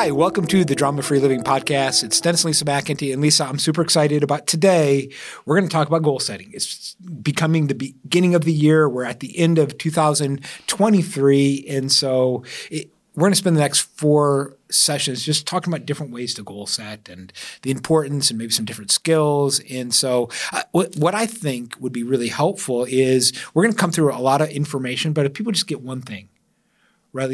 Hi, 0.00 0.12
welcome 0.12 0.46
to 0.46 0.64
the 0.64 0.76
Drama 0.76 1.02
Free 1.02 1.18
Living 1.18 1.42
Podcast. 1.42 2.04
It's 2.04 2.20
Dennis, 2.20 2.44
Lisa 2.44 2.64
McIntee, 2.64 3.12
and 3.12 3.20
Lisa. 3.20 3.44
I'm 3.44 3.58
super 3.58 3.82
excited 3.82 4.22
about 4.22 4.46
today. 4.46 5.10
We're 5.44 5.56
going 5.56 5.68
to 5.68 5.72
talk 5.72 5.88
about 5.88 6.04
goal 6.04 6.20
setting. 6.20 6.52
It's 6.52 6.94
becoming 6.94 7.66
the 7.66 7.74
beginning 7.74 8.36
of 8.36 8.44
the 8.44 8.52
year. 8.52 8.88
We're 8.88 9.02
at 9.02 9.18
the 9.18 9.36
end 9.36 9.58
of 9.58 9.76
2023, 9.76 11.64
and 11.68 11.90
so 11.90 12.44
it, 12.70 12.92
we're 13.16 13.22
going 13.22 13.32
to 13.32 13.38
spend 13.38 13.56
the 13.56 13.60
next 13.60 13.80
four 13.98 14.56
sessions 14.70 15.24
just 15.24 15.48
talking 15.48 15.72
about 15.72 15.84
different 15.84 16.12
ways 16.12 16.32
to 16.34 16.44
goal 16.44 16.68
set 16.68 17.08
and 17.08 17.32
the 17.62 17.72
importance 17.72 18.30
and 18.30 18.38
maybe 18.38 18.52
some 18.52 18.66
different 18.66 18.92
skills. 18.92 19.58
And 19.68 19.92
so, 19.92 20.30
uh, 20.52 20.62
what, 20.70 20.94
what 20.94 21.16
I 21.16 21.26
think 21.26 21.74
would 21.80 21.92
be 21.92 22.04
really 22.04 22.28
helpful 22.28 22.86
is 22.88 23.32
we're 23.52 23.64
going 23.64 23.74
to 23.74 23.80
come 23.80 23.90
through 23.90 24.14
a 24.14 24.22
lot 24.22 24.42
of 24.42 24.48
information, 24.50 25.12
but 25.12 25.26
if 25.26 25.34
people 25.34 25.50
just 25.50 25.66
get 25.66 25.82
one 25.82 26.02
thing, 26.02 26.28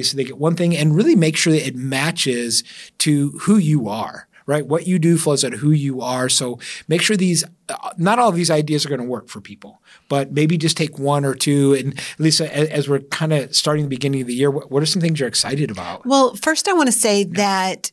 So 0.02 0.16
they 0.16 0.24
get 0.24 0.38
one 0.38 0.56
thing 0.56 0.77
and 0.77 0.95
really 0.95 1.16
make 1.16 1.37
sure 1.37 1.52
that 1.52 1.66
it 1.66 1.77
matches 1.77 2.65
to 2.98 3.30
who 3.42 3.56
you 3.56 3.88
are, 3.88 4.29
right? 4.47 4.66
What 4.66 4.87
you 4.87 4.98
do 4.98 5.16
flows 5.16 5.45
out 5.45 5.55
of 5.55 5.61
who 5.61 5.70
you 5.70 6.01
are. 6.01 6.29
So 6.29 6.59
make 6.88 7.02
sure 7.02 7.16
these, 7.16 7.45
uh, 7.69 7.91
not 7.97 8.19
all 8.19 8.28
of 8.28 8.34
these 8.34 8.51
ideas 8.51 8.84
are 8.84 8.89
going 8.89 9.01
to 9.01 9.06
work 9.06 9.28
for 9.28 9.41
people, 9.41 9.83
but 10.09 10.33
maybe 10.33 10.59
just 10.59 10.77
take 10.77 10.98
one 10.98 11.25
or 11.25 11.34
two. 11.34 11.75
And 11.75 11.98
Lisa, 12.19 12.55
as, 12.55 12.69
as 12.69 12.89
we're 12.89 13.01
kind 13.01 13.33
of 13.33 13.55
starting 13.55 13.84
the 13.84 13.89
beginning 13.89 14.23
of 14.23 14.27
the 14.27 14.34
year, 14.34 14.51
what, 14.51 14.70
what, 14.70 14.83
are 14.83 14.87
some 14.87 15.02
things 15.02 15.20
you're 15.20 15.28
excited 15.28 15.70
about? 15.70 16.06
Well, 16.06 16.34
first, 16.34 16.69
I 16.69 16.73
want 16.73 16.89
to 16.89 16.92
say 16.92 17.23
yeah. 17.23 17.33
that 17.34 17.92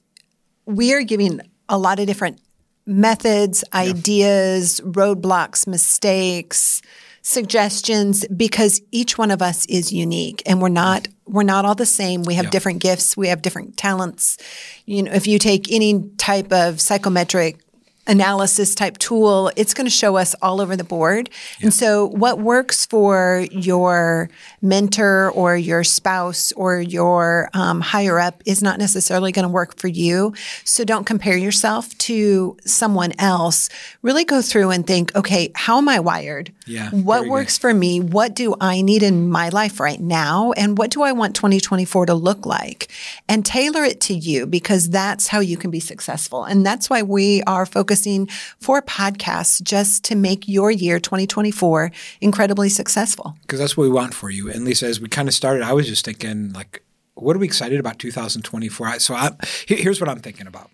we 0.65 0.93
are 0.93 1.03
giving 1.03 1.41
a 1.69 1.77
lot 1.77 1.99
of 1.99 2.07
different 2.07 2.39
methods, 2.85 3.63
yeah. 3.73 3.79
ideas, 3.79 4.81
roadblocks, 4.83 5.67
mistakes, 5.67 6.81
suggestions 7.21 8.25
because 8.35 8.81
each 8.91 9.17
one 9.17 9.31
of 9.31 9.41
us 9.41 9.65
is 9.67 9.93
unique 9.93 10.41
and 10.45 10.61
we're 10.61 10.69
not 10.69 11.07
we're 11.31 11.43
not 11.43 11.63
all 11.65 11.75
the 11.75 11.85
same. 11.85 12.23
We 12.23 12.35
have 12.35 12.45
yeah. 12.45 12.51
different 12.51 12.81
gifts, 12.81 13.15
we 13.15 13.29
have 13.29 13.41
different 13.41 13.77
talents. 13.77 14.37
You 14.85 15.03
know, 15.03 15.11
if 15.11 15.27
you 15.27 15.39
take 15.39 15.71
any 15.71 16.09
type 16.17 16.51
of 16.51 16.81
psychometric 16.81 17.59
analysis 18.07 18.73
type 18.73 18.97
tool, 18.97 19.51
it's 19.55 19.73
going 19.73 19.85
to 19.85 19.91
show 19.91 20.17
us 20.17 20.35
all 20.41 20.59
over 20.59 20.75
the 20.75 20.83
board. 20.83 21.29
Yeah. 21.59 21.65
And 21.65 21.73
so, 21.73 22.07
what 22.07 22.39
works 22.39 22.85
for 22.85 23.45
your 23.51 24.29
mentor 24.61 25.31
or 25.31 25.55
your 25.55 25.83
spouse 25.83 26.51
or 26.53 26.81
your 26.81 27.49
um, 27.53 27.81
higher 27.81 28.19
up 28.19 28.41
is 28.45 28.61
not 28.61 28.79
necessarily 28.79 29.31
going 29.31 29.43
to 29.43 29.49
work 29.49 29.77
for 29.77 29.87
you. 29.87 30.33
So, 30.63 30.83
don't 30.83 31.05
compare 31.05 31.37
yourself 31.37 31.95
to 31.99 32.57
someone 32.65 33.13
else. 33.19 33.69
Really 34.01 34.25
go 34.25 34.41
through 34.41 34.71
and 34.71 34.85
think, 34.85 35.15
okay, 35.15 35.51
how 35.55 35.77
am 35.77 35.87
I 35.87 35.99
wired? 35.99 36.51
Yeah, 36.65 36.89
what 36.89 37.27
works 37.27 37.57
good. 37.57 37.61
for 37.61 37.73
me? 37.73 37.99
What 37.99 38.35
do 38.35 38.55
I 38.59 38.81
need 38.81 39.03
in 39.03 39.29
my 39.29 39.49
life 39.49 39.79
right 39.79 39.99
now? 39.99 40.53
And 40.53 40.77
what 40.77 40.89
do 40.91 41.03
I 41.03 41.11
want 41.11 41.35
2024 41.35 42.07
to 42.07 42.13
look 42.13 42.45
like? 42.45 42.87
And 43.27 43.45
tailor 43.45 43.83
it 43.83 44.01
to 44.01 44.13
you 44.13 44.47
because 44.47 44.89
that's 44.89 45.27
how 45.27 45.39
you 45.39 45.57
can 45.57 45.69
be 45.69 45.79
successful. 45.79 46.43
And 46.43 46.65
that's 46.65 46.89
why 46.89 47.03
we 47.03 47.43
are 47.43 47.65
focused 47.65 47.90
focusing 47.91 48.27
for 48.59 48.81
podcasts 48.81 49.61
just 49.61 50.05
to 50.05 50.15
make 50.15 50.47
your 50.47 50.71
year 50.71 50.97
2024 50.97 51.91
incredibly 52.21 52.69
successful. 52.69 53.35
Because 53.41 53.59
that's 53.59 53.75
what 53.75 53.83
we 53.83 53.89
want 53.89 54.13
for 54.13 54.29
you. 54.29 54.49
And 54.49 54.63
Lisa, 54.63 54.85
as 54.85 55.01
we 55.01 55.09
kind 55.09 55.27
of 55.27 55.33
started, 55.33 55.61
I 55.61 55.73
was 55.73 55.87
just 55.87 56.05
thinking, 56.05 56.53
like, 56.53 56.83
what 57.15 57.35
are 57.35 57.39
we 57.39 57.45
excited 57.45 57.81
about 57.81 57.99
2024? 57.99 58.99
So 58.99 59.13
I, 59.13 59.31
here's 59.67 59.99
what 59.99 60.09
I'm 60.09 60.19
thinking 60.19 60.47
about. 60.47 60.71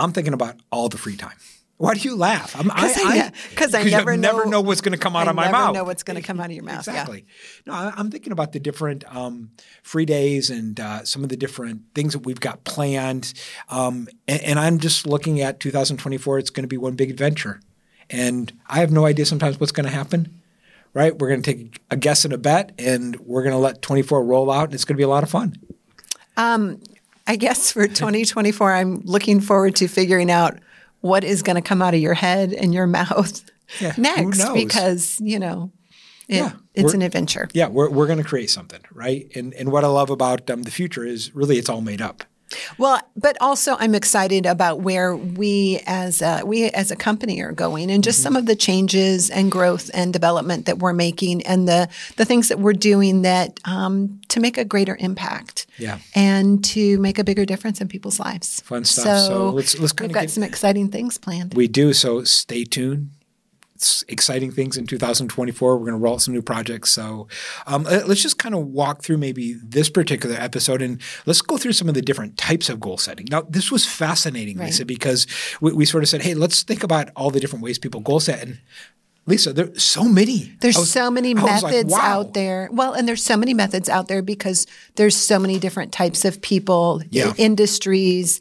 I'm 0.00 0.12
thinking 0.12 0.34
about 0.34 0.56
all 0.72 0.88
the 0.88 0.98
free 0.98 1.16
time. 1.16 1.36
Why 1.78 1.94
do 1.94 2.00
you 2.00 2.16
laugh? 2.16 2.56
Because 2.56 3.72
I, 3.72 3.78
I, 3.78 3.82
I, 3.82 3.84
never 3.84 4.16
know, 4.16 4.32
never 4.32 4.46
know 4.46 4.60
what's 4.60 4.80
going 4.80 4.92
to 4.92 4.98
come 4.98 5.14
out 5.14 5.28
I 5.28 5.30
of 5.30 5.36
my 5.36 5.48
mouth. 5.48 5.66
Never 5.66 5.72
know 5.74 5.84
what's 5.84 6.02
going 6.02 6.16
to 6.16 6.22
come 6.26 6.40
out 6.40 6.46
of 6.46 6.52
your 6.52 6.64
mouth. 6.64 6.80
Exactly. 6.80 7.24
Yeah. 7.66 7.72
No, 7.72 7.72
I, 7.72 8.00
am 8.00 8.10
thinking 8.10 8.32
about 8.32 8.50
the 8.50 8.58
different 8.58 9.04
um, 9.14 9.52
free 9.84 10.04
days 10.04 10.50
and 10.50 10.78
uh, 10.80 11.04
some 11.04 11.22
of 11.22 11.28
the 11.28 11.36
different 11.36 11.82
things 11.94 12.14
that 12.14 12.26
we've 12.26 12.40
got 12.40 12.64
planned. 12.64 13.32
Um, 13.70 14.08
and, 14.26 14.42
and 14.42 14.58
I'm 14.58 14.80
just 14.80 15.06
looking 15.06 15.40
at 15.40 15.60
2024. 15.60 16.40
It's 16.40 16.50
going 16.50 16.64
to 16.64 16.68
be 16.68 16.76
one 16.76 16.96
big 16.96 17.10
adventure, 17.10 17.60
and 18.10 18.52
I 18.66 18.80
have 18.80 18.90
no 18.90 19.06
idea 19.06 19.24
sometimes 19.24 19.60
what's 19.60 19.72
going 19.72 19.86
to 19.86 19.94
happen. 19.94 20.40
Right? 20.94 21.16
We're 21.16 21.28
going 21.28 21.42
to 21.42 21.54
take 21.54 21.80
a 21.92 21.96
guess 21.96 22.24
and 22.24 22.34
a 22.34 22.38
bet, 22.38 22.72
and 22.76 23.14
we're 23.20 23.44
going 23.44 23.54
to 23.54 23.58
let 23.58 23.82
24 23.82 24.24
roll 24.24 24.50
out, 24.50 24.64
and 24.64 24.74
it's 24.74 24.84
going 24.84 24.96
to 24.96 24.98
be 24.98 25.04
a 25.04 25.08
lot 25.08 25.22
of 25.22 25.30
fun. 25.30 25.54
Um, 26.36 26.80
I 27.28 27.36
guess 27.36 27.70
for 27.70 27.86
2024, 27.86 28.72
I'm 28.72 29.02
looking 29.04 29.40
forward 29.40 29.76
to 29.76 29.86
figuring 29.86 30.30
out 30.30 30.58
what 31.00 31.24
is 31.24 31.42
going 31.42 31.56
to 31.56 31.62
come 31.62 31.82
out 31.82 31.94
of 31.94 32.00
your 32.00 32.14
head 32.14 32.52
and 32.52 32.74
your 32.74 32.86
mouth 33.00 33.44
yeah, 33.80 33.94
next 33.96 34.52
because, 34.54 35.20
you 35.20 35.38
know, 35.38 35.72
it, 36.28 36.36
yeah, 36.36 36.52
it's 36.74 36.94
an 36.94 37.02
adventure. 37.02 37.48
Yeah, 37.54 37.68
we're, 37.68 37.88
we're 37.88 38.06
going 38.06 38.18
to 38.18 38.24
create 38.24 38.50
something, 38.50 38.80
right? 38.92 39.30
And, 39.34 39.54
and 39.54 39.72
what 39.72 39.84
I 39.84 39.88
love 39.88 40.10
about 40.10 40.50
um, 40.50 40.62
the 40.62 40.70
future 40.70 41.04
is 41.04 41.34
really 41.34 41.56
it's 41.56 41.68
all 41.68 41.80
made 41.80 42.02
up. 42.02 42.24
Well, 42.78 43.00
but 43.16 43.36
also 43.40 43.76
I'm 43.78 43.94
excited 43.94 44.46
about 44.46 44.80
where 44.80 45.16
we 45.16 45.80
as 45.86 46.22
a, 46.22 46.42
we 46.44 46.64
as 46.70 46.90
a 46.90 46.96
company 46.96 47.40
are 47.40 47.52
going 47.52 47.90
and 47.90 48.02
just 48.02 48.18
mm-hmm. 48.18 48.24
some 48.24 48.36
of 48.36 48.46
the 48.46 48.56
changes 48.56 49.30
and 49.30 49.50
growth 49.50 49.90
and 49.94 50.12
development 50.12 50.66
that 50.66 50.78
we're 50.78 50.92
making 50.92 51.42
and 51.46 51.68
the 51.68 51.88
the 52.16 52.24
things 52.24 52.48
that 52.48 52.58
we're 52.58 52.72
doing 52.72 53.22
that 53.22 53.60
um, 53.64 54.20
to 54.28 54.40
make 54.40 54.58
a 54.58 54.64
greater 54.64 54.96
impact. 55.00 55.66
Yeah. 55.78 55.98
And 56.14 56.64
to 56.66 56.98
make 56.98 57.18
a 57.18 57.24
bigger 57.24 57.44
difference 57.44 57.80
in 57.80 57.88
people's 57.88 58.18
lives. 58.18 58.60
Fun 58.62 58.84
stuff. 58.84 59.04
So, 59.04 59.28
so 59.28 59.50
let's 59.50 59.78
let's 59.78 59.92
kind 59.92 60.08
we've 60.08 60.14
got 60.14 60.22
get, 60.22 60.30
some 60.30 60.42
exciting 60.42 60.90
things 60.90 61.18
planned. 61.18 61.54
We 61.54 61.68
do. 61.68 61.92
So 61.92 62.24
stay 62.24 62.64
tuned 62.64 63.10
exciting 64.08 64.50
things 64.50 64.76
in 64.76 64.86
2024. 64.86 65.76
We're 65.76 65.80
going 65.80 65.92
to 65.92 65.98
roll 65.98 66.14
out 66.14 66.22
some 66.22 66.34
new 66.34 66.42
projects. 66.42 66.90
So 66.90 67.28
um, 67.66 67.84
let's 67.84 68.22
just 68.22 68.38
kind 68.38 68.54
of 68.54 68.66
walk 68.66 69.02
through 69.02 69.18
maybe 69.18 69.54
this 69.62 69.88
particular 69.88 70.36
episode 70.36 70.82
and 70.82 71.00
let's 71.26 71.40
go 71.40 71.56
through 71.56 71.72
some 71.72 71.88
of 71.88 71.94
the 71.94 72.02
different 72.02 72.36
types 72.36 72.68
of 72.68 72.80
goal 72.80 72.98
setting. 72.98 73.26
Now, 73.30 73.42
this 73.42 73.70
was 73.70 73.86
fascinating, 73.86 74.58
right. 74.58 74.66
Lisa, 74.66 74.84
because 74.84 75.26
we, 75.60 75.72
we, 75.72 75.84
sort 75.84 76.02
of 76.02 76.08
said, 76.08 76.22
hey, 76.22 76.34
let's 76.34 76.62
think 76.62 76.82
about 76.82 77.10
all 77.16 77.30
the 77.30 77.40
different 77.40 77.64
ways 77.64 77.78
people 77.78 78.00
goal 78.00 78.20
set. 78.20 78.42
And 78.42 78.60
Lisa, 79.26 79.52
there's 79.52 79.82
so 79.82 80.04
many. 80.04 80.54
There's 80.60 80.76
was, 80.76 80.90
so 80.90 81.10
many 81.10 81.34
methods 81.34 81.90
like, 81.90 82.02
wow. 82.02 82.20
out 82.20 82.34
there. 82.34 82.68
Well, 82.72 82.94
and 82.94 83.06
there's 83.06 83.22
so 83.22 83.36
many 83.36 83.52
methods 83.52 83.88
out 83.88 84.08
there 84.08 84.22
because 84.22 84.66
there's 84.96 85.16
so 85.16 85.38
many 85.38 85.58
different 85.58 85.92
types 85.92 86.24
of 86.24 86.40
people, 86.40 87.02
yeah. 87.10 87.34
industries, 87.36 88.40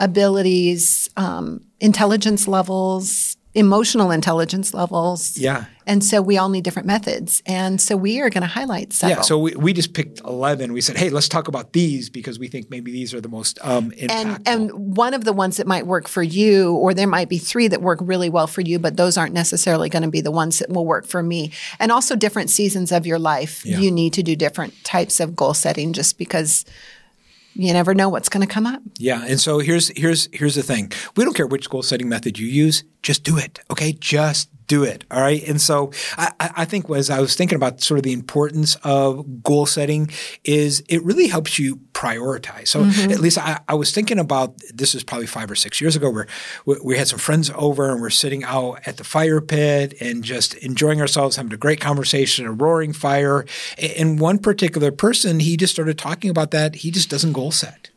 abilities, 0.00 1.08
um, 1.16 1.64
intelligence 1.80 2.48
levels, 2.48 3.36
emotional 3.54 4.10
intelligence 4.10 4.72
levels. 4.72 5.36
Yeah. 5.36 5.66
And 5.86 6.02
so 6.02 6.22
we 6.22 6.38
all 6.38 6.48
need 6.48 6.64
different 6.64 6.86
methods. 6.86 7.42
And 7.44 7.80
so 7.80 7.96
we 7.96 8.20
are 8.20 8.30
going 8.30 8.42
to 8.42 8.48
highlight 8.48 8.92
several. 8.92 9.18
Yeah. 9.18 9.22
So 9.22 9.38
we, 9.38 9.54
we 9.56 9.72
just 9.72 9.92
picked 9.94 10.20
11. 10.20 10.72
We 10.72 10.80
said, 10.80 10.96
hey, 10.96 11.10
let's 11.10 11.28
talk 11.28 11.48
about 11.48 11.72
these 11.72 12.08
because 12.08 12.38
we 12.38 12.48
think 12.48 12.70
maybe 12.70 12.92
these 12.92 13.12
are 13.12 13.20
the 13.20 13.28
most 13.28 13.58
um, 13.62 13.90
impactful. 13.90 14.10
And, 14.10 14.48
and 14.48 14.96
one 14.96 15.12
of 15.12 15.24
the 15.24 15.32
ones 15.32 15.58
that 15.58 15.66
might 15.66 15.86
work 15.86 16.08
for 16.08 16.22
you, 16.22 16.74
or 16.76 16.94
there 16.94 17.06
might 17.08 17.28
be 17.28 17.38
three 17.38 17.68
that 17.68 17.82
work 17.82 17.98
really 18.00 18.30
well 18.30 18.46
for 18.46 18.60
you, 18.60 18.78
but 18.78 18.96
those 18.96 19.18
aren't 19.18 19.34
necessarily 19.34 19.88
going 19.88 20.04
to 20.04 20.10
be 20.10 20.20
the 20.20 20.30
ones 20.30 20.60
that 20.60 20.70
will 20.70 20.86
work 20.86 21.04
for 21.04 21.22
me. 21.22 21.52
And 21.78 21.92
also 21.92 22.16
different 22.16 22.48
seasons 22.48 22.90
of 22.92 23.06
your 23.06 23.18
life, 23.18 23.66
yeah. 23.66 23.78
you 23.78 23.90
need 23.90 24.12
to 24.14 24.22
do 24.22 24.36
different 24.36 24.82
types 24.84 25.20
of 25.20 25.36
goal 25.36 25.52
setting 25.52 25.92
just 25.92 26.16
because– 26.16 26.64
you 27.54 27.72
never 27.72 27.94
know 27.94 28.08
what's 28.08 28.28
going 28.28 28.46
to 28.46 28.52
come 28.52 28.66
up. 28.66 28.82
Yeah, 28.98 29.24
and 29.26 29.40
so 29.40 29.58
here's 29.58 29.88
here's 29.96 30.28
here's 30.32 30.54
the 30.54 30.62
thing. 30.62 30.92
We 31.16 31.24
don't 31.24 31.34
care 31.34 31.46
which 31.46 31.68
goal 31.68 31.82
setting 31.82 32.08
method 32.08 32.38
you 32.38 32.46
use, 32.46 32.84
just 33.02 33.24
do 33.24 33.38
it. 33.38 33.60
Okay, 33.70 33.92
just 33.92 34.48
do 34.66 34.84
it. 34.84 35.04
All 35.10 35.20
right. 35.20 35.46
And 35.46 35.60
so 35.60 35.92
I, 36.16 36.32
I 36.38 36.64
think 36.64 36.88
as 36.88 37.10
I 37.10 37.20
was 37.20 37.34
thinking 37.34 37.56
about 37.56 37.82
sort 37.82 37.98
of 37.98 38.04
the 38.04 38.12
importance 38.12 38.76
of 38.84 39.42
goal 39.42 39.66
setting 39.66 40.08
is 40.44 40.82
it 40.88 41.04
really 41.04 41.26
helps 41.26 41.58
you 41.58 41.76
prioritize. 42.02 42.68
So 42.68 42.82
mm-hmm. 42.82 43.12
at 43.12 43.20
least 43.20 43.38
I, 43.38 43.60
I, 43.68 43.74
was 43.74 43.92
thinking 43.92 44.18
about 44.18 44.58
this 44.74 44.92
is 44.96 45.04
probably 45.04 45.28
five 45.28 45.48
or 45.48 45.54
six 45.54 45.80
years 45.80 45.94
ago 45.94 46.10
where 46.10 46.26
we, 46.66 46.76
we 46.82 46.98
had 46.98 47.06
some 47.06 47.20
friends 47.20 47.48
over 47.54 47.92
and 47.92 48.02
we're 48.02 48.10
sitting 48.10 48.42
out 48.42 48.80
at 48.86 48.96
the 48.96 49.04
fire 49.04 49.40
pit 49.40 49.94
and 50.00 50.24
just 50.24 50.54
enjoying 50.54 51.00
ourselves, 51.00 51.36
having 51.36 51.52
a 51.52 51.56
great 51.56 51.80
conversation, 51.80 52.44
a 52.44 52.50
roaring 52.50 52.92
fire. 52.92 53.46
And 53.78 54.18
one 54.18 54.38
particular 54.38 54.90
person, 54.90 55.38
he 55.38 55.56
just 55.56 55.72
started 55.72 55.96
talking 55.96 56.28
about 56.28 56.50
that. 56.50 56.74
He 56.76 56.90
just 56.90 57.08
doesn't 57.08 57.34
goal 57.34 57.52
set 57.52 57.90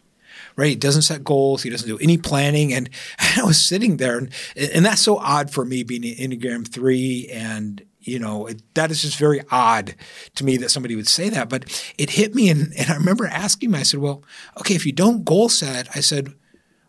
right? 0.57 0.69
He 0.69 0.75
doesn't 0.75 1.01
set 1.01 1.21
goals. 1.21 1.63
He 1.63 1.69
doesn't 1.69 1.89
do 1.89 1.97
any 1.97 2.17
planning. 2.17 2.71
And 2.71 2.89
I 3.19 3.43
was 3.43 3.59
sitting 3.59 3.97
there, 3.97 4.17
and, 4.17 4.31
and 4.55 4.85
that's 4.85 5.01
so 5.01 5.17
odd 5.17 5.51
for 5.51 5.65
me 5.65 5.83
being 5.83 6.05
in 6.05 6.31
Enneagram 6.31 6.65
3 6.65 7.27
and 7.29 7.83
you 8.05 8.19
know, 8.19 8.45
it, 8.47 8.61
that 8.75 8.91
is 8.91 9.01
just 9.01 9.17
very 9.17 9.41
odd 9.51 9.95
to 10.35 10.45
me 10.45 10.57
that 10.57 10.69
somebody 10.69 10.95
would 10.95 11.07
say 11.07 11.29
that. 11.29 11.49
But 11.49 11.65
it 11.97 12.11
hit 12.11 12.35
me, 12.35 12.49
and, 12.49 12.73
and 12.77 12.89
I 12.89 12.95
remember 12.95 13.27
asking 13.27 13.69
him, 13.69 13.75
I 13.75 13.83
said, 13.83 13.99
Well, 13.99 14.23
okay, 14.59 14.75
if 14.75 14.85
you 14.85 14.91
don't 14.91 15.25
goal 15.25 15.49
set, 15.49 15.87
I 15.95 15.99
said, 15.99 16.33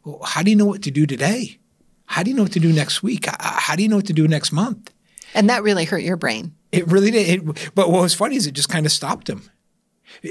Well, 0.04 0.20
how 0.22 0.42
do 0.42 0.50
you 0.50 0.56
know 0.56 0.66
what 0.66 0.82
to 0.82 0.90
do 0.90 1.06
today? 1.06 1.58
How 2.06 2.22
do 2.22 2.30
you 2.30 2.36
know 2.36 2.44
what 2.44 2.52
to 2.52 2.60
do 2.60 2.72
next 2.72 3.02
week? 3.02 3.26
How 3.40 3.74
do 3.74 3.82
you 3.82 3.88
know 3.88 3.96
what 3.96 4.06
to 4.06 4.12
do 4.12 4.28
next 4.28 4.52
month? 4.52 4.92
And 5.34 5.50
that 5.50 5.62
really 5.62 5.84
hurt 5.84 6.02
your 6.02 6.16
brain. 6.16 6.54
It 6.70 6.86
really 6.86 7.10
did. 7.10 7.28
It, 7.28 7.70
but 7.74 7.90
what 7.90 8.02
was 8.02 8.14
funny 8.14 8.36
is 8.36 8.46
it 8.46 8.52
just 8.52 8.68
kind 8.68 8.86
of 8.86 8.92
stopped 8.92 9.28
him 9.28 9.50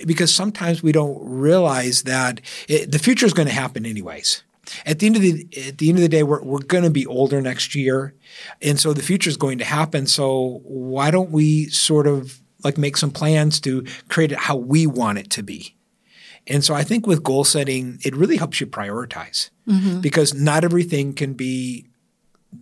because 0.05 0.33
sometimes 0.33 0.81
we 0.81 0.91
don't 0.91 1.17
realize 1.21 2.03
that 2.03 2.41
it, 2.69 2.91
the 2.91 2.99
future 2.99 3.25
is 3.25 3.33
going 3.33 3.47
to 3.47 3.53
happen 3.53 3.85
anyways. 3.85 4.43
At 4.85 4.99
the 4.99 5.07
end 5.07 5.15
of 5.15 5.21
the 5.21 5.47
at 5.67 5.77
the 5.77 5.89
end 5.89 5.97
of 5.97 6.01
the 6.01 6.09
day, 6.09 6.23
we're 6.23 6.43
we're 6.43 6.59
going 6.59 6.83
to 6.83 6.89
be 6.89 7.05
older 7.05 7.41
next 7.41 7.75
year, 7.75 8.13
and 8.61 8.79
so 8.79 8.93
the 8.93 9.01
future 9.01 9.29
is 9.29 9.37
going 9.37 9.57
to 9.59 9.65
happen. 9.65 10.07
So 10.07 10.61
why 10.63 11.11
don't 11.11 11.31
we 11.31 11.69
sort 11.69 12.07
of 12.07 12.41
like 12.63 12.77
make 12.77 12.97
some 12.97 13.11
plans 13.11 13.59
to 13.61 13.85
create 14.09 14.31
it 14.31 14.39
how 14.39 14.55
we 14.55 14.87
want 14.87 15.17
it 15.17 15.29
to 15.31 15.43
be? 15.43 15.75
And 16.47 16.63
so 16.63 16.73
I 16.75 16.83
think 16.83 17.07
with 17.07 17.23
goal 17.23 17.43
setting, 17.43 17.99
it 18.03 18.15
really 18.15 18.37
helps 18.37 18.61
you 18.61 18.67
prioritize 18.67 19.49
mm-hmm. 19.67 20.01
because 20.01 20.33
not 20.33 20.63
everything 20.63 21.13
can 21.13 21.33
be 21.33 21.87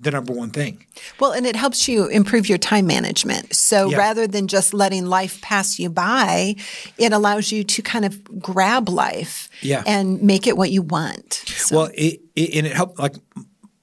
the 0.01 0.11
number 0.11 0.33
one 0.33 0.49
thing. 0.49 0.85
Well, 1.19 1.31
and 1.31 1.45
it 1.45 1.55
helps 1.55 1.87
you 1.87 2.07
improve 2.07 2.49
your 2.49 2.57
time 2.57 2.87
management. 2.87 3.55
So 3.55 3.89
yeah. 3.89 3.97
rather 3.97 4.27
than 4.27 4.47
just 4.47 4.73
letting 4.73 5.05
life 5.05 5.41
pass 5.41 5.79
you 5.79 5.89
by, 5.89 6.55
it 6.97 7.13
allows 7.13 7.51
you 7.51 7.63
to 7.63 7.81
kind 7.81 8.05
of 8.05 8.41
grab 8.41 8.89
life 8.89 9.49
yeah. 9.61 9.83
and 9.85 10.21
make 10.21 10.47
it 10.47 10.57
what 10.57 10.71
you 10.71 10.81
want. 10.81 11.33
So. 11.33 11.77
Well, 11.77 11.89
it, 11.93 12.21
it, 12.35 12.55
and 12.55 12.67
it 12.67 12.73
helped 12.73 12.99
like 12.99 13.15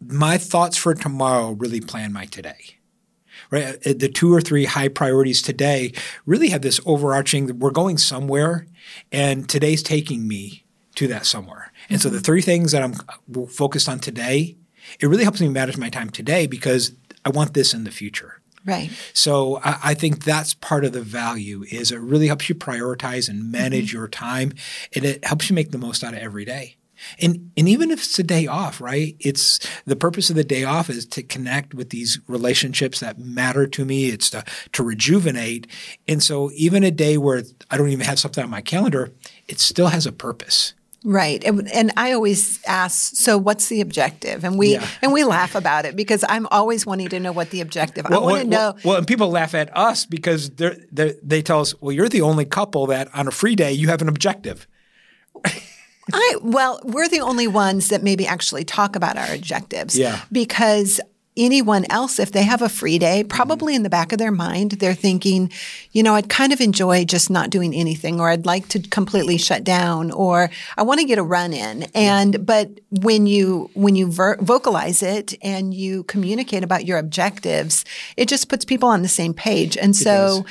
my 0.01 0.39
thoughts 0.39 0.77
for 0.77 0.95
tomorrow 0.95 1.53
really 1.53 1.81
plan 1.81 2.13
my 2.13 2.27
today. 2.27 2.77
Right, 3.53 3.85
uh, 3.85 3.95
the 3.97 4.09
two 4.09 4.33
or 4.33 4.41
three 4.41 4.65
high 4.65 4.87
priorities 4.87 5.43
today 5.43 5.93
really 6.25 6.51
have 6.51 6.63
this 6.63 6.81
overarching. 6.87 7.59
We're 7.59 7.73
going 7.73 7.99
somewhere, 7.99 8.69
and 9.11 9.49
today's 9.49 9.83
taking 9.83 10.29
me 10.29 10.65
to 10.95 11.09
that 11.09 11.27
somewhere. 11.27 11.73
And 11.89 12.01
so 12.01 12.09
the 12.09 12.19
mm-hmm. 12.19 12.23
three 12.23 12.43
things 12.43 12.71
that 12.71 12.83
I'm 12.83 12.95
focused 13.47 13.89
on 13.89 13.99
today 13.99 14.57
it 14.99 15.07
really 15.07 15.25
helps 15.25 15.41
me 15.41 15.49
manage 15.49 15.77
my 15.77 15.89
time 15.89 16.11
today 16.11 16.47
because 16.47 16.93
I 17.25 17.31
want 17.31 17.55
this 17.55 17.75
in 17.75 17.85
the 17.85 17.91
future. 17.91 18.41
Right. 18.65 18.91
So 19.15 19.59
I, 19.65 19.79
I, 19.85 19.95
think 19.95 20.25
that's 20.25 20.53
part 20.53 20.85
of 20.85 20.93
the 20.93 21.01
value 21.01 21.65
is 21.71 21.91
it 21.91 22.01
really 22.01 22.27
helps 22.27 22.49
you 22.49 22.55
prioritize 22.55 23.29
and 23.29 23.51
manage 23.51 23.89
mm-hmm. 23.89 23.97
your 23.97 24.09
time 24.09 24.53
and 24.95 25.05
it 25.05 25.25
helps 25.25 25.49
you 25.49 25.55
make 25.55 25.71
the 25.71 25.79
most 25.79 26.05
out 26.05 26.13
of 26.13 26.21
every 26.21 26.45
day. 26.45 26.77
And 27.19 27.51
and 27.57 27.67
even 27.67 27.91
if 27.91 28.01
it's 28.01 28.19
a 28.19 28.23
day 28.23 28.47
off, 28.47 28.79
right? 28.79 29.17
It's 29.21 29.59
the 29.87 29.97
purpose 29.97 30.29
of 30.29 30.37
the 30.37 30.45
day 30.45 30.65
off 30.65 30.91
is 30.91 31.07
to 31.07 31.23
connect 31.23 31.73
with 31.73 31.89
these 31.89 32.19
relationships 32.27 33.01
that 33.01 33.19
matter 33.19 33.67
to 33.67 33.85
me. 33.87 34.09
It's 34.09 34.29
to 34.31 34.45
to 34.73 34.83
rejuvenate. 34.83 35.67
And 36.07 36.23
so 36.23 36.51
even 36.55 36.85
a 36.85 36.91
day 36.91 37.17
where 37.17 37.43
I 37.71 37.79
don't 37.79 37.89
even 37.89 38.05
have 38.05 38.19
something 38.19 38.45
on 38.45 38.51
my 38.51 38.61
calendar, 38.61 39.13
it 39.49 39.61
still 39.61 39.89
has 39.89 40.05
a 40.05 40.13
purpose. 40.13 40.75
Right. 41.03 41.43
And, 41.45 41.71
and, 41.73 41.93
I 41.97 42.13
always 42.13 42.63
ask, 42.67 43.17
so 43.17 43.39
what's 43.39 43.69
the 43.69 43.81
objective? 43.81 44.45
And 44.45 44.59
we 44.59 44.75
yeah. 44.75 44.87
and 45.01 45.15
we 45.15 45.25
laugh 45.25 45.55
about 45.55 45.87
it 45.87 45.97
because 45.97 46.25
I'm 46.29 46.47
always 46.49 46.85
wanting 46.85 47.09
to 47.09 47.21
know 47.21 47.33
what 47.33 47.51
the 47.51 47.63
objective. 47.63 48.07
Well, 48.09 48.21
I 48.21 48.33
want 48.33 48.43
to 48.43 48.49
know. 48.49 48.57
Well, 48.59 48.79
well, 48.85 48.97
and 48.99 49.07
people 49.07 49.31
laugh 49.31 49.55
at 49.55 49.75
us 49.75 50.05
because 50.05 50.51
they're, 50.51 50.77
they're, 50.93 51.15
they 51.23 51.41
tell 51.41 51.61
us, 51.61 51.81
well, 51.81 51.93
you're 51.93 52.11
the 52.11 52.21
only 52.21 52.45
couple 52.45 52.87
that 52.89 53.09
on 53.15 53.27
a 53.27 53.31
free 53.31 53.57
day 53.57 53.73
you 53.73 53.89
have 53.89 54.03
an 54.03 54.09
objective. 54.09 54.67
I 56.13 56.37
well, 56.43 56.81
we're 56.85 57.09
the 57.09 57.21
only 57.21 57.47
ones 57.47 57.89
that 57.89 58.03
maybe 58.03 58.27
actually 58.27 58.65
talk 58.65 58.95
about 58.95 59.17
our 59.17 59.33
objectives. 59.33 59.99
Yeah. 59.99 60.21
Because 60.31 61.01
anyone 61.37 61.87
else, 61.91 62.19
if 62.19 62.33
they 62.33 62.43
have 62.43 62.61
a 62.61 62.69
free 62.69 62.99
day, 62.99 63.25
probably 63.25 63.75
in 63.75 63.83
the 63.83 63.91
back 63.91 64.13
of 64.13 64.19
their 64.19 64.33
mind, 64.33 64.73
they're 64.73 64.95
thinking, 64.95 65.51
you 65.93 66.03
know, 66.03 66.15
I'd 66.15 66.29
kind 66.29 66.53
of 66.53 66.61
enjoy 66.61 67.05
just 67.05 67.31
not 67.31 67.51
doing 67.51 67.75
anything, 67.75 68.21
or 68.21 68.29
I'd 68.29 68.47
like 68.47 68.69
to 68.69 68.81
completely 68.81 69.39
shut 69.39 69.65
down, 69.65 70.11
or 70.11 70.51
I 70.77 70.83
want 70.83 71.01
to 71.01 71.07
get 71.07 71.19
a 71.19 71.23
run 71.23 71.53
in. 71.53 71.85
And, 71.95 72.45
but 72.45 72.69
when 72.91 73.27
you, 73.27 73.71
when 73.75 73.95
you 73.95 74.11
ver- 74.11 74.39
vocalize 74.41 75.03
it 75.03 75.35
and 75.41 75.73
you 75.73 76.03
communicate 76.05 76.65
about 76.65 76.85
your 76.85 76.99
objectives, 76.99 77.85
it 78.17 78.29
just 78.29 78.49
puts 78.49 78.65
people 78.65 78.89
on 78.89 79.03
the 79.03 79.09
same 79.09 79.33
page. 79.33 79.77
And 79.77 79.95
so 79.95 80.45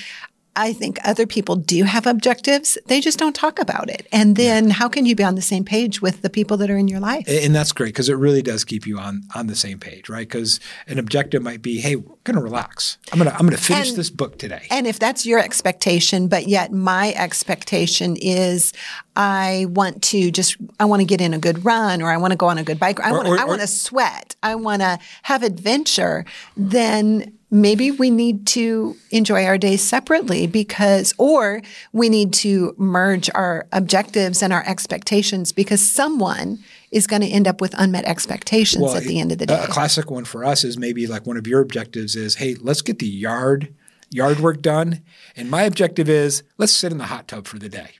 I 0.59 0.73
think 0.73 0.99
other 1.05 1.25
people 1.25 1.55
do 1.55 1.85
have 1.85 2.05
objectives. 2.05 2.77
They 2.87 2.99
just 2.99 3.17
don't 3.17 3.33
talk 3.33 3.59
about 3.59 3.89
it. 3.89 4.07
And 4.11 4.35
then 4.35 4.67
yeah. 4.67 4.73
how 4.73 4.89
can 4.89 5.05
you 5.05 5.15
be 5.15 5.23
on 5.23 5.35
the 5.35 5.41
same 5.41 5.63
page 5.63 6.01
with 6.01 6.21
the 6.21 6.29
people 6.29 6.57
that 6.57 6.69
are 6.69 6.77
in 6.77 6.89
your 6.89 6.99
life? 6.99 7.23
And 7.29 7.55
that's 7.55 7.71
great 7.71 7.93
because 7.93 8.09
it 8.09 8.15
really 8.15 8.41
does 8.41 8.65
keep 8.65 8.85
you 8.85 8.99
on 8.99 9.23
on 9.35 9.47
the 9.47 9.55
same 9.55 9.79
page, 9.79 10.09
right? 10.09 10.27
Because 10.27 10.59
an 10.87 10.99
objective 10.99 11.41
might 11.41 11.61
be, 11.61 11.79
hey, 11.79 11.95
we're 11.95 12.15
going 12.25 12.35
to 12.35 12.43
relax. 12.43 12.97
I'm 13.13 13.19
going 13.19 13.31
to 13.31 13.37
I'm 13.37 13.49
to 13.49 13.57
finish 13.57 13.89
and, 13.89 13.97
this 13.97 14.09
book 14.09 14.37
today. 14.37 14.67
And 14.69 14.85
if 14.85 14.99
that's 14.99 15.25
your 15.25 15.39
expectation, 15.39 16.27
but 16.27 16.49
yet 16.49 16.73
my 16.73 17.13
expectation 17.13 18.17
is 18.17 18.73
I 19.19 19.65
want 19.67 20.01
to 20.03 20.31
just 20.31 20.55
I 20.79 20.85
want 20.85 21.01
to 21.01 21.05
get 21.05 21.19
in 21.19 21.33
a 21.33 21.39
good 21.39 21.65
run 21.65 22.01
or 22.01 22.09
I 22.09 22.15
want 22.15 22.31
to 22.31 22.37
go 22.37 22.47
on 22.47 22.57
a 22.57 22.63
good 22.63 22.79
bike 22.79 23.01
or 23.01 23.03
I 23.03 23.11
want 23.11 23.27
to, 23.27 23.33
I 23.33 23.43
want 23.43 23.59
to 23.59 23.67
sweat. 23.67 24.37
I 24.41 24.55
want 24.55 24.81
to 24.81 24.97
have 25.23 25.43
adventure, 25.43 26.23
then 26.55 27.37
maybe 27.51 27.91
we 27.91 28.11
need 28.11 28.47
to 28.47 28.95
enjoy 29.11 29.43
our 29.43 29.57
days 29.57 29.83
separately 29.83 30.47
because, 30.47 31.13
or 31.17 31.61
we 31.91 32.07
need 32.07 32.31
to 32.35 32.73
merge 32.77 33.29
our 33.35 33.67
objectives 33.73 34.41
and 34.41 34.53
our 34.53 34.63
expectations 34.65 35.51
because 35.51 35.85
someone 35.85 36.59
is 36.91 37.05
going 37.05 37.21
to 37.21 37.27
end 37.27 37.45
up 37.45 37.59
with 37.59 37.75
unmet 37.77 38.05
expectations 38.05 38.83
well, 38.83 38.95
at 38.95 39.03
the 39.03 39.19
end 39.19 39.33
of 39.33 39.37
the 39.37 39.47
day. 39.47 39.61
A 39.61 39.67
classic 39.67 40.09
one 40.09 40.23
for 40.23 40.45
us 40.45 40.63
is 40.63 40.77
maybe 40.77 41.07
like 41.07 41.27
one 41.27 41.35
of 41.35 41.45
your 41.45 41.59
objectives 41.59 42.15
is, 42.15 42.35
hey, 42.35 42.55
let's 42.55 42.81
get 42.81 42.99
the 42.99 43.07
yard 43.07 43.73
yard 44.09 44.39
work 44.39 44.61
done, 44.61 45.01
and 45.35 45.51
my 45.51 45.63
objective 45.63 46.07
is 46.07 46.41
let's 46.57 46.71
sit 46.71 46.91
in 46.91 46.97
the 46.97 47.05
hot 47.05 47.27
tub 47.27 47.45
for 47.45 47.59
the 47.59 47.69
day. 47.69 47.98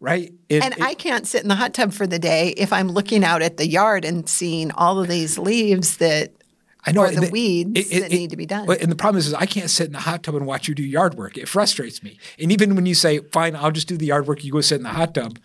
Right. 0.00 0.32
It, 0.48 0.64
and 0.64 0.74
it, 0.74 0.80
I 0.80 0.94
can't 0.94 1.26
sit 1.26 1.42
in 1.42 1.48
the 1.48 1.54
hot 1.54 1.74
tub 1.74 1.92
for 1.92 2.06
the 2.06 2.18
day 2.18 2.54
if 2.56 2.72
I'm 2.72 2.88
looking 2.88 3.22
out 3.22 3.42
at 3.42 3.58
the 3.58 3.68
yard 3.68 4.06
and 4.06 4.26
seeing 4.28 4.70
all 4.72 4.98
of 4.98 5.08
these 5.08 5.38
leaves 5.38 5.98
that 5.98 6.32
I 6.86 6.92
know 6.92 7.02
or 7.02 7.10
the, 7.10 7.20
the 7.20 7.30
weeds 7.30 7.90
it, 7.90 8.00
that 8.00 8.10
need 8.10 8.30
to 8.30 8.36
be 8.36 8.46
done. 8.46 8.70
And 8.70 8.90
the 8.90 8.96
problem 8.96 9.18
is, 9.18 9.26
is, 9.26 9.34
I 9.34 9.44
can't 9.44 9.68
sit 9.68 9.86
in 9.86 9.92
the 9.92 10.00
hot 10.00 10.22
tub 10.22 10.34
and 10.34 10.46
watch 10.46 10.68
you 10.68 10.74
do 10.74 10.82
yard 10.82 11.14
work. 11.14 11.36
It 11.36 11.48
frustrates 11.48 12.02
me. 12.02 12.18
And 12.38 12.50
even 12.50 12.74
when 12.74 12.86
you 12.86 12.94
say, 12.94 13.18
"Fine, 13.18 13.56
I'll 13.56 13.70
just 13.70 13.88
do 13.88 13.98
the 13.98 14.06
yard 14.06 14.26
work," 14.26 14.42
you 14.42 14.52
go 14.52 14.62
sit 14.62 14.76
in 14.76 14.84
the 14.84 14.88
hot 14.88 15.14
tub. 15.14 15.38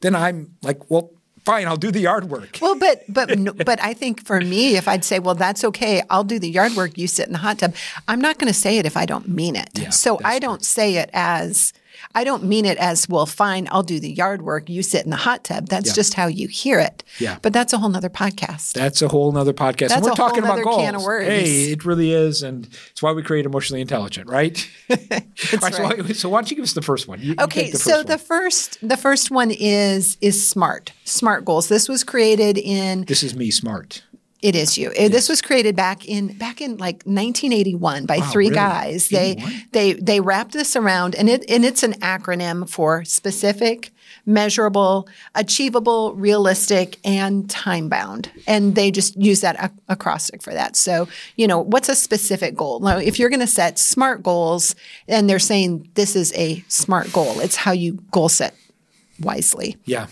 Then 0.00 0.14
I'm 0.14 0.54
like, 0.62 0.88
"Well, 0.88 1.10
fine, 1.44 1.66
I'll 1.66 1.76
do 1.76 1.90
the 1.90 2.00
yard 2.00 2.30
work." 2.30 2.58
Well, 2.62 2.76
but 2.78 3.02
but 3.08 3.56
but 3.64 3.82
I 3.82 3.92
think 3.92 4.24
for 4.24 4.40
me, 4.40 4.76
if 4.76 4.86
I'd 4.86 5.04
say, 5.04 5.18
"Well, 5.18 5.34
that's 5.34 5.64
okay, 5.64 6.02
I'll 6.10 6.24
do 6.24 6.38
the 6.38 6.50
yard 6.50 6.74
work," 6.76 6.96
you 6.96 7.08
sit 7.08 7.26
in 7.26 7.32
the 7.32 7.40
hot 7.40 7.58
tub. 7.58 7.74
I'm 8.06 8.20
not 8.20 8.38
going 8.38 8.52
to 8.52 8.58
say 8.58 8.78
it 8.78 8.86
if 8.86 8.96
I 8.96 9.06
don't 9.06 9.28
mean 9.28 9.56
it. 9.56 9.70
Yeah, 9.74 9.90
so 9.90 10.20
I 10.24 10.38
don't 10.38 10.58
true. 10.58 10.64
say 10.64 10.94
it 10.96 11.10
as 11.12 11.72
I 12.16 12.24
don't 12.24 12.44
mean 12.44 12.64
it 12.64 12.78
as, 12.78 13.06
well, 13.10 13.26
fine, 13.26 13.68
I'll 13.70 13.82
do 13.82 14.00
the 14.00 14.10
yard 14.10 14.40
work. 14.40 14.70
You 14.70 14.82
sit 14.82 15.04
in 15.04 15.10
the 15.10 15.16
hot 15.16 15.44
tub. 15.44 15.68
That's 15.68 15.88
yeah. 15.88 15.92
just 15.92 16.14
how 16.14 16.28
you 16.28 16.48
hear 16.48 16.80
it. 16.80 17.04
Yeah. 17.18 17.36
But 17.42 17.52
that's 17.52 17.74
a 17.74 17.78
whole 17.78 17.90
nother 17.90 18.08
podcast. 18.08 18.72
That's 18.72 19.02
a 19.02 19.08
whole 19.08 19.30
nother 19.32 19.52
podcast. 19.52 19.88
That's 19.88 19.96
and 19.96 20.04
we're 20.06 20.12
a 20.12 20.14
talking 20.14 20.42
whole 20.42 20.54
about 20.54 20.64
goals. 20.64 20.76
can 20.78 20.94
of 20.94 21.02
words. 21.04 21.28
Hey, 21.28 21.72
it 21.72 21.84
really 21.84 22.12
is. 22.12 22.42
And 22.42 22.68
it's 22.90 23.02
why 23.02 23.12
we 23.12 23.22
create 23.22 23.44
Emotionally 23.44 23.82
Intelligent, 23.82 24.30
right? 24.30 24.66
That's 24.88 25.62
right. 25.62 25.74
So, 25.74 26.12
so, 26.14 26.28
why 26.30 26.38
don't 26.38 26.50
you 26.50 26.56
give 26.56 26.62
us 26.62 26.72
the 26.72 26.80
first 26.80 27.06
one? 27.06 27.20
You, 27.20 27.34
okay. 27.38 27.70
The 27.70 27.76
so 27.76 27.98
one. 27.98 28.06
the 28.06 28.16
first 28.16 28.78
the 28.88 28.96
first 28.96 29.30
one 29.30 29.50
is 29.50 30.16
is 30.22 30.48
SMART. 30.48 30.92
SMART 31.04 31.44
goals. 31.44 31.68
This 31.68 31.86
was 31.86 32.02
created 32.02 32.56
in 32.56 33.04
This 33.04 33.22
is 33.22 33.36
me, 33.36 33.50
SMART. 33.50 34.04
It 34.46 34.54
is 34.54 34.78
you. 34.78 34.92
Yes. 34.94 35.10
This 35.10 35.28
was 35.28 35.42
created 35.42 35.74
back 35.74 36.06
in 36.06 36.28
back 36.38 36.60
in 36.60 36.76
like 36.76 37.02
1981 37.02 38.06
by 38.06 38.18
wow, 38.18 38.30
three 38.30 38.44
really? 38.44 38.54
guys. 38.54 39.08
They 39.08 39.42
they 39.72 39.94
they 39.94 40.20
wrapped 40.20 40.52
this 40.52 40.76
around 40.76 41.16
and 41.16 41.28
it 41.28 41.44
and 41.50 41.64
it's 41.64 41.82
an 41.82 41.94
acronym 41.94 42.70
for 42.70 43.04
specific, 43.04 43.90
measurable, 44.24 45.08
achievable, 45.34 46.14
realistic, 46.14 47.00
and 47.04 47.50
time 47.50 47.88
bound. 47.88 48.30
And 48.46 48.76
they 48.76 48.92
just 48.92 49.16
use 49.16 49.40
that 49.40 49.72
acrostic 49.88 50.42
for 50.42 50.54
that. 50.54 50.76
So, 50.76 51.08
you 51.34 51.48
know, 51.48 51.58
what's 51.58 51.88
a 51.88 51.96
specific 51.96 52.54
goal? 52.54 52.78
Now, 52.78 52.98
if 52.98 53.18
you're 53.18 53.30
going 53.30 53.40
to 53.40 53.48
set 53.48 53.80
SMART 53.80 54.22
goals 54.22 54.76
and 55.08 55.28
they're 55.28 55.40
saying 55.40 55.90
this 55.94 56.14
is 56.14 56.32
a 56.36 56.64
SMART 56.68 57.12
goal, 57.12 57.40
it's 57.40 57.56
how 57.56 57.72
you 57.72 57.94
goal 58.12 58.28
set 58.28 58.54
wisely. 59.18 59.76
Yeah 59.86 60.06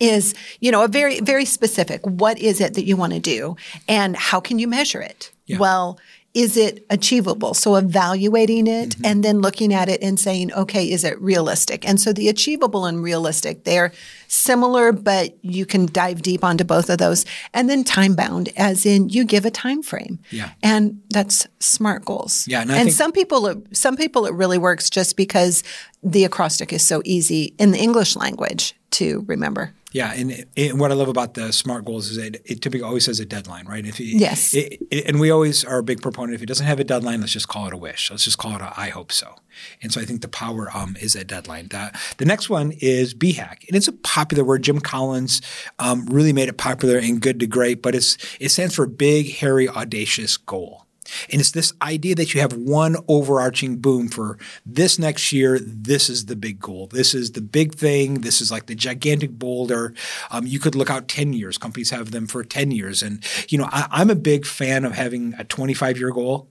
is, 0.00 0.34
you 0.60 0.70
know, 0.70 0.82
a 0.82 0.88
very, 0.88 1.20
very 1.20 1.44
specific. 1.44 2.00
What 2.04 2.38
is 2.38 2.60
it 2.60 2.74
that 2.74 2.84
you 2.84 2.96
want 2.96 3.12
to 3.12 3.20
do? 3.20 3.56
And 3.88 4.16
how 4.16 4.40
can 4.40 4.58
you 4.58 4.68
measure 4.68 5.00
it? 5.00 5.30
Yeah. 5.46 5.58
Well, 5.58 5.98
is 6.34 6.56
it 6.56 6.84
achievable? 6.90 7.54
So 7.54 7.76
evaluating 7.76 8.66
it 8.66 8.90
mm-hmm. 8.90 9.04
and 9.06 9.22
then 9.22 9.40
looking 9.40 9.72
at 9.72 9.88
it 9.88 10.02
and 10.02 10.18
saying, 10.18 10.52
okay, 10.52 10.90
is 10.90 11.04
it 11.04 11.18
realistic? 11.20 11.88
And 11.88 12.00
so 12.00 12.12
the 12.12 12.28
achievable 12.28 12.86
and 12.86 13.04
realistic, 13.04 13.62
they're 13.62 13.92
similar, 14.26 14.90
but 14.90 15.36
you 15.42 15.64
can 15.64 15.86
dive 15.86 16.22
deep 16.22 16.42
onto 16.42 16.64
both 16.64 16.90
of 16.90 16.98
those. 16.98 17.24
And 17.52 17.70
then 17.70 17.84
time 17.84 18.16
bound, 18.16 18.48
as 18.56 18.84
in 18.84 19.10
you 19.10 19.24
give 19.24 19.44
a 19.44 19.50
time 19.50 19.80
frame. 19.80 20.18
Yeah. 20.30 20.50
And 20.60 21.00
that's 21.08 21.46
smart 21.60 22.04
goals. 22.04 22.48
Yeah. 22.48 22.62
And, 22.62 22.70
and 22.72 22.92
some 22.92 23.12
people, 23.12 23.62
some 23.70 23.96
people 23.96 24.26
it 24.26 24.34
really 24.34 24.58
works 24.58 24.90
just 24.90 25.16
because 25.16 25.62
the 26.02 26.24
acrostic 26.24 26.72
is 26.72 26.84
so 26.84 27.00
easy 27.04 27.54
in 27.60 27.70
the 27.70 27.78
English 27.78 28.16
language 28.16 28.74
to 28.90 29.24
remember. 29.28 29.72
Yeah, 29.94 30.12
and, 30.12 30.44
and, 30.56 30.80
what 30.80 30.90
I 30.90 30.94
love 30.94 31.06
about 31.06 31.34
the 31.34 31.52
SMART 31.52 31.84
goals 31.84 32.10
is 32.10 32.18
it, 32.18 32.42
it 32.44 32.60
typically 32.60 32.82
always 32.82 33.06
has 33.06 33.20
a 33.20 33.24
deadline, 33.24 33.64
right? 33.66 33.86
If 33.86 34.00
you, 34.00 34.18
yes, 34.18 34.52
it, 34.52 34.80
it, 34.90 35.06
and 35.06 35.20
we 35.20 35.30
always 35.30 35.64
are 35.64 35.78
a 35.78 35.84
big 35.84 36.02
proponent. 36.02 36.34
If 36.34 36.42
it 36.42 36.46
doesn't 36.46 36.66
have 36.66 36.80
a 36.80 36.84
deadline, 36.84 37.20
let's 37.20 37.32
just 37.32 37.46
call 37.46 37.68
it 37.68 37.72
a 37.72 37.76
wish. 37.76 38.10
Let's 38.10 38.24
just 38.24 38.36
call 38.36 38.56
it 38.56 38.60
a 38.60 38.72
I 38.76 38.88
hope 38.88 39.12
so. 39.12 39.36
And 39.82 39.92
so 39.92 40.00
I 40.00 40.04
think 40.04 40.20
the 40.20 40.28
power 40.28 40.68
um, 40.74 40.96
is 41.00 41.14
a 41.14 41.22
deadline. 41.22 41.68
The, 41.68 41.96
the 42.16 42.24
next 42.24 42.50
one 42.50 42.72
is 42.80 43.14
BHAG, 43.14 43.68
and 43.68 43.76
it's 43.76 43.86
a 43.86 43.92
popular 43.92 44.42
word. 44.42 44.64
Jim 44.64 44.80
Collins 44.80 45.40
um, 45.78 46.06
really 46.06 46.32
made 46.32 46.48
it 46.48 46.56
popular 46.56 46.98
and 46.98 47.20
good 47.20 47.38
to 47.38 47.46
great, 47.46 47.80
but 47.80 47.94
it's 47.94 48.18
it 48.40 48.48
stands 48.48 48.74
for 48.74 48.88
big, 48.88 49.30
hairy, 49.34 49.68
audacious 49.68 50.36
goal. 50.36 50.83
And 51.30 51.40
it's 51.40 51.50
this 51.50 51.72
idea 51.82 52.14
that 52.14 52.34
you 52.34 52.40
have 52.40 52.52
one 52.52 52.96
overarching 53.08 53.76
boom 53.76 54.08
for 54.08 54.38
this 54.64 54.98
next 54.98 55.32
year. 55.32 55.58
This 55.60 56.08
is 56.08 56.26
the 56.26 56.36
big 56.36 56.60
goal. 56.60 56.86
This 56.86 57.14
is 57.14 57.32
the 57.32 57.40
big 57.40 57.74
thing. 57.74 58.20
This 58.20 58.40
is 58.40 58.50
like 58.50 58.66
the 58.66 58.74
gigantic 58.74 59.32
boulder. 59.32 59.94
Um, 60.30 60.46
you 60.46 60.58
could 60.58 60.74
look 60.74 60.90
out 60.90 61.08
10 61.08 61.32
years. 61.32 61.58
Companies 61.58 61.90
have 61.90 62.10
them 62.10 62.26
for 62.26 62.44
10 62.44 62.70
years. 62.70 63.02
And, 63.02 63.24
you 63.48 63.58
know, 63.58 63.68
I, 63.70 63.86
I'm 63.90 64.10
a 64.10 64.14
big 64.14 64.46
fan 64.46 64.84
of 64.84 64.92
having 64.92 65.34
a 65.38 65.44
25 65.44 65.98
year 65.98 66.10
goal, 66.10 66.48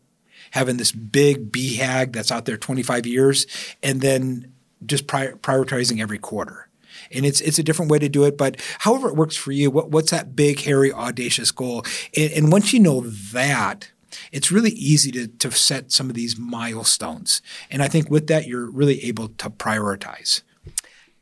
having 0.52 0.78
this 0.78 0.92
big 0.92 1.52
BHAG 1.52 2.14
that's 2.14 2.32
out 2.32 2.46
there 2.46 2.58
25 2.58 3.06
years, 3.08 3.48
and 3.82 4.02
then 4.02 4.54
just 4.86 5.08
pri- 5.08 5.34
prioritizing 5.34 6.02
every 6.02 6.20
quarter. 6.20 6.70
And 7.12 7.26
it's 7.26 7.42
it's 7.42 7.60
a 7.60 7.64
different 7.64 7.92
way 7.92 8.00
to 8.00 8.10
do 8.10 8.24
it, 8.26 8.38
but 8.38 8.60
however 8.80 9.10
it 9.10 9.16
works 9.16 9.36
for 9.36 9.52
you, 9.52 9.72
what, 9.72 9.90
what's 9.90 10.12
that 10.12 10.36
big, 10.36 10.62
hairy, 10.62 10.92
audacious 10.92 11.52
goal? 11.52 11.84
And, 12.16 12.32
and 12.32 12.52
once 12.52 12.74
you 12.74 12.80
know 12.80 13.02
that, 13.02 13.92
it's 14.32 14.52
really 14.52 14.72
easy 14.72 15.12
to, 15.12 15.28
to 15.28 15.52
set 15.52 15.92
some 15.92 16.10
of 16.10 16.16
these 16.16 16.38
milestones. 16.38 17.42
And 17.70 17.82
I 17.82 17.88
think 17.88 18.10
with 18.10 18.28
that, 18.28 18.48
you're 18.48 18.70
really 18.70 19.04
able 19.06 19.30
to 19.30 19.50
prioritize. 19.50 20.42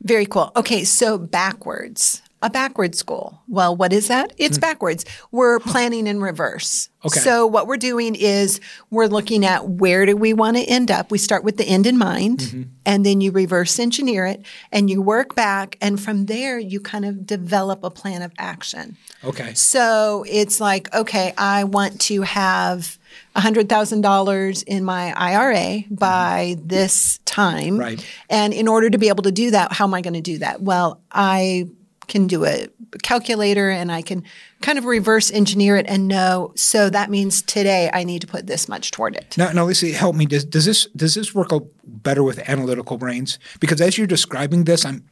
Very 0.01 0.25
cool. 0.25 0.51
Okay, 0.55 0.83
so 0.83 1.17
backwards. 1.17 2.21
A 2.43 2.49
backwards 2.49 2.97
school. 2.97 3.41
Well, 3.47 3.75
what 3.75 3.93
is 3.93 4.07
that? 4.07 4.33
It's 4.37 4.57
mm. 4.57 4.61
backwards. 4.61 5.05
We're 5.31 5.59
planning 5.59 6.07
in 6.07 6.21
reverse. 6.21 6.89
Okay. 7.03 7.19
So 7.19 7.47
what 7.47 7.67
we're 7.67 7.77
doing 7.77 8.15
is 8.15 8.59
we're 8.91 9.07
looking 9.07 9.43
at 9.45 9.67
where 9.67 10.05
do 10.05 10.15
we 10.15 10.33
want 10.33 10.57
to 10.57 10.63
end 10.63 10.91
up. 10.91 11.11
We 11.11 11.17
start 11.17 11.43
with 11.43 11.57
the 11.57 11.65
end 11.65 11.87
in 11.87 11.97
mind 11.97 12.39
mm-hmm. 12.39 12.61
and 12.85 13.05
then 13.05 13.21
you 13.21 13.31
reverse 13.31 13.79
engineer 13.79 14.25
it 14.25 14.45
and 14.71 14.89
you 14.89 15.01
work 15.01 15.35
back 15.35 15.77
and 15.81 15.99
from 15.99 16.27
there 16.27 16.59
you 16.59 16.79
kind 16.79 17.05
of 17.05 17.25
develop 17.25 17.83
a 17.83 17.89
plan 17.89 18.21
of 18.21 18.31
action. 18.37 18.97
Okay. 19.23 19.53
So 19.55 20.25
it's 20.27 20.61
like, 20.61 20.93
okay, 20.93 21.33
I 21.37 21.63
want 21.63 22.01
to 22.01 22.21
have 22.21 22.99
$100,000 23.35 24.63
in 24.67 24.83
my 24.83 25.13
IRA 25.13 25.83
by 25.89 26.55
mm-hmm. 26.55 26.67
this 26.67 27.19
time. 27.25 27.77
Right. 27.77 28.05
And 28.29 28.53
in 28.53 28.67
order 28.67 28.89
to 28.89 28.97
be 28.97 29.09
able 29.09 29.23
to 29.23 29.31
do 29.31 29.51
that, 29.51 29.73
how 29.73 29.85
am 29.85 29.93
I 29.93 30.01
going 30.01 30.13
to 30.13 30.21
do 30.21 30.37
that? 30.39 30.61
Well, 30.61 31.01
I 31.11 31.67
can 32.11 32.27
do 32.27 32.45
a 32.45 32.67
calculator 33.01 33.69
and 33.69 33.91
I 33.91 34.01
can 34.01 34.23
kind 34.61 34.77
of 34.77 34.85
reverse 34.85 35.31
engineer 35.31 35.77
it 35.77 35.85
and 35.87 36.07
know. 36.07 36.51
So 36.55 36.89
that 36.89 37.09
means 37.09 37.41
today 37.41 37.89
I 37.91 38.03
need 38.03 38.21
to 38.21 38.27
put 38.27 38.45
this 38.45 38.67
much 38.67 38.91
toward 38.91 39.15
it. 39.15 39.35
Now, 39.37 39.51
now 39.53 39.65
Lisa, 39.65 39.87
help 39.87 40.15
me. 40.15 40.25
Does, 40.25 40.45
does 40.45 40.65
this 40.65 40.87
does 40.95 41.15
this 41.15 41.33
work 41.33 41.49
better 41.85 42.21
with 42.21 42.37
analytical 42.49 42.97
brains? 42.97 43.39
Because 43.59 43.81
as 43.81 43.97
you're 43.97 44.07
describing 44.07 44.65
this, 44.65 44.85
I'm 44.85 45.05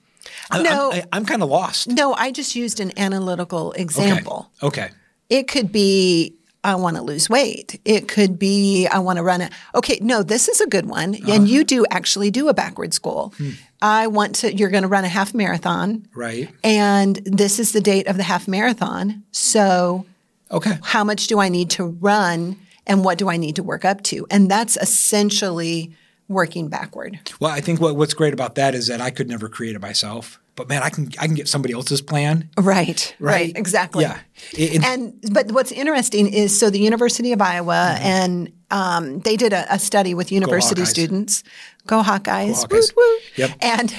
no, 0.54 0.92
I'm, 0.92 1.04
I'm 1.14 1.26
kind 1.26 1.42
of 1.42 1.50
lost. 1.50 1.88
No, 1.88 2.14
I 2.14 2.32
just 2.32 2.56
used 2.56 2.80
an 2.80 2.92
analytical 3.00 3.72
example. 3.72 4.52
Okay. 4.62 4.86
okay. 4.86 4.94
It 5.30 5.48
could 5.48 5.72
be 5.72 6.36
I 6.64 6.76
want 6.76 6.98
to 6.98 7.02
lose 7.02 7.30
weight. 7.30 7.80
It 7.86 8.08
could 8.10 8.38
be 8.38 8.88
I 8.88 9.00
want 9.00 9.18
to 9.18 9.24
run 9.24 9.42
it. 9.42 9.54
Okay, 9.74 10.00
no, 10.02 10.24
this 10.24 10.50
is 10.50 10.60
a 10.60 10.68
good 10.68 10.88
one. 10.88 11.16
Uh-huh. 11.16 11.32
And 11.32 11.48
you 11.48 11.64
do 11.64 11.86
actually 11.90 12.32
do 12.32 12.50
a 12.50 12.54
backwards 12.54 13.00
goal. 13.00 13.34
Hmm. 13.38 13.52
I 13.82 14.08
want 14.08 14.36
to 14.36 14.56
you're 14.56 14.70
going 14.70 14.84
to 14.84 14.90
run 14.90 15.06
a 15.06 15.10
half 15.10 15.34
marathon. 15.34 16.08
Right. 16.14 16.50
And 16.64 17.16
this 17.26 17.60
is 17.60 17.72
the 17.72 17.82
date 17.82 18.08
of 18.08 18.18
the 18.18 18.24
half 18.24 18.48
marathon. 18.48 19.24
So 19.32 20.06
Okay. 20.52 20.80
How 20.82 21.04
much 21.04 21.28
do 21.28 21.40
I 21.40 21.50
need 21.50 21.70
to 21.72 21.86
run 21.86 22.58
and 22.88 23.04
what 23.06 23.18
do 23.18 23.30
I 23.30 23.38
need 23.38 23.56
to 23.58 23.64
work 23.64 23.86
up 23.86 24.02
to? 24.04 24.26
And 24.32 24.50
that's 24.50 24.78
essentially 24.78 25.94
working 26.28 26.70
backward. 26.70 27.20
Well, 27.40 27.52
I 27.52 27.62
think 27.62 27.80
what, 27.80 27.96
what's 27.96 28.14
great 28.14 28.34
about 28.34 28.56
that 28.56 28.74
is 28.74 28.88
that 28.88 29.00
I 29.02 29.12
could 29.12 29.30
never 29.30 29.48
create 29.48 29.76
it 29.76 29.82
myself 29.82 30.40
but 30.60 30.68
man, 30.68 30.84
I 30.84 30.90
can 30.90 31.10
I 31.18 31.26
can 31.26 31.36
get 31.36 31.48
somebody 31.48 31.74
else's 31.74 32.02
plan. 32.02 32.50
Right, 32.58 33.16
right, 33.18 33.34
right 33.34 33.54
exactly. 33.58 34.04
Yeah, 34.04 34.20
it, 34.52 34.84
and 34.84 35.14
but 35.32 35.54
what's 35.54 35.72
interesting 35.72 36.28
is 36.28 36.60
so 36.60 36.70
the 36.70 36.82
University 36.82 37.32
of 37.32 37.42
Iowa 37.42 37.96
mm-hmm. 37.96 38.06
and 38.06 38.54
um, 38.72 39.20
they 39.20 39.36
did 39.36 39.54
a, 39.54 39.74
a, 39.74 39.80
study 39.80 40.14
with 40.14 40.32
university 40.32 40.82
Go 40.82 40.86
students. 40.86 41.44
Go 41.88 42.04
Hawkeyes! 42.04 42.68
Go 42.68 42.78
Hawkeyes. 42.78 42.96
Woo, 42.96 43.04
woo. 43.04 43.20
Yep. 43.36 43.52
And 43.62 43.90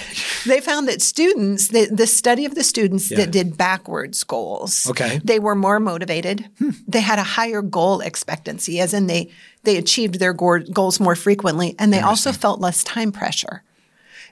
they 0.47 0.61
found 0.61 0.89
that 0.89 1.03
students, 1.03 1.69
the, 1.69 1.87
the 1.87 2.07
study 2.07 2.45
of 2.45 2.55
the 2.55 2.63
students 2.63 3.11
yeah. 3.11 3.19
that 3.19 3.33
did 3.33 3.57
backwards 3.57 4.23
goals, 4.23 4.89
okay. 4.91 5.21
they 5.25 5.41
were 5.41 5.57
more 5.57 5.81
motivated. 5.81 6.49
Hmm. 6.59 6.71
They 6.87 7.01
had 7.01 7.19
a 7.19 7.25
higher 7.25 7.63
goal 7.63 8.01
expectancy, 8.01 8.81
as 8.81 8.95
in 8.95 9.07
they 9.07 9.31
they 9.65 9.77
achieved 9.77 10.21
their 10.21 10.33
goals 10.33 11.01
more 11.01 11.17
frequently, 11.17 11.75
and 11.79 11.93
they 11.93 12.01
also 12.01 12.33
felt 12.33 12.61
less 12.61 12.83
time 12.85 13.13
pressure 13.13 13.63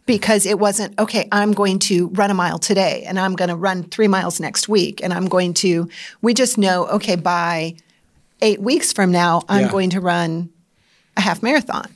because 0.08 0.46
it 0.46 0.58
wasn't, 0.58 0.98
okay, 0.98 1.28
I'm 1.30 1.52
going 1.52 1.78
to 1.80 2.08
run 2.08 2.30
a 2.30 2.34
mile 2.34 2.58
today 2.58 3.04
and 3.06 3.20
I'm 3.20 3.36
going 3.36 3.50
to 3.50 3.54
run 3.54 3.82
three 3.82 4.08
miles 4.08 4.40
next 4.40 4.66
week. 4.66 5.02
And 5.04 5.12
I'm 5.12 5.26
going 5.26 5.52
to, 5.54 5.86
we 6.22 6.32
just 6.32 6.56
know, 6.56 6.86
okay, 6.86 7.14
by 7.14 7.76
eight 8.40 8.60
weeks 8.60 8.92
from 8.92 9.12
now, 9.12 9.42
I'm 9.48 9.66
yeah. 9.66 9.70
going 9.70 9.90
to 9.90 10.00
run 10.00 10.50
a 11.16 11.20
half 11.20 11.42
marathon. 11.42 11.94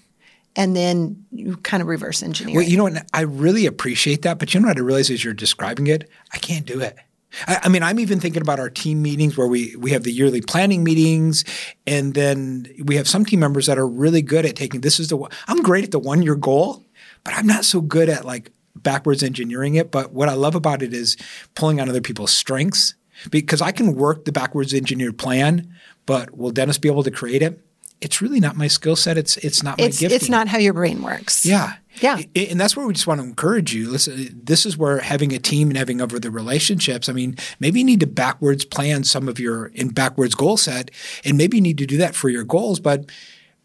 And 0.54 0.76
then 0.76 1.24
you 1.30 1.56
kind 1.56 1.80
of 1.80 1.88
reverse 1.88 2.22
engineer. 2.22 2.56
Well, 2.56 2.64
you 2.64 2.76
know 2.76 2.84
what? 2.84 3.06
I 3.14 3.22
really 3.22 3.64
appreciate 3.64 4.22
that. 4.22 4.38
But 4.38 4.52
you 4.52 4.60
know 4.60 4.68
what 4.68 4.76
I 4.76 4.80
realize 4.80 5.10
as 5.10 5.24
you're 5.24 5.32
describing 5.32 5.86
it? 5.86 6.10
I 6.32 6.38
can't 6.38 6.66
do 6.66 6.80
it. 6.80 6.98
I, 7.46 7.60
I 7.64 7.68
mean, 7.68 7.82
I'm 7.82 7.98
even 7.98 8.20
thinking 8.20 8.42
about 8.42 8.60
our 8.60 8.68
team 8.68 9.02
meetings 9.02 9.36
where 9.36 9.46
we, 9.46 9.74
we 9.76 9.92
have 9.92 10.02
the 10.02 10.12
yearly 10.12 10.40
planning 10.40 10.84
meetings, 10.84 11.44
and 11.86 12.14
then 12.14 12.66
we 12.84 12.96
have 12.96 13.08
some 13.08 13.24
team 13.24 13.40
members 13.40 13.66
that 13.66 13.78
are 13.78 13.88
really 13.88 14.22
good 14.22 14.44
at 14.44 14.56
taking 14.56 14.82
this 14.82 15.00
is 15.00 15.08
the 15.08 15.18
I'm 15.48 15.62
great 15.62 15.84
at 15.84 15.90
the 15.90 15.98
one 15.98 16.22
year 16.22 16.34
goal, 16.34 16.84
but 17.24 17.34
I'm 17.34 17.46
not 17.46 17.64
so 17.64 17.80
good 17.80 18.08
at 18.08 18.24
like 18.24 18.52
backwards 18.76 19.22
engineering 19.22 19.74
it. 19.74 19.90
But 19.90 20.12
what 20.12 20.28
I 20.28 20.34
love 20.34 20.54
about 20.54 20.82
it 20.82 20.92
is 20.92 21.16
pulling 21.54 21.80
on 21.80 21.88
other 21.88 22.00
people's 22.00 22.32
strengths 22.32 22.94
because 23.30 23.60
I 23.60 23.72
can 23.72 23.94
work 23.94 24.24
the 24.24 24.32
backwards 24.32 24.74
engineered 24.74 25.18
plan, 25.18 25.72
but 26.06 26.36
will 26.36 26.50
Dennis 26.50 26.78
be 26.78 26.88
able 26.88 27.02
to 27.02 27.10
create 27.10 27.42
it? 27.42 27.60
It's 28.00 28.20
really 28.20 28.40
not 28.40 28.56
my 28.56 28.66
skill 28.66 28.96
set. 28.96 29.16
It's 29.16 29.36
it's 29.38 29.62
not 29.62 29.78
my 29.78 29.86
it's, 29.86 30.00
gifting. 30.00 30.16
It's 30.16 30.28
not 30.28 30.48
how 30.48 30.58
your 30.58 30.72
brain 30.72 31.02
works. 31.02 31.46
Yeah. 31.46 31.74
Yeah. 32.00 32.20
And 32.34 32.58
that's 32.58 32.76
where 32.76 32.86
we 32.86 32.94
just 32.94 33.06
want 33.06 33.20
to 33.20 33.26
encourage 33.26 33.72
you. 33.74 33.90
Listen, 33.90 34.40
this 34.42 34.66
is 34.66 34.76
where 34.76 34.98
having 34.98 35.32
a 35.32 35.38
team 35.38 35.68
and 35.68 35.76
having 35.76 36.00
over 36.00 36.18
the 36.18 36.30
relationships. 36.30 37.08
I 37.08 37.12
mean, 37.12 37.36
maybe 37.60 37.78
you 37.78 37.84
need 37.84 38.00
to 38.00 38.06
backwards 38.06 38.64
plan 38.64 39.04
some 39.04 39.28
of 39.28 39.38
your 39.38 39.66
in 39.66 39.90
backwards 39.90 40.34
goal 40.34 40.56
set, 40.56 40.90
and 41.24 41.36
maybe 41.36 41.58
you 41.58 41.60
need 41.62 41.78
to 41.78 41.86
do 41.86 41.98
that 41.98 42.14
for 42.14 42.28
your 42.28 42.44
goals, 42.44 42.80
but 42.80 43.10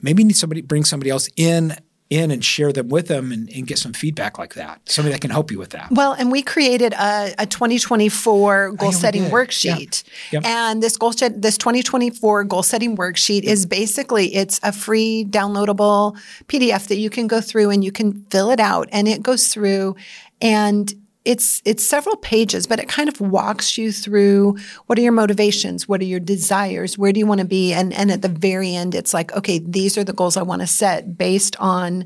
maybe 0.01 0.21
you 0.21 0.27
need 0.27 0.35
somebody 0.35 0.61
bring 0.61 0.83
somebody 0.83 1.09
else 1.09 1.29
in 1.35 1.75
in 2.09 2.31
and 2.31 2.43
share 2.43 2.71
them 2.71 2.87
with 2.87 3.07
them 3.07 3.31
and, 3.31 3.49
and, 3.49 3.67
get 3.67 3.77
some 3.77 3.91
feedback 3.91 4.37
like 4.39 4.53
that. 4.53 4.79
Somebody 4.85 5.13
that 5.13 5.19
can 5.19 5.29
help 5.29 5.51
you 5.51 5.59
with 5.59 5.71
that. 5.71 5.89
Well, 5.91 6.13
and 6.13 6.31
we 6.31 6.41
created 6.41 6.93
a, 6.93 7.33
a 7.37 7.45
2024 7.45 8.71
goal 8.73 8.93
setting 8.93 9.23
worksheet. 9.23 10.03
Yeah. 10.31 10.39
And 10.45 10.81
this 10.81 10.95
goal 10.95 11.11
set, 11.11 11.41
this 11.41 11.57
2024 11.57 12.45
goal 12.45 12.63
setting 12.63 12.95
worksheet 12.95 13.43
is 13.43 13.65
basically 13.65 14.33
it's 14.33 14.59
a 14.63 14.71
free 14.71 15.25
downloadable 15.29 16.17
PDF 16.47 16.87
that 16.87 16.97
you 16.97 17.09
can 17.09 17.27
go 17.27 17.41
through 17.41 17.71
and 17.71 17.83
you 17.83 17.91
can 17.91 18.25
fill 18.29 18.51
it 18.51 18.61
out 18.61 18.87
and 18.93 19.07
it 19.07 19.21
goes 19.21 19.49
through 19.49 19.95
and 20.41 20.93
it's 21.27 21.61
it's 21.65 21.85
several 21.85 22.15
pages, 22.15 22.65
but 22.65 22.79
it 22.79 22.87
kind 22.87 23.09
of 23.09 23.19
walks 23.19 23.77
you 23.77 23.91
through 23.91 24.57
what 24.85 24.97
are 24.97 25.01
your 25.01 25.11
motivations, 25.11 25.85
what 25.85 25.99
are 25.99 26.05
your 26.05 26.21
desires, 26.21 26.97
where 26.97 27.11
do 27.11 27.19
you 27.19 27.27
want 27.27 27.41
to 27.41 27.45
be, 27.45 27.73
and 27.73 27.93
and 27.93 28.09
at 28.11 28.21
the 28.21 28.29
very 28.29 28.73
end, 28.73 28.95
it's 28.95 29.13
like 29.13 29.35
okay, 29.35 29.59
these 29.59 29.97
are 29.97 30.05
the 30.05 30.13
goals 30.13 30.37
I 30.37 30.41
want 30.41 30.61
to 30.61 30.67
set 30.67 31.17
based 31.17 31.57
on 31.59 32.05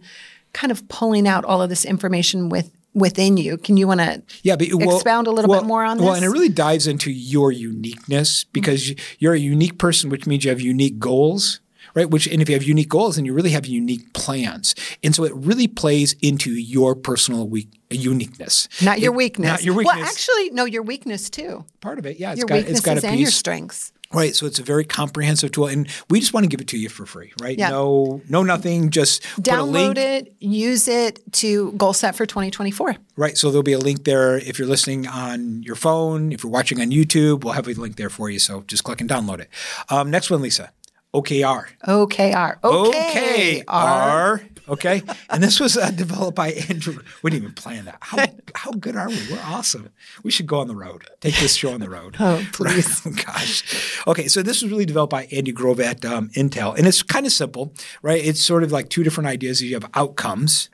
kind 0.53 0.71
of 0.71 0.87
pulling 0.89 1.27
out 1.27 1.45
all 1.45 1.61
of 1.61 1.69
this 1.69 1.85
information 1.85 2.49
with 2.49 2.71
within 2.95 3.37
you. 3.37 3.57
Can 3.57 3.77
you 3.77 3.87
want 3.87 3.99
to 3.99 4.23
yeah, 4.41 4.55
but, 4.55 4.73
well, 4.73 4.95
expound 4.95 5.27
a 5.27 5.31
little 5.31 5.51
well, 5.51 5.61
bit 5.61 5.67
more 5.67 5.83
on 5.83 5.97
this? 5.97 6.05
Well, 6.05 6.15
and 6.15 6.25
it 6.25 6.29
really 6.29 6.49
dives 6.49 6.87
into 6.87 7.11
your 7.11 7.51
uniqueness 7.51 8.45
because 8.45 8.89
mm-hmm. 8.89 9.15
you're 9.19 9.35
a 9.35 9.39
unique 9.39 9.77
person, 9.77 10.09
which 10.09 10.25
means 10.25 10.45
you 10.45 10.49
have 10.49 10.61
unique 10.61 10.97
goals 10.97 11.59
right? 11.95 12.09
Which, 12.09 12.27
and 12.27 12.41
if 12.41 12.49
you 12.49 12.55
have 12.55 12.63
unique 12.63 12.89
goals, 12.89 13.15
then 13.15 13.25
you 13.25 13.33
really 13.33 13.51
have 13.51 13.65
unique 13.65 14.13
plans. 14.13 14.75
And 15.03 15.15
so 15.15 15.23
it 15.23 15.33
really 15.35 15.67
plays 15.67 16.13
into 16.21 16.51
your 16.51 16.95
personal 16.95 17.47
weak, 17.47 17.69
uniqueness. 17.89 18.67
Not 18.81 18.99
your 18.99 19.13
it, 19.13 19.17
weakness. 19.17 19.47
Not 19.47 19.63
your 19.63 19.75
weakness. 19.75 19.95
Well, 19.95 20.05
actually, 20.05 20.49
no, 20.51 20.65
your 20.65 20.83
weakness 20.83 21.29
too. 21.29 21.65
Part 21.81 21.99
of 21.99 22.05
it, 22.05 22.19
yeah. 22.19 22.31
It's 22.31 22.39
your 22.39 22.47
got, 22.47 22.55
weaknesses 22.55 22.79
it's 22.79 22.85
got 22.85 22.97
a 22.97 23.01
piece. 23.01 23.09
and 23.09 23.19
your 23.19 23.31
strengths. 23.31 23.91
Right, 24.13 24.35
so 24.35 24.45
it's 24.45 24.59
a 24.59 24.63
very 24.63 24.83
comprehensive 24.83 25.53
tool, 25.53 25.67
and 25.67 25.87
we 26.09 26.19
just 26.19 26.33
want 26.33 26.43
to 26.43 26.49
give 26.49 26.59
it 26.59 26.67
to 26.69 26.77
you 26.77 26.89
for 26.89 27.05
free, 27.05 27.31
right? 27.39 27.57
Yeah. 27.57 27.69
No, 27.69 28.21
no, 28.27 28.43
nothing. 28.43 28.89
Just 28.89 29.23
download 29.39 29.97
it, 29.97 30.35
use 30.39 30.89
it 30.89 31.21
to 31.35 31.71
goal 31.73 31.93
set 31.93 32.15
for 32.15 32.25
2024. 32.25 32.97
Right, 33.15 33.37
so 33.37 33.49
there'll 33.49 33.63
be 33.63 33.71
a 33.71 33.79
link 33.79 34.03
there 34.03 34.37
if 34.37 34.59
you're 34.59 34.67
listening 34.67 35.07
on 35.07 35.63
your 35.63 35.75
phone. 35.75 36.33
If 36.33 36.43
you're 36.43 36.51
watching 36.51 36.81
on 36.81 36.91
YouTube, 36.91 37.45
we'll 37.45 37.53
have 37.53 37.69
a 37.69 37.71
link 37.71 37.95
there 37.95 38.09
for 38.09 38.29
you. 38.29 38.39
So 38.39 38.63
just 38.67 38.83
click 38.83 38.99
and 38.99 39.09
download 39.09 39.39
it. 39.39 39.49
Um, 39.87 40.11
next 40.11 40.29
one, 40.29 40.41
Lisa. 40.41 40.71
OKR. 41.13 41.65
OKR. 41.85 42.61
OKR. 42.61 43.65
OKR. 43.65 44.41
Okay. 44.69 45.03
And 45.29 45.43
this 45.43 45.59
was 45.59 45.75
uh, 45.75 45.91
developed 45.91 46.35
by 46.35 46.51
Andrew. 46.69 46.99
We 47.21 47.31
didn't 47.31 47.43
even 47.43 47.55
plan 47.55 47.85
that. 47.85 47.97
How, 47.99 48.25
how 48.55 48.71
good 48.71 48.95
are 48.95 49.09
we? 49.09 49.17
We're 49.29 49.41
awesome. 49.43 49.89
We 50.23 50.31
should 50.31 50.47
go 50.47 50.59
on 50.59 50.67
the 50.67 50.75
road. 50.75 51.03
Take 51.19 51.35
this 51.35 51.55
show 51.55 51.73
on 51.73 51.81
the 51.81 51.89
road. 51.89 52.15
oh, 52.19 52.45
please. 52.53 53.01
oh, 53.05 53.11
gosh. 53.11 54.01
Okay. 54.07 54.29
So 54.29 54.41
this 54.41 54.61
was 54.61 54.71
really 54.71 54.85
developed 54.85 55.11
by 55.11 55.25
Andy 55.25 55.51
Grove 55.51 55.81
at 55.81 56.05
um, 56.05 56.29
Intel. 56.29 56.77
And 56.77 56.87
it's 56.87 57.03
kind 57.03 57.25
of 57.25 57.33
simple, 57.33 57.73
right? 58.01 58.23
It's 58.23 58.41
sort 58.41 58.63
of 58.63 58.71
like 58.71 58.87
two 58.87 59.03
different 59.03 59.27
ideas. 59.27 59.61
You 59.61 59.73
have 59.73 59.89
outcomes, 59.93 60.69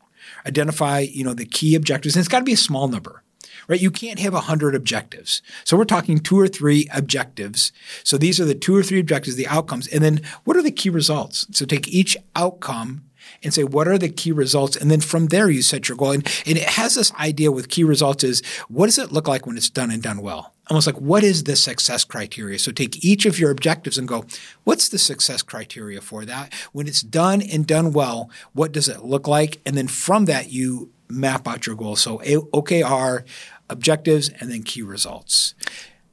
identify, 0.45 0.99
you 0.99 1.23
know, 1.23 1.33
the 1.33 1.45
key 1.45 1.73
objectives, 1.73 2.15
and 2.15 2.19
it's 2.19 2.29
got 2.29 2.39
to 2.39 2.45
be 2.45 2.53
a 2.53 2.57
small 2.57 2.87
number 2.87 3.23
right? 3.67 3.81
You 3.81 3.91
can't 3.91 4.19
have 4.19 4.33
100 4.33 4.75
objectives. 4.75 5.41
So 5.63 5.77
we're 5.77 5.85
talking 5.85 6.19
two 6.19 6.39
or 6.39 6.47
three 6.47 6.87
objectives. 6.93 7.71
So 8.03 8.17
these 8.17 8.39
are 8.39 8.45
the 8.45 8.55
two 8.55 8.75
or 8.75 8.83
three 8.83 8.99
objectives, 8.99 9.35
the 9.35 9.47
outcomes. 9.47 9.87
And 9.87 10.03
then 10.03 10.21
what 10.43 10.57
are 10.57 10.63
the 10.63 10.71
key 10.71 10.89
results? 10.89 11.47
So 11.51 11.65
take 11.65 11.87
each 11.87 12.17
outcome 12.35 13.03
and 13.43 13.53
say, 13.53 13.63
what 13.63 13.87
are 13.87 13.97
the 13.97 14.09
key 14.09 14.31
results? 14.31 14.75
And 14.75 14.89
then 14.89 15.01
from 15.01 15.27
there, 15.27 15.49
you 15.49 15.61
set 15.61 15.89
your 15.89 15.97
goal. 15.97 16.11
And, 16.11 16.27
and 16.45 16.57
it 16.57 16.69
has 16.69 16.95
this 16.95 17.13
idea 17.15 17.51
with 17.51 17.69
key 17.69 17.83
results 17.83 18.23
is 18.23 18.41
what 18.67 18.87
does 18.87 18.97
it 18.97 19.11
look 19.11 19.27
like 19.27 19.45
when 19.45 19.57
it's 19.57 19.69
done 19.69 19.91
and 19.91 20.01
done 20.01 20.21
well? 20.21 20.53
Almost 20.69 20.87
like 20.87 20.99
what 20.99 21.23
is 21.23 21.45
the 21.45 21.55
success 21.55 22.03
criteria? 22.03 22.59
So 22.59 22.71
take 22.71 23.03
each 23.03 23.25
of 23.25 23.39
your 23.39 23.51
objectives 23.51 23.97
and 23.97 24.07
go, 24.07 24.25
what's 24.63 24.89
the 24.89 24.97
success 24.97 25.41
criteria 25.41 26.01
for 26.01 26.25
that? 26.25 26.53
When 26.73 26.87
it's 26.87 27.01
done 27.01 27.41
and 27.41 27.65
done 27.65 27.93
well, 27.93 28.29
what 28.53 28.71
does 28.71 28.89
it 28.89 29.03
look 29.03 29.27
like? 29.27 29.61
And 29.65 29.77
then 29.77 29.87
from 29.87 30.25
that, 30.25 30.51
you 30.51 30.91
map 31.09 31.47
out 31.47 31.65
your 31.65 31.75
goals. 31.75 32.01
So 32.01 32.19
OKR 32.19 33.23
objectives, 33.69 34.29
and 34.29 34.51
then 34.51 34.63
key 34.63 34.81
results. 34.81 35.55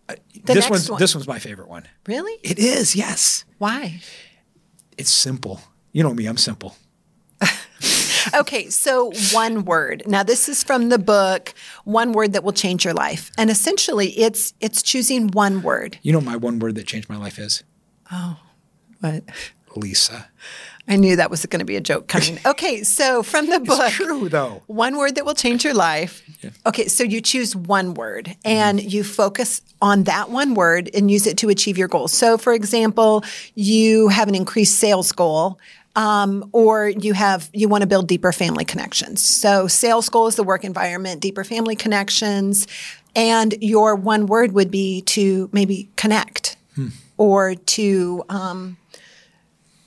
The 0.07 0.19
this 0.55 0.69
one's 0.69 0.91
one. 0.91 0.99
this 1.01 1.15
one's 1.15 1.27
my 1.27 1.39
favorite 1.39 1.69
one. 1.69 1.85
Really? 2.07 2.39
It 2.43 2.59
is, 2.59 2.95
yes. 2.95 3.45
Why? 3.59 4.01
It's 4.99 5.11
simple. 5.11 5.61
You 5.93 6.03
know 6.03 6.13
me, 6.13 6.27
I'm 6.27 6.37
simple. 6.37 6.77
Okay, 8.35 8.71
so 8.71 9.13
one 9.33 9.65
word. 9.67 10.03
Now 10.07 10.23
this 10.23 10.49
is 10.49 10.65
from 10.65 10.89
the 10.89 10.99
book 10.99 11.53
One 11.85 12.13
Word 12.13 12.33
That 12.33 12.43
Will 12.43 12.55
Change 12.55 12.85
Your 12.85 12.95
Life. 12.95 13.31
And 13.37 13.51
essentially 13.51 14.09
it's 14.19 14.55
it's 14.61 14.83
choosing 14.83 15.29
one 15.29 15.63
word. 15.63 15.99
You 16.03 16.13
know 16.13 16.23
my 16.23 16.37
one 16.37 16.59
word 16.59 16.75
that 16.77 16.87
changed 16.87 17.11
my 17.11 17.19
life 17.19 17.39
is? 17.39 17.63
Oh. 18.11 18.39
What? 19.01 19.25
Lisa. 19.77 20.29
I 20.87 20.97
knew 20.97 21.17
that 21.17 21.31
was 21.31 21.45
going 21.47 21.61
to 21.61 21.65
be 21.65 21.77
a 21.77 21.81
joke 21.81 22.09
coming. 22.09 22.39
Okay, 22.47 22.83
so 22.83 23.23
from 23.23 23.49
the 23.49 23.59
book 23.59 23.91
True 23.91 24.29
though. 24.29 24.63
One 24.67 24.97
word 24.97 25.15
that 25.15 25.25
will 25.25 25.35
change 25.35 25.65
your 25.65 25.75
life. 25.75 26.23
Okay, 26.67 26.89
so 26.89 27.03
you 27.03 27.21
choose 27.21 27.57
one 27.57 27.95
word 27.95 28.37
and 28.45 28.83
you 28.83 29.03
focus 29.03 29.63
on 29.81 30.05
that 30.05 30.31
one 30.31 30.55
word 30.55 30.91
and 30.95 31.11
use 31.11 31.27
it 31.27 31.39
to 31.39 31.49
achieve 31.49 31.79
your 31.79 31.89
goals. 31.89 32.13
So, 32.13 32.37
for 32.37 32.53
example, 32.53 33.25
you 33.55 34.09
have 34.09 34.29
an 34.29 34.35
increased 34.35 34.79
sales 34.79 35.11
goal. 35.13 35.59
Um, 35.97 36.51
or 36.51 36.89
you 36.89 37.13
have 37.15 37.49
you 37.53 37.69
want 37.69 37.83
to 37.83 37.87
build 37.87 38.09
deeper 38.09 38.33
family 38.33 38.65
connections. 38.65 39.23
So 39.23 39.69
sales 39.69 40.09
goal 40.09 40.27
is 40.27 40.35
the 40.35 40.43
work 40.43 40.65
environment, 40.65 41.21
deeper 41.21 41.45
family 41.45 41.77
connections, 41.77 42.67
and 43.15 43.55
your 43.61 43.95
one 43.95 44.27
word 44.27 44.51
would 44.53 44.73
be 44.73 45.03
to 45.03 45.49
maybe 45.53 45.89
connect 45.95 46.57
or 47.17 47.55
to 47.55 48.25
um, 48.29 48.77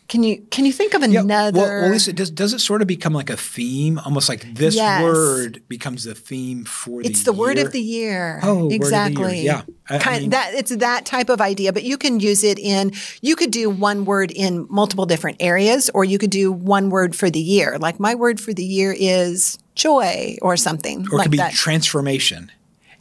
can 0.08 0.24
you 0.24 0.42
can 0.52 0.66
you 0.66 0.72
think 0.72 0.94
of 0.94 1.02
Yeah, 1.02 1.20
another 1.22 1.60
Well, 1.60 1.82
well, 1.82 1.92
Lisa, 1.92 2.14
does, 2.14 2.32
does 2.32 2.54
it 2.54 2.60
sort 2.60 2.82
of 2.82 2.88
become 2.88 3.14
like 3.14 3.30
a 3.30 3.36
theme? 3.38 4.00
Almost 4.00 4.30
like 4.30 4.54
this 4.56 4.76
Yes. 4.76 5.04
word 5.04 5.62
becomes 5.68 6.06
the 6.06 6.16
theme 6.16 6.64
for 6.66 7.02
the 7.04 7.10
It's 7.10 7.24
the 7.24 7.34
word 7.34 7.58
of 7.58 7.72
the 7.74 7.82
year. 7.82 8.40
Oh, 8.44 8.56
word 8.56 8.64
of 8.64 8.70
the 8.70 8.76
year. 8.76 8.76
exactly. 8.78 9.42
Yeah. 9.42 9.62
I- 9.90 9.98
I 10.00 10.20
mean- 10.20 10.30
that 10.32 10.54
it's 10.54 10.76
that 10.76 11.06
type 11.06 11.30
of 11.30 11.40
idea, 11.42 11.74
but 11.74 11.84
you 11.84 11.98
can 11.98 12.20
use 12.20 12.44
it 12.44 12.58
in. 12.60 12.92
You 13.22 13.36
could 13.36 13.52
do 13.52 13.70
one 13.70 14.06
word 14.06 14.32
in 14.32 14.66
multiple 14.70 15.06
different 15.06 15.38
areas, 15.40 15.90
or 15.94 16.04
you 16.06 16.18
could 16.18 16.30
do 16.30 16.52
one 16.52 16.90
word 16.90 17.16
for 17.16 17.30
the 17.30 17.40
year. 17.40 17.78
Like 17.80 18.00
my 18.00 18.16
word 18.16 18.40
for 18.40 18.54
the 18.54 18.64
year 18.66 18.96
is 18.98 19.58
joy, 19.76 20.38
or 20.42 20.58
something 20.58 21.02
Or 21.12 21.16
it 21.16 21.18
like 21.18 21.24
could 21.26 21.32
be 21.32 21.38
that. 21.38 21.54
transformation. 21.54 22.52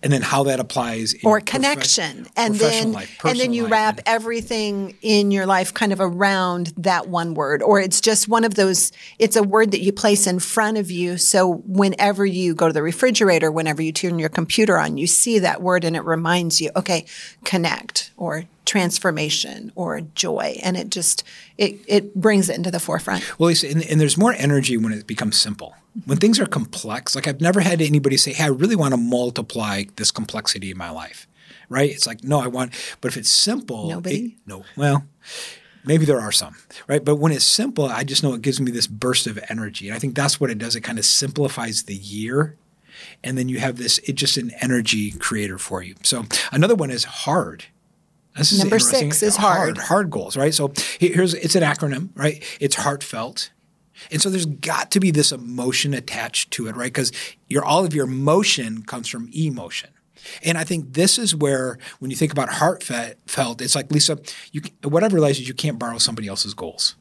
And 0.03 0.12
then 0.12 0.23
how 0.23 0.45
that 0.45 0.61
applies 0.61 1.15
in 1.15 1.21
or 1.25 1.41
connection, 1.41 2.29
and 2.37 2.55
then 2.55 2.93
life, 2.93 3.19
and 3.25 3.41
then 3.41 3.53
you 3.53 3.62
life, 3.65 3.73
wrap 3.73 4.00
everything 4.07 4.95
in 5.03 5.31
your 5.31 5.47
life 5.47 5.75
kind 5.75 5.93
of 5.93 6.00
around 6.00 6.73
that 6.76 7.09
one 7.09 7.35
word, 7.35 7.61
or 7.62 7.81
it's 7.81 8.00
just 8.00 8.29
one 8.29 8.45
of 8.45 8.55
those. 8.55 8.93
It's 9.19 9.37
a 9.37 9.43
word 9.43 9.73
that 9.73 9.81
you 9.81 9.93
place 9.93 10.26
in 10.26 10.38
front 10.38 10.76
of 10.76 10.91
you, 10.91 11.17
so 11.17 11.55
whenever 11.67 12.25
you 12.25 12.55
go 12.55 12.69
to 12.69 12.73
the 12.73 12.83
refrigerator, 12.83 13.50
whenever 13.50 13.83
you 13.83 13.91
turn 13.91 14.19
your 14.19 14.29
computer 14.29 14.79
on, 14.79 14.97
you 14.99 15.07
see 15.09 15.41
that 15.41 15.62
word, 15.62 15.83
and 15.83 15.97
it 15.97 16.05
reminds 16.05 16.61
you, 16.61 16.71
okay, 16.76 17.07
connect 17.45 18.12
or 18.17 18.45
transformation 18.66 19.73
or 19.75 20.00
joy, 20.14 20.58
and 20.62 20.76
it 20.76 20.90
just 20.90 21.25
it 21.56 21.78
it 21.87 22.14
brings 22.14 22.49
it 22.50 22.56
into 22.56 22.70
the 22.70 22.80
forefront. 22.80 23.25
Well, 23.38 23.49
and, 23.64 23.82
and 23.87 24.00
there's 24.00 24.18
more 24.18 24.35
energy 24.35 24.76
when 24.76 24.92
it 24.92 25.06
becomes 25.06 25.40
simple. 25.40 25.75
When 26.04 26.18
things 26.18 26.38
are 26.38 26.46
complex, 26.46 27.14
like 27.14 27.26
I've 27.26 27.40
never 27.40 27.61
had 27.61 27.80
anybody 27.80 28.16
say, 28.18 28.32
"Hey, 28.35 28.44
I 28.44 28.49
really 28.49 28.76
want 28.76 28.92
to 28.92 28.99
multiply 28.99 29.85
this 29.96 30.11
complexity 30.11 30.70
in 30.70 30.76
my 30.76 30.90
life." 30.90 31.26
Right? 31.68 31.90
It's 31.90 32.06
like, 32.06 32.23
no, 32.23 32.38
I 32.40 32.46
want. 32.46 32.73
But 33.00 33.08
if 33.08 33.16
it's 33.16 33.30
simple, 33.30 33.88
Nobody? 33.88 34.16
it- 34.16 34.32
no. 34.46 34.64
Well, 34.76 35.04
maybe 35.85 36.04
there 36.04 36.20
are 36.20 36.30
some, 36.30 36.54
right? 36.87 37.04
But 37.04 37.16
when 37.16 37.32
it's 37.32 37.44
simple, 37.44 37.87
I 37.87 38.04
just 38.04 38.23
know 38.23 38.35
it 38.35 38.42
gives 38.42 38.61
me 38.61 38.70
this 38.70 38.87
burst 38.87 39.26
of 39.26 39.38
energy, 39.49 39.88
and 39.88 39.97
I 39.97 39.99
think 39.99 40.14
that's 40.14 40.38
what 40.41 40.50
it 40.50 40.58
does. 40.58 40.76
It 40.76 40.82
kind 40.82 40.99
of 40.99 41.04
simplifies 41.04 41.84
the 41.84 41.95
year, 41.97 42.56
and 43.25 43.36
then 43.36 43.49
you 43.49 43.58
have 43.58 43.78
this. 43.78 43.99
It's 44.04 44.21
just 44.21 44.36
an 44.36 44.52
energy 44.60 45.10
creator 45.12 45.58
for 45.58 45.82
you. 45.82 45.95
So 46.04 46.25
another 46.52 46.75
one 46.76 46.91
is 46.91 47.04
hard. 47.04 47.64
This 48.36 48.52
is 48.52 48.58
Number 48.58 48.78
six 48.78 49.22
is 49.22 49.36
hard. 49.36 49.78
Hard 49.78 50.10
goals, 50.10 50.36
right? 50.36 50.52
So 50.52 50.72
here's 50.99 51.34
it's 51.34 51.54
an 51.54 51.62
acronym, 51.62 52.10
right? 52.14 52.42
It's 52.60 52.76
heartfelt. 52.76 53.50
And 54.10 54.20
so 54.20 54.28
there's 54.28 54.44
got 54.46 54.90
to 54.90 55.00
be 55.00 55.10
this 55.10 55.32
emotion 55.32 55.94
attached 55.94 56.50
to 56.52 56.66
it, 56.68 56.76
right? 56.76 56.92
Because 56.92 57.12
your 57.49 57.64
all 57.64 57.84
of 57.84 57.94
your 57.94 58.04
emotion 58.06 58.82
comes 58.82 59.08
from 59.08 59.30
emotion. 59.34 59.90
And 60.42 60.58
I 60.58 60.64
think 60.64 60.92
this 60.94 61.18
is 61.18 61.34
where, 61.34 61.78
when 62.00 62.10
you 62.10 62.16
think 62.16 62.32
about 62.32 62.49
heartfelt, 62.50 63.60
it's 63.62 63.75
like 63.75 63.90
Lisa, 63.92 64.18
you 64.52 64.60
can- 64.60 64.75
what 64.90 65.04
I've 65.04 65.12
realized 65.12 65.40
is 65.40 65.46
you 65.49 65.54
can't 65.54 65.78
borrow 65.78 65.99
somebody 65.99 66.26
else's 66.28 66.52
goals. 66.52 66.96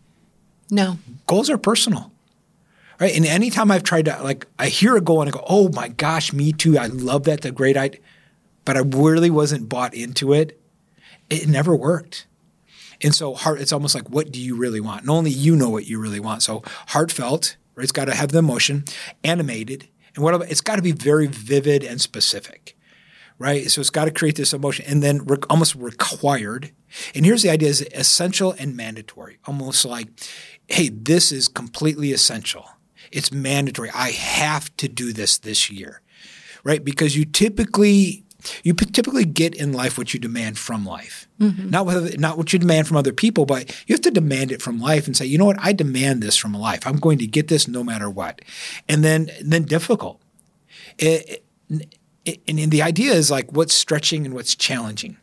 No, 0.72 1.00
Goals 1.28 1.50
are 1.50 1.58
personal, 1.58 2.12
right? 3.00 3.16
And 3.16 3.26
anytime 3.26 3.72
I've 3.72 3.84
tried 3.84 4.06
to, 4.06 4.22
like, 4.24 4.48
I 4.58 4.68
hear 4.68 4.96
a 4.96 5.02
goal 5.02 5.22
and 5.22 5.30
I 5.30 5.32
go, 5.32 5.44
"Oh 5.48 5.70
my 5.74 5.90
gosh, 5.90 6.34
me 6.34 6.52
too! 6.54 6.78
I 6.78 6.88
love 6.88 7.24
that, 7.24 7.42
the 7.42 7.52
great 7.52 7.78
idea," 7.78 8.00
but 8.64 8.76
I 8.78 8.82
really 8.82 9.30
wasn't 9.30 9.70
bought 9.70 9.94
into 9.94 10.34
it. 10.34 10.60
It 11.30 11.48
never 11.48 11.76
worked. 11.76 12.28
And 13.02 13.14
so 13.14 13.34
heart, 13.34 13.60
it's 13.60 13.74
almost 13.74 13.96
like, 13.96 14.10
what 14.10 14.32
do 14.32 14.40
you 14.40 14.56
really 14.56 14.80
want? 14.80 15.02
And 15.02 15.10
only 15.10 15.32
you 15.32 15.56
know 15.56 15.70
what 15.70 15.86
you 15.86 16.00
really 16.00 16.20
want. 16.20 16.44
So 16.44 16.64
heartfelt, 16.88 17.58
right? 17.76 17.84
It's 17.84 17.92
got 17.92 18.06
to 18.06 18.16
have 18.16 18.32
the 18.32 18.40
emotion, 18.40 18.86
animated, 19.24 19.90
and 20.16 20.24
what 20.24 20.50
it's 20.50 20.62
got 20.62 20.78
to 20.78 20.82
be 20.82 20.94
very 20.94 21.28
vivid 21.28 21.84
and 21.84 22.00
specific, 22.00 22.78
right? 23.38 23.70
So 23.70 23.82
it's 23.82 23.90
got 23.90 24.06
to 24.06 24.12
create 24.12 24.36
this 24.36 24.54
emotion 24.54 24.86
and 24.88 25.04
then 25.04 25.26
re- 25.26 25.38
almost 25.50 25.76
required. 25.76 26.72
And 27.14 27.26
here's 27.26 27.44
the 27.44 27.50
idea 27.50 27.70
is 27.70 27.86
essential 27.94 28.56
and 28.58 28.78
mandatory, 28.78 29.40
almost 29.46 29.84
like, 29.84 30.08
hey, 30.68 30.90
this 30.90 31.32
is 31.32 31.48
completely 31.48 32.14
essential. 32.14 32.66
It's 33.12 33.32
mandatory. 33.32 33.90
I 33.94 34.12
have 34.12 34.76
to 34.78 34.88
do 34.88 35.12
this 35.12 35.38
this 35.38 35.70
year, 35.70 36.02
right? 36.64 36.84
Because 36.84 37.16
you 37.16 37.26
typically 37.26 38.25
you 38.64 38.74
typically 38.74 39.26
get 39.26 39.56
in 39.56 39.72
life 39.74 39.98
what 39.98 40.14
you 40.14 40.20
demand 40.20 40.58
from 40.58 40.86
life, 40.86 41.28
mm-hmm. 41.40 41.70
not 41.70 41.86
what 41.86 42.20
not 42.20 42.38
what 42.38 42.54
you 42.54 42.60
demand 42.60 42.88
from 42.88 42.98
other 42.98 43.14
people, 43.14 43.46
but 43.46 43.70
you 43.88 43.94
have 43.94 44.02
to 44.02 44.12
demand 44.12 44.52
it 44.52 44.62
from 44.62 44.80
life 44.80 45.08
and 45.08 45.16
say, 45.16 45.26
you 45.26 45.38
know 45.38 45.46
what, 45.46 45.60
I 45.60 45.74
demand 45.74 46.22
this 46.22 46.38
from 46.38 46.54
life. 46.54 46.86
I'm 46.86 46.98
going 46.98 47.18
to 47.20 47.28
get 47.28 47.48
this 47.48 47.68
no 47.68 47.84
matter 47.84 48.10
what, 48.10 48.42
and 48.88 49.04
then 49.04 49.30
then 49.42 49.64
difficult. 49.64 50.22
It, 50.98 51.44
it, 51.70 52.42
and, 52.48 52.60
and 52.60 52.72
the 52.72 52.82
idea 52.82 53.14
is 53.14 53.30
like 53.30 53.52
what's 53.52 53.74
stretching 53.74 54.26
and 54.26 54.34
what's 54.34 54.56
challenging 54.56 55.18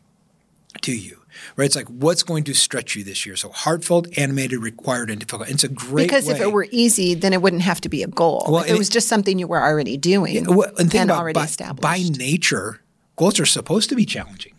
to 0.81 0.95
you. 0.95 1.19
Right, 1.55 1.65
it's 1.65 1.75
like 1.75 1.87
what's 1.87 2.21
going 2.21 2.43
to 2.45 2.53
stretch 2.53 2.95
you 2.95 3.03
this 3.03 3.25
year. 3.25 3.35
So 3.35 3.49
heartfelt, 3.49 4.07
animated, 4.17 4.61
required, 4.61 5.09
and 5.09 5.19
difficult. 5.19 5.47
And 5.47 5.55
it's 5.55 5.63
a 5.63 5.67
great 5.67 6.03
because 6.03 6.29
if 6.29 6.39
it 6.39 6.51
were 6.51 6.67
easy, 6.69 7.15
then 7.15 7.33
it 7.33 7.41
wouldn't 7.41 7.63
have 7.63 7.81
to 7.81 7.89
be 7.89 8.03
a 8.03 8.07
goal. 8.07 8.45
Well, 8.47 8.61
if 8.61 8.67
it 8.67 8.69
and 8.69 8.77
was 8.77 8.87
just 8.87 9.07
something 9.07 9.39
you 9.39 9.47
were 9.47 9.61
already 9.61 9.97
doing 9.97 10.45
Well, 10.45 10.69
and 10.77 10.91
think 10.91 11.05
about 11.05 11.19
already 11.19 11.39
by, 11.39 11.45
established. 11.45 11.81
by 11.81 12.03
nature, 12.17 12.81
goals 13.15 13.39
are 13.39 13.45
supposed 13.45 13.89
to 13.89 13.95
be 13.95 14.05
challenging, 14.05 14.53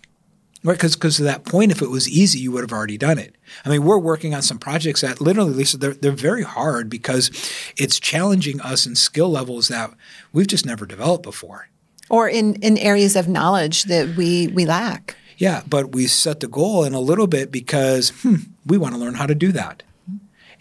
right? 0.63 0.75
Because 0.77 0.95
because 0.97 1.17
to 1.17 1.25
that 1.25 1.45
point, 1.45 1.73
if 1.73 1.83
it 1.83 1.91
was 1.91 2.09
easy, 2.09 2.39
you 2.39 2.53
would 2.53 2.63
have 2.63 2.73
already 2.73 2.99
done 2.99 3.19
it. 3.19 3.35
I 3.65 3.69
mean, 3.69 3.85
we're 3.85 3.99
working 3.99 4.35
on 4.35 4.43
some 4.43 4.59
projects 4.59 5.01
that 5.03 5.21
literally, 5.21 5.53
Lisa, 5.53 5.77
they're 5.77 5.95
they're 5.95 6.13
very 6.13 6.43
hard 6.43 6.89
because 6.89 7.31
it's 7.77 7.99
challenging 8.01 8.61
us 8.61 8.87
in 8.87 8.95
skill 8.97 9.31
levels 9.31 9.69
that 9.69 9.91
we've 10.33 10.47
just 10.47 10.67
never 10.67 10.87
developed 10.87 11.23
before. 11.25 11.69
or 12.11 12.29
in, 12.29 12.55
in 12.57 12.77
areas 12.79 13.17
of 13.17 13.29
knowledge 13.29 13.85
that 13.85 14.15
we, 14.17 14.49
we 14.49 14.67
lack. 14.67 15.17
Yeah, 15.39 15.63
but 15.67 15.93
we 15.95 16.07
set 16.07 16.41
the 16.41 16.49
goal 16.49 16.85
in 16.85 16.93
a 16.95 17.01
little 17.01 17.27
bit 17.27 17.51
because 17.51 18.11
hmm, 18.23 18.37
we 18.67 18.79
want 18.79 18.95
to 18.95 19.01
learn 19.01 19.15
how 19.15 19.27
to 19.27 19.35
do 19.35 19.51
that. 19.53 19.83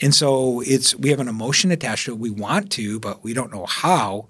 And 0.02 0.16
so 0.16 0.62
it's 0.62 0.96
we 0.96 1.10
have 1.12 1.20
an 1.20 1.28
emotion 1.28 1.70
attached 1.72 2.06
to 2.06 2.14
it. 2.14 2.18
We 2.20 2.32
want 2.32 2.72
to, 2.72 3.00
but 3.00 3.24
we 3.24 3.34
don't 3.34 3.54
know 3.54 3.66
how. 3.68 4.28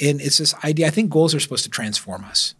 And 0.00 0.20
it's 0.20 0.38
this 0.38 0.54
idea. 0.64 0.86
I 0.86 0.90
think 0.90 1.10
goals 1.10 1.34
are 1.34 1.40
supposed 1.40 1.64
to 1.64 1.70
transform 1.70 2.24
us. 2.24 2.54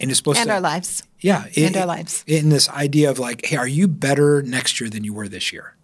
And 0.00 0.10
it's 0.10 0.18
supposed 0.18 0.38
And 0.38 0.48
to 0.48 0.54
our 0.54 0.60
lives. 0.60 1.02
Yeah, 1.20 1.46
And 1.56 1.76
our 1.76 1.86
lives. 1.86 2.22
In 2.26 2.50
this 2.50 2.68
idea 2.68 3.10
of 3.10 3.18
like, 3.18 3.46
hey, 3.46 3.56
are 3.56 3.68
you 3.68 3.88
better 3.88 4.42
next 4.42 4.80
year 4.80 4.90
than 4.90 5.04
you 5.04 5.14
were 5.14 5.28
this 5.28 5.52
year? 5.52 5.74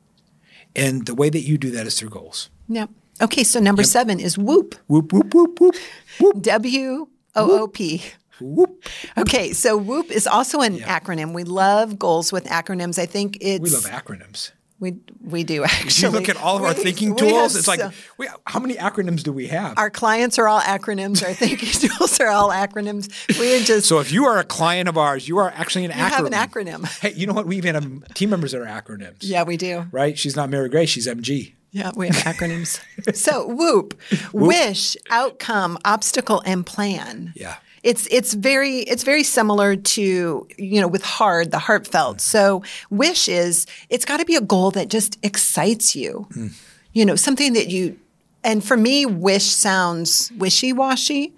And 0.76 1.06
the 1.06 1.14
way 1.14 1.30
that 1.30 1.40
you 1.42 1.58
do 1.58 1.70
that 1.70 1.86
is 1.86 1.98
through 1.98 2.10
goals. 2.10 2.50
Yep. 2.68 2.90
Okay, 3.20 3.44
so 3.44 3.60
number 3.60 3.82
seven 3.82 4.18
is 4.20 4.36
WHOOP. 4.38 4.74
Whoop 4.88 5.12
whoop 5.12 5.34
whoop 5.34 5.60
whoop 5.60 5.76
whoop 6.18 6.42
W 6.42 7.08
O 7.36 7.60
O 7.62 7.68
P. 7.68 8.02
whoop. 8.40 8.84
Okay, 9.16 9.52
so 9.52 9.76
WHOOP 9.76 10.10
is 10.10 10.26
also 10.26 10.60
an 10.60 10.78
acronym. 10.78 11.32
We 11.32 11.44
love 11.44 11.98
goals 11.98 12.32
with 12.32 12.44
acronyms. 12.46 12.98
I 12.98 13.06
think 13.06 13.38
it's 13.40 13.60
We 13.62 13.70
love 13.70 13.84
acronyms. 13.84 14.52
We 14.82 14.96
we 15.22 15.44
do 15.44 15.62
actually. 15.64 16.08
You 16.08 16.12
look 16.18 16.28
at 16.28 16.36
all 16.36 16.56
of 16.56 16.62
our 16.64 16.74
We- 16.74 16.82
thinking 16.82 17.14
tools. 17.16 17.54
It's 17.56 17.68
like, 17.68 17.78
so- 17.80 17.92
we, 18.18 18.28
how 18.46 18.58
many 18.58 18.74
acronyms 18.74 19.22
do 19.22 19.32
we 19.32 19.46
have? 19.46 19.78
our 19.78 19.88
clients 19.88 20.38
are 20.38 20.48
all 20.48 20.60
acronyms. 20.60 21.22
Our 21.26 21.32
thinking 21.32 21.68
tools 21.88 22.18
are 22.20 22.28
all 22.28 22.50
acronyms. 22.50 23.08
We 23.38 23.54
are 23.56 23.60
just 23.60 23.86
So 23.88 24.00
if 24.00 24.10
you 24.12 24.26
are 24.26 24.38
a 24.38 24.44
client 24.44 24.88
of 24.88 24.98
ours, 24.98 25.28
you 25.28 25.38
are 25.38 25.50
actually 25.56 25.84
an 25.84 25.92
you 25.92 25.96
acronym. 25.96 26.10
have 26.10 26.26
an 26.26 26.32
acronym. 26.32 27.00
Hey, 27.00 27.12
you 27.14 27.26
know 27.26 27.32
what? 27.32 27.46
We 27.46 27.56
even 27.56 27.74
have 27.76 28.14
team 28.14 28.30
members 28.30 28.50
that 28.52 28.60
are 28.60 28.66
acronyms. 28.82 29.18
Yeah, 29.20 29.44
we 29.44 29.56
do. 29.56 29.86
Right? 29.92 30.18
She's 30.18 30.34
not 30.36 30.50
Mary 30.50 30.68
Gray. 30.68 30.84
She's 30.86 31.06
MG. 31.06 31.54
Yeah, 31.70 31.90
we 31.96 32.08
have 32.08 32.16
acronyms. 32.16 32.80
so 33.14 33.46
WHOOP, 33.46 33.94
wish, 34.34 34.94
outcome, 35.08 35.78
obstacle, 35.86 36.42
and 36.44 36.66
plan. 36.66 37.32
Yeah. 37.34 37.56
It's 37.82 38.06
it's 38.10 38.34
very 38.34 38.78
it's 38.80 39.02
very 39.02 39.22
similar 39.22 39.76
to 39.76 40.46
you 40.56 40.80
know 40.80 40.88
with 40.88 41.02
hard 41.02 41.50
the 41.50 41.58
heartfelt. 41.58 42.18
Mm. 42.18 42.20
So 42.20 42.62
wish 42.90 43.28
is 43.28 43.66
it's 43.88 44.04
got 44.04 44.18
to 44.18 44.24
be 44.24 44.36
a 44.36 44.40
goal 44.40 44.70
that 44.72 44.88
just 44.88 45.18
excites 45.22 45.96
you. 45.96 46.26
Hmm. 46.32 46.48
You 46.92 47.04
know 47.04 47.16
something 47.16 47.54
that 47.54 47.68
you 47.68 47.98
and 48.44 48.62
for 48.62 48.76
me 48.76 49.06
wish 49.06 49.46
sounds 49.46 50.30
wishy 50.38 50.72
washy. 50.72 51.32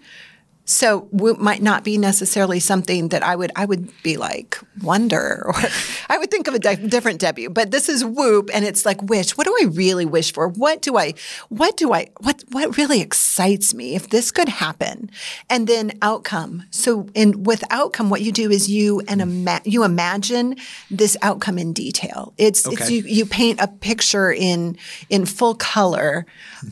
So 0.65 1.09
Whoop 1.13 1.39
might 1.39 1.61
not 1.61 1.85
be 1.85 1.99
necessarily 1.99 2.59
something 2.59 3.09
that 3.09 3.23
I 3.23 3.37
would 3.37 3.53
I 3.55 3.67
would 3.67 3.91
be 4.03 4.17
like 4.17 4.59
wonder 4.83 5.45
or 5.47 5.55
I 6.09 6.19
would 6.19 6.31
think 6.31 6.49
of 6.49 6.55
a 6.55 6.59
di- 6.59 6.77
different 6.77 7.21
W. 7.21 7.51
But 7.51 7.71
this 7.71 7.89
is 7.89 8.05
Whoop, 8.05 8.51
and 8.53 8.65
it's 8.65 8.87
like 8.87 9.03
wish. 9.03 9.37
What 9.37 9.47
do 9.47 9.55
I 9.61 9.67
really 9.67 10.07
wish 10.07 10.33
for? 10.33 10.49
What 10.49 10.81
do 10.81 10.97
I? 10.97 11.15
What 11.51 11.77
do 11.77 11.93
I? 11.93 12.09
What 12.21 12.45
what 12.51 12.77
really 12.79 13.01
excites 13.01 13.75
me 13.75 13.95
if 13.95 14.09
this 14.09 14.31
could 14.31 14.49
happen? 14.49 15.11
And 15.51 15.67
then 15.67 15.93
outcome. 16.01 16.65
So 16.71 17.09
in 17.15 17.43
with 17.43 17.63
outcome, 17.71 18.09
what 18.09 18.23
you 18.23 18.33
do 18.33 18.51
is 18.51 18.71
you 18.71 19.03
and 19.07 19.21
ima- 19.21 19.63
you 19.65 19.85
imagine 19.85 20.57
this 20.91 21.17
outcome 21.21 21.59
in 21.59 21.73
detail. 21.75 22.33
It's 22.39 22.67
it's 22.67 22.91
you 22.91 23.03
you 23.03 23.27
paint 23.27 23.61
a 23.61 23.69
picture 23.69 24.33
in 24.33 24.79
in 25.11 25.27
full 25.27 25.55
color. 25.55 26.25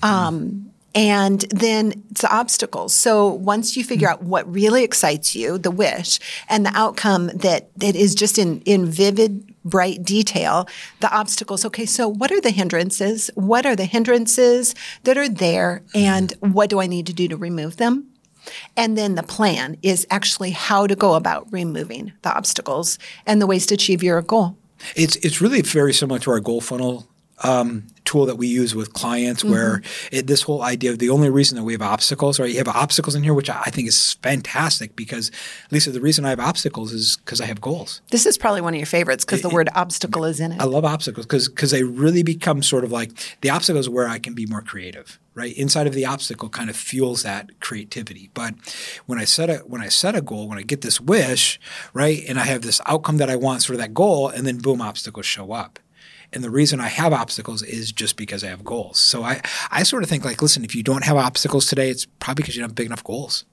Um, 0.03 0.72
and 0.95 1.41
then 1.51 2.05
it's 2.11 2.21
the 2.21 2.35
obstacles. 2.35 2.95
So 2.95 3.29
once 3.29 3.77
you 3.77 3.85
figure 3.85 4.09
out 4.09 4.23
what 4.23 4.51
really 4.53 4.85
excites 4.85 5.35
you, 5.35 5.59
the 5.59 5.71
wish, 5.71 6.19
and 6.49 6.67
the 6.67 6.73
outcome 6.75 7.29
that, 7.35 7.71
that 7.79 7.97
is 7.97 8.15
just 8.15 8.39
in, 8.39 8.61
in 8.63 8.87
vivid, 8.87 9.55
bright 9.65 10.03
detail, 10.03 10.69
the 11.01 11.15
obstacles. 11.15 11.65
Okay, 11.65 11.87
so 11.87 12.09
what 12.09 12.31
are 12.31 12.41
the 12.41 12.51
hindrances? 12.51 13.31
What 13.35 13.65
are 13.65 13.77
the 13.77 13.87
hindrances 13.87 14.75
that 15.05 15.17
are 15.17 15.29
there? 15.29 15.83
And 15.95 16.33
what 16.41 16.69
do 16.69 16.81
I 16.81 16.87
need 16.87 17.07
to 17.07 17.13
do 17.13 17.29
to 17.29 17.37
remove 17.37 17.77
them? 17.77 18.09
And 18.77 18.99
then 18.99 19.15
the 19.15 19.23
plan 19.23 19.77
is 19.83 20.07
actually 20.11 20.51
how 20.51 20.87
to 20.87 20.97
go 20.97 21.15
about 21.15 21.47
removing 21.53 22.13
the 22.23 22.35
obstacles 22.35 22.99
and 23.25 23.41
the 23.41 23.47
ways 23.47 23.67
to 23.67 23.75
achieve 23.75 24.03
your 24.03 24.21
goal. 24.21 24.57
It's 24.97 25.15
it's 25.17 25.41
really 25.41 25.63
very 25.63 25.93
similar 25.95 26.19
to 26.21 26.33
our 26.33 26.41
goal 26.41 26.61
funnel 26.61 27.07
um, 27.41 27.87
tool 28.05 28.27
that 28.27 28.37
we 28.37 28.47
use 28.47 28.75
with 28.75 28.93
clients, 28.93 29.45
where 29.45 29.83
it, 30.11 30.27
this 30.27 30.43
whole 30.43 30.63
idea 30.63 30.91
of 30.91 30.99
the 30.99 31.11
only 31.11 31.31
reason 31.31 31.57
that 31.57 31.65
we 31.65 31.73
have 31.73 31.83
obstacles, 31.83 32.39
right? 32.39 32.51
You 32.51 32.59
have 32.59 32.69
obstacles 32.69 33.15
in 33.15 33.23
here, 33.23 33.35
which 33.35 33.51
I 33.51 33.63
I 33.67 33.71
think 33.71 33.89
is 33.89 34.15
fantastic 34.15 34.97
because, 34.97 35.31
Lisa, 35.71 35.91
the 35.91 36.01
reason 36.01 36.25
I 36.25 36.31
have 36.31 36.41
obstacles 36.41 36.93
is 36.93 37.17
because 37.17 37.41
I 37.41 37.47
have 37.47 37.61
goals. 37.61 38.01
This 38.11 38.27
is 38.27 38.39
probably 38.39 38.61
one 38.61 38.75
of 38.75 38.79
your 38.79 38.87
favorites 38.87 39.25
because 39.25 39.43
the 39.43 39.49
word 39.49 39.69
obstacle 39.75 40.25
is 40.25 40.41
in 40.41 40.53
it. 40.53 40.61
I 40.61 40.65
love 40.65 40.85
obstacles 40.85 41.27
because 41.27 41.49
because 41.49 41.71
they 41.71 41.83
really 41.83 42.23
become 42.23 42.63
sort 42.63 42.85
of 42.85 42.93
like 42.93 43.11
the 43.41 43.51
obstacles 43.51 43.89
where 43.89 44.09
I 44.09 44.19
can 44.19 44.35
be 44.35 44.47
more 44.47 44.63
creative, 44.63 45.19
right? 45.35 45.57
Inside 45.57 45.87
of 45.87 45.95
the 45.95 46.07
obstacle 46.07 46.49
kind 46.49 46.71
of 46.71 46.77
fuels 46.77 47.23
that 47.23 47.61
creativity. 47.61 48.31
But 48.35 48.55
when 49.07 49.19
I 49.19 49.25
set 49.25 49.51
a 49.51 49.59
when 49.59 49.81
I 49.81 49.89
set 49.89 50.15
a 50.15 50.21
goal, 50.21 50.49
when 50.49 50.59
I 50.59 50.63
get 50.63 50.83
this 50.83 51.01
wish, 51.01 51.59
right, 51.93 52.23
and 52.29 52.39
I 52.39 52.45
have 52.45 52.63
this 52.63 52.81
outcome 52.87 53.17
that 53.19 53.31
I 53.31 53.37
want, 53.37 53.63
sort 53.63 53.75
of 53.75 53.81
that 53.81 53.95
goal, 53.95 54.29
and 54.29 54.47
then 54.47 54.59
boom, 54.59 54.81
obstacles 54.81 55.27
show 55.27 55.53
up. 55.53 55.79
And 56.33 56.43
the 56.43 56.51
reason 56.51 56.81
I 56.81 56.89
have 56.89 57.13
obstacles 57.13 57.63
is 57.63 57.93
just 57.93 58.17
because 58.17 58.43
I 58.43 58.49
have 58.49 58.65
goals. 58.65 58.99
So 58.99 59.23
I, 59.23 59.43
I 59.71 59.83
sort 59.83 60.03
of 60.03 60.09
think 60.09 60.25
like, 60.25 60.41
listen, 60.41 60.65
if 60.65 60.75
you 60.75 60.83
don't 60.83 61.05
have 61.05 61.17
obstacles 61.17 61.67
today, 61.67 61.91
it's 61.91 62.07
probably 62.07 62.43
because 62.43 62.57
you 62.57 62.63
don't 62.63 62.71
have 62.71 62.75
big 62.75 62.87
enough 62.87 63.05
goals. 63.05 63.45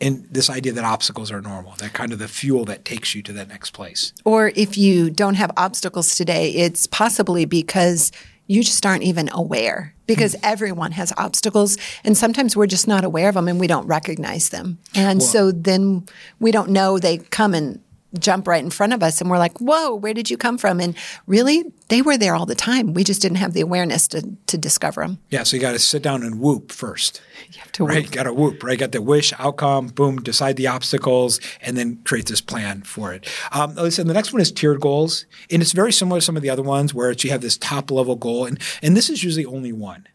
And 0.00 0.26
this 0.28 0.50
idea 0.50 0.72
that 0.72 0.84
obstacles 0.84 1.30
are 1.30 1.40
normal, 1.40 1.74
that 1.76 1.92
kind 1.92 2.12
of 2.12 2.18
the 2.18 2.26
fuel 2.26 2.64
that 2.64 2.84
takes 2.84 3.14
you 3.14 3.22
to 3.22 3.32
that 3.34 3.46
next 3.48 3.70
place. 3.70 4.12
Or 4.24 4.50
if 4.56 4.76
you 4.76 5.10
don't 5.10 5.34
have 5.34 5.52
obstacles 5.56 6.16
today, 6.16 6.50
it's 6.50 6.88
possibly 6.88 7.44
because 7.44 8.10
you 8.48 8.64
just 8.64 8.84
aren't 8.84 9.04
even 9.04 9.30
aware 9.32 9.94
because 10.06 10.34
hmm. 10.34 10.40
everyone 10.42 10.92
has 10.92 11.12
obstacles 11.16 11.78
and 12.02 12.16
sometimes 12.16 12.56
we're 12.56 12.66
just 12.66 12.88
not 12.88 13.04
aware 13.04 13.28
of 13.28 13.36
them 13.36 13.46
and 13.46 13.60
we 13.60 13.68
don't 13.68 13.86
recognize 13.86 14.48
them. 14.48 14.78
And 14.94 15.22
so 15.22 15.52
then 15.52 16.04
we 16.40 16.50
don't 16.50 16.70
know 16.70 16.98
they 16.98 17.18
come 17.18 17.54
and 17.54 17.80
jump 18.18 18.46
right 18.46 18.62
in 18.62 18.70
front 18.70 18.92
of 18.92 19.02
us 19.02 19.20
and 19.20 19.30
we're 19.30 19.38
like, 19.38 19.58
whoa, 19.58 19.94
where 19.94 20.14
did 20.14 20.30
you 20.30 20.36
come 20.36 20.58
from? 20.58 20.80
And 20.80 20.96
really, 21.26 21.64
they 21.88 22.02
were 22.02 22.16
there 22.16 22.34
all 22.34 22.46
the 22.46 22.54
time. 22.54 22.94
We 22.94 23.04
just 23.04 23.22
didn't 23.22 23.38
have 23.38 23.52
the 23.52 23.60
awareness 23.60 24.08
to, 24.08 24.28
to 24.46 24.58
discover 24.58 25.02
them. 25.02 25.18
Yeah, 25.30 25.42
so 25.42 25.56
you 25.56 25.62
got 25.62 25.72
to 25.72 25.78
sit 25.78 26.02
down 26.02 26.22
and 26.22 26.40
whoop 26.40 26.72
first. 26.72 27.20
You 27.50 27.60
have 27.60 27.72
to 27.72 27.84
right? 27.84 28.10
Got 28.10 28.24
to 28.24 28.32
whoop, 28.32 28.62
right? 28.62 28.78
Got 28.78 28.92
the 28.92 29.02
wish, 29.02 29.32
outcome, 29.38 29.88
boom, 29.88 30.16
decide 30.22 30.56
the 30.56 30.68
obstacles, 30.68 31.40
and 31.60 31.76
then 31.76 32.00
create 32.04 32.26
this 32.26 32.40
plan 32.40 32.82
for 32.82 33.12
it. 33.12 33.28
Um, 33.52 33.74
listen, 33.74 34.06
the 34.06 34.14
next 34.14 34.32
one 34.32 34.40
is 34.40 34.52
tiered 34.52 34.80
goals, 34.80 35.26
and 35.50 35.60
it's 35.60 35.72
very 35.72 35.92
similar 35.92 36.20
to 36.20 36.24
some 36.24 36.36
of 36.36 36.42
the 36.42 36.50
other 36.50 36.62
ones 36.62 36.94
where 36.94 37.10
it's 37.10 37.24
you 37.24 37.30
have 37.30 37.40
this 37.40 37.58
top 37.58 37.90
level 37.90 38.16
goal, 38.16 38.46
and 38.46 38.58
and 38.82 38.96
this 38.96 39.10
is 39.10 39.22
usually 39.22 39.44
only 39.44 39.72
one. 39.72 40.06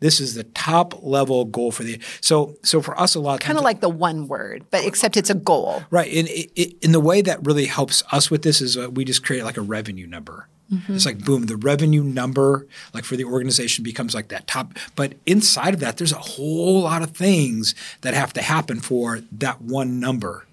This 0.00 0.20
is 0.20 0.34
the 0.34 0.44
top 0.44 1.02
level 1.02 1.44
goal 1.44 1.72
for 1.72 1.82
the 1.82 2.00
so 2.20 2.56
so 2.62 2.80
for 2.80 2.98
us 2.98 3.14
a 3.14 3.20
lot 3.20 3.40
kind 3.40 3.58
of 3.58 3.64
like 3.64 3.80
the 3.80 3.88
one 3.88 4.28
word, 4.28 4.64
but 4.70 4.84
except 4.84 5.16
it's 5.16 5.30
a 5.30 5.34
goal. 5.34 5.82
Right. 5.90 6.12
And 6.12 6.28
it, 6.28 6.50
it, 6.56 6.84
in 6.84 6.92
the 6.92 7.00
way 7.00 7.20
that 7.22 7.44
really 7.44 7.66
helps 7.66 8.02
us 8.10 8.30
with 8.30 8.42
this 8.42 8.60
is 8.60 8.76
uh, 8.76 8.90
we 8.90 9.04
just 9.04 9.24
create 9.24 9.44
like 9.44 9.56
a 9.56 9.62
revenue 9.62 10.06
number. 10.06 10.48
It's 10.88 11.04
like 11.04 11.24
boom, 11.24 11.46
the 11.46 11.56
revenue 11.56 12.04
number, 12.04 12.68
like 12.94 13.04
for 13.04 13.16
the 13.16 13.24
organization, 13.24 13.82
becomes 13.82 14.14
like 14.14 14.28
that 14.28 14.46
top. 14.46 14.74
But 14.94 15.14
inside 15.26 15.74
of 15.74 15.80
that, 15.80 15.96
there's 15.96 16.12
a 16.12 16.18
whole 16.18 16.82
lot 16.82 17.02
of 17.02 17.10
things 17.10 17.74
that 18.02 18.14
have 18.14 18.32
to 18.34 18.42
happen 18.42 18.78
for 18.78 19.20
that 19.32 19.60
one 19.60 19.98
number 19.98 20.46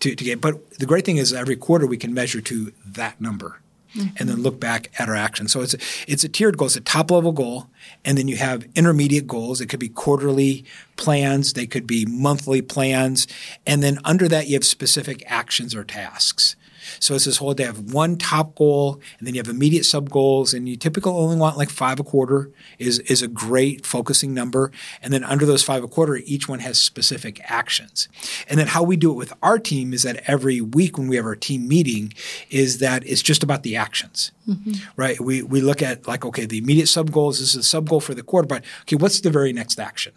to, 0.00 0.14
to 0.14 0.24
get. 0.24 0.40
But 0.40 0.78
the 0.78 0.86
great 0.86 1.04
thing 1.04 1.18
is 1.18 1.34
every 1.34 1.56
quarter 1.56 1.86
we 1.86 1.98
can 1.98 2.14
measure 2.14 2.40
to 2.40 2.72
that 2.86 3.20
number. 3.20 3.60
And 3.92 4.28
then 4.28 4.36
look 4.36 4.60
back 4.60 4.88
at 5.00 5.08
our 5.08 5.16
action. 5.16 5.48
So 5.48 5.62
it's 5.62 5.74
a, 5.74 5.78
it's 6.06 6.22
a 6.22 6.28
tiered 6.28 6.56
goal. 6.56 6.66
It's 6.66 6.76
a 6.76 6.80
top 6.80 7.10
level 7.10 7.32
goal, 7.32 7.66
and 8.04 8.16
then 8.16 8.28
you 8.28 8.36
have 8.36 8.66
intermediate 8.74 9.26
goals. 9.26 9.60
It 9.60 9.66
could 9.66 9.80
be 9.80 9.88
quarterly 9.88 10.64
plans. 10.96 11.52
They 11.52 11.66
could 11.66 11.86
be 11.86 12.06
monthly 12.06 12.62
plans, 12.62 13.26
and 13.66 13.82
then 13.82 13.98
under 14.04 14.28
that 14.28 14.48
you 14.48 14.54
have 14.54 14.64
specific 14.64 15.22
actions 15.26 15.74
or 15.74 15.84
tasks. 15.84 16.56
So 16.98 17.14
it's 17.14 17.24
this 17.24 17.36
whole 17.36 17.54
day 17.54 17.64
of 17.64 17.92
one 17.92 18.16
top 18.16 18.54
goal, 18.54 19.00
and 19.18 19.26
then 19.26 19.34
you 19.34 19.40
have 19.40 19.48
immediate 19.48 19.84
sub 19.84 20.10
goals, 20.10 20.54
and 20.54 20.68
you 20.68 20.76
typically 20.76 21.12
only 21.12 21.36
want 21.36 21.56
like 21.56 21.70
five 21.70 22.00
a 22.00 22.04
quarter 22.04 22.50
is 22.78 22.98
is 23.00 23.22
a 23.22 23.28
great 23.28 23.86
focusing 23.86 24.34
number. 24.34 24.72
And 25.02 25.12
then 25.12 25.22
under 25.24 25.46
those 25.46 25.62
five 25.62 25.84
a 25.84 25.88
quarter, 25.88 26.16
each 26.16 26.48
one 26.48 26.60
has 26.60 26.80
specific 26.80 27.40
actions. 27.44 28.08
And 28.48 28.58
then 28.58 28.68
how 28.68 28.82
we 28.82 28.96
do 28.96 29.10
it 29.10 29.16
with 29.16 29.32
our 29.42 29.58
team 29.58 29.92
is 29.92 30.02
that 30.02 30.22
every 30.26 30.60
week 30.60 30.98
when 30.98 31.08
we 31.08 31.16
have 31.16 31.24
our 31.24 31.36
team 31.36 31.68
meeting, 31.68 32.12
is 32.48 32.78
that 32.78 33.06
it's 33.06 33.22
just 33.22 33.42
about 33.42 33.62
the 33.62 33.76
actions, 33.76 34.32
mm-hmm. 34.48 34.72
right? 34.96 35.20
We 35.20 35.42
we 35.42 35.60
look 35.60 35.82
at 35.82 36.08
like 36.08 36.24
okay, 36.24 36.46
the 36.46 36.58
immediate 36.58 36.88
sub 36.88 37.12
goals. 37.12 37.40
This 37.40 37.54
is 37.54 37.68
sub 37.70 37.88
goal 37.88 38.00
for 38.00 38.14
the 38.14 38.22
quarter, 38.22 38.46
but 38.46 38.64
okay, 38.82 38.96
what's 38.96 39.20
the 39.20 39.30
very 39.30 39.52
next 39.52 39.78
action? 39.80 40.12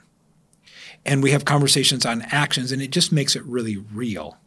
and 1.05 1.21
we 1.21 1.31
have 1.31 1.43
conversations 1.43 2.05
on 2.05 2.21
actions, 2.31 2.71
and 2.71 2.81
it 2.81 2.89
just 2.89 3.11
makes 3.11 3.35
it 3.35 3.43
really 3.45 3.75
real. 3.93 4.37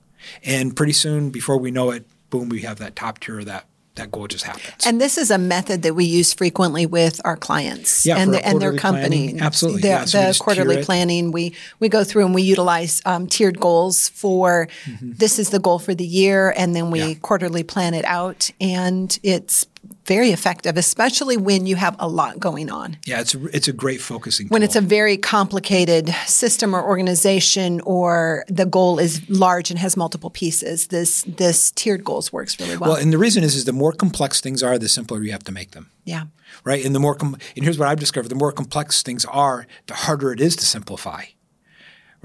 And 0.42 0.74
pretty 0.74 0.94
soon, 0.94 1.28
before 1.30 1.58
we 1.58 1.70
know 1.70 1.90
it, 1.90 2.06
boom, 2.30 2.48
we 2.48 2.62
have 2.62 2.78
that 2.78 2.96
top 2.96 3.18
tier. 3.20 3.44
That 3.44 3.66
that 3.96 4.10
goal 4.10 4.26
just 4.26 4.44
happens. 4.44 4.86
And 4.86 4.98
this 5.00 5.16
is 5.18 5.30
a 5.30 5.36
method 5.38 5.82
that 5.82 5.94
we 5.94 6.04
use 6.04 6.32
frequently 6.34 6.84
with 6.86 7.18
our 7.24 7.36
clients 7.36 8.04
Yeah, 8.06 8.16
and, 8.18 8.32
their, 8.34 8.42
our 8.44 8.50
and 8.52 8.60
their 8.62 8.76
company. 8.76 9.08
planning. 9.28 9.40
Absolutely, 9.40 9.80
The, 9.82 9.88
yeah, 9.88 10.04
so 10.04 10.20
the 10.32 10.38
quarterly 10.38 10.82
planning, 10.84 11.30
we, 11.32 11.54
we 11.80 11.88
go 11.88 12.04
through 12.04 12.26
and 12.26 12.34
we 12.34 12.42
utilize 12.42 13.00
um, 13.06 13.26
tiered 13.26 13.58
goals 13.58 14.10
for 14.10 14.68
this 15.00 15.38
is 15.38 15.48
the 15.48 15.58
goal 15.60 15.78
for 15.78 15.94
the 15.94 16.04
year, 16.06 16.52
and 16.58 16.74
then 16.76 16.90
we 16.90 17.00
Mm-hmm. 17.00 17.08
Yeah. 17.10 17.18
quarterly 17.22 17.62
plan 17.64 17.94
it 17.94 18.04
out. 18.06 18.50
And 18.60 19.18
it's 19.22 19.66
very 20.06 20.30
effective, 20.30 20.76
especially 20.76 21.36
when 21.36 21.66
you 21.66 21.76
have 21.76 21.96
a 21.98 22.08
lot 22.08 22.38
going 22.38 22.70
on. 22.70 22.96
yeah, 23.06 23.20
it's 23.20 23.34
a, 23.34 23.44
it's 23.56 23.68
a 23.68 23.72
great 23.72 24.00
focusing. 24.00 24.48
When 24.48 24.60
tool. 24.60 24.64
it's 24.66 24.76
a 24.76 24.80
very 24.80 25.16
complicated 25.16 26.08
system 26.26 26.74
or 26.74 26.82
organization, 26.82 27.80
or 27.82 28.44
the 28.48 28.66
goal 28.66 28.98
is 28.98 29.20
large 29.28 29.70
and 29.70 29.78
has 29.78 29.96
multiple 29.96 30.30
pieces, 30.30 30.86
this 30.88 31.22
this 31.26 31.70
tiered 31.72 32.04
goals 32.04 32.32
works 32.32 32.58
really 32.60 32.76
well. 32.76 32.90
well, 32.92 33.00
and 33.02 33.12
the 33.12 33.18
reason 33.18 33.44
is 33.44 33.54
is 33.56 33.64
the 33.64 33.72
more 33.72 33.92
complex 33.92 34.40
things 34.40 34.62
are, 34.62 34.78
the 34.78 34.88
simpler 34.88 35.22
you 35.22 35.32
have 35.32 35.44
to 35.44 35.52
make 35.52 35.70
them. 35.72 35.90
yeah. 36.04 36.24
right? 36.64 36.84
And 36.84 36.94
the 36.94 37.00
more 37.00 37.14
com- 37.14 37.36
and 37.56 37.64
here's 37.64 37.78
what 37.78 37.88
I've 37.88 38.00
discovered: 38.00 38.28
the 38.28 38.34
more 38.44 38.52
complex 38.52 39.02
things 39.02 39.24
are, 39.26 39.66
the 39.86 39.94
harder 39.94 40.32
it 40.32 40.40
is 40.40 40.56
to 40.56 40.64
simplify. 40.64 41.22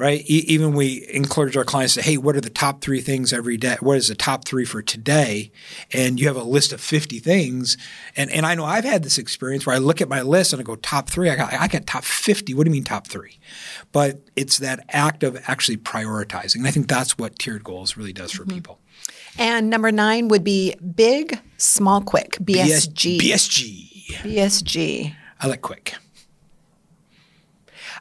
Right? 0.01 0.21
E- 0.21 0.45
even 0.47 0.73
we 0.73 1.07
encourage 1.13 1.55
our 1.55 1.63
clients 1.63 1.93
to, 1.93 2.01
hey, 2.01 2.17
what 2.17 2.35
are 2.35 2.41
the 2.41 2.49
top 2.49 2.81
three 2.81 3.01
things 3.01 3.31
every 3.31 3.55
day? 3.55 3.77
What 3.81 3.97
is 3.97 4.07
the 4.07 4.15
top 4.15 4.45
three 4.45 4.65
for 4.65 4.81
today? 4.81 5.51
And 5.93 6.19
you 6.19 6.25
have 6.25 6.35
a 6.35 6.43
list 6.43 6.73
of 6.73 6.81
50 6.81 7.19
things. 7.19 7.77
And, 8.17 8.31
and 8.31 8.43
I 8.43 8.55
know 8.55 8.65
I've 8.65 8.83
had 8.83 9.03
this 9.03 9.19
experience 9.19 9.67
where 9.67 9.75
I 9.75 9.77
look 9.77 10.01
at 10.01 10.09
my 10.09 10.23
list 10.23 10.53
and 10.53 10.59
I 10.59 10.63
go, 10.63 10.75
top 10.75 11.07
three, 11.07 11.29
I 11.29 11.35
got, 11.35 11.53
I 11.53 11.67
got 11.67 11.85
top 11.85 12.03
50. 12.03 12.55
What 12.55 12.63
do 12.63 12.71
you 12.71 12.73
mean 12.73 12.83
top 12.83 13.05
three? 13.05 13.37
But 13.91 14.21
it's 14.35 14.57
that 14.57 14.83
act 14.89 15.21
of 15.21 15.39
actually 15.45 15.77
prioritizing. 15.77 16.55
And 16.55 16.67
I 16.67 16.71
think 16.71 16.87
that's 16.87 17.19
what 17.19 17.37
tiered 17.37 17.63
goals 17.63 17.95
really 17.95 18.11
does 18.11 18.31
for 18.31 18.41
mm-hmm. 18.41 18.55
people. 18.55 18.79
And 19.37 19.69
number 19.69 19.91
nine 19.91 20.29
would 20.29 20.43
be 20.43 20.73
big, 20.95 21.39
small, 21.57 22.01
quick. 22.01 22.31
BSG. 22.41 23.19
BSG. 23.19 24.15
BSG. 24.23 25.15
I 25.39 25.47
like 25.47 25.61
quick. 25.61 25.95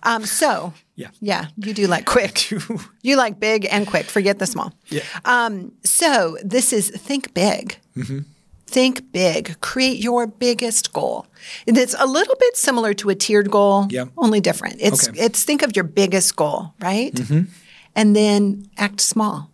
Um, 0.03 0.25
so, 0.27 0.73
Yeah. 0.97 1.09
yeah, 1.21 1.47
you 1.57 1.75
do 1.75 1.87
like 1.87 2.05
quick. 2.07 2.51
you 3.03 3.17
like 3.17 3.39
big 3.41 3.67
and 3.71 3.87
quick. 3.87 4.07
Forget 4.07 4.39
the 4.39 4.47
small. 4.47 4.73
Yeah. 4.89 5.03
Um, 5.25 5.73
so 5.85 6.37
this 6.45 6.73
is 6.73 6.91
think 6.91 7.35
big. 7.35 7.77
Mm-hmm. 7.97 8.21
Think 8.67 9.13
big. 9.13 9.61
Create 9.61 9.99
your 9.99 10.27
biggest 10.27 10.93
goal. 10.93 11.27
And 11.67 11.77
it's 11.77 11.95
a 11.99 12.07
little 12.07 12.37
bit 12.39 12.57
similar 12.57 12.95
to 12.95 13.11
a 13.11 13.15
tiered 13.15 13.51
goal, 13.51 13.87
Yeah. 13.91 14.05
only 14.17 14.41
different. 14.41 14.77
It's 14.81 15.09
Okay. 15.09 15.21
it's 15.21 15.43
think 15.45 15.63
of 15.63 15.75
your 15.75 15.85
biggest 15.85 16.37
goal, 16.37 16.73
right? 16.81 17.19
And 17.97 18.15
then 18.15 18.69
act 18.79 19.01
small. 19.01 19.51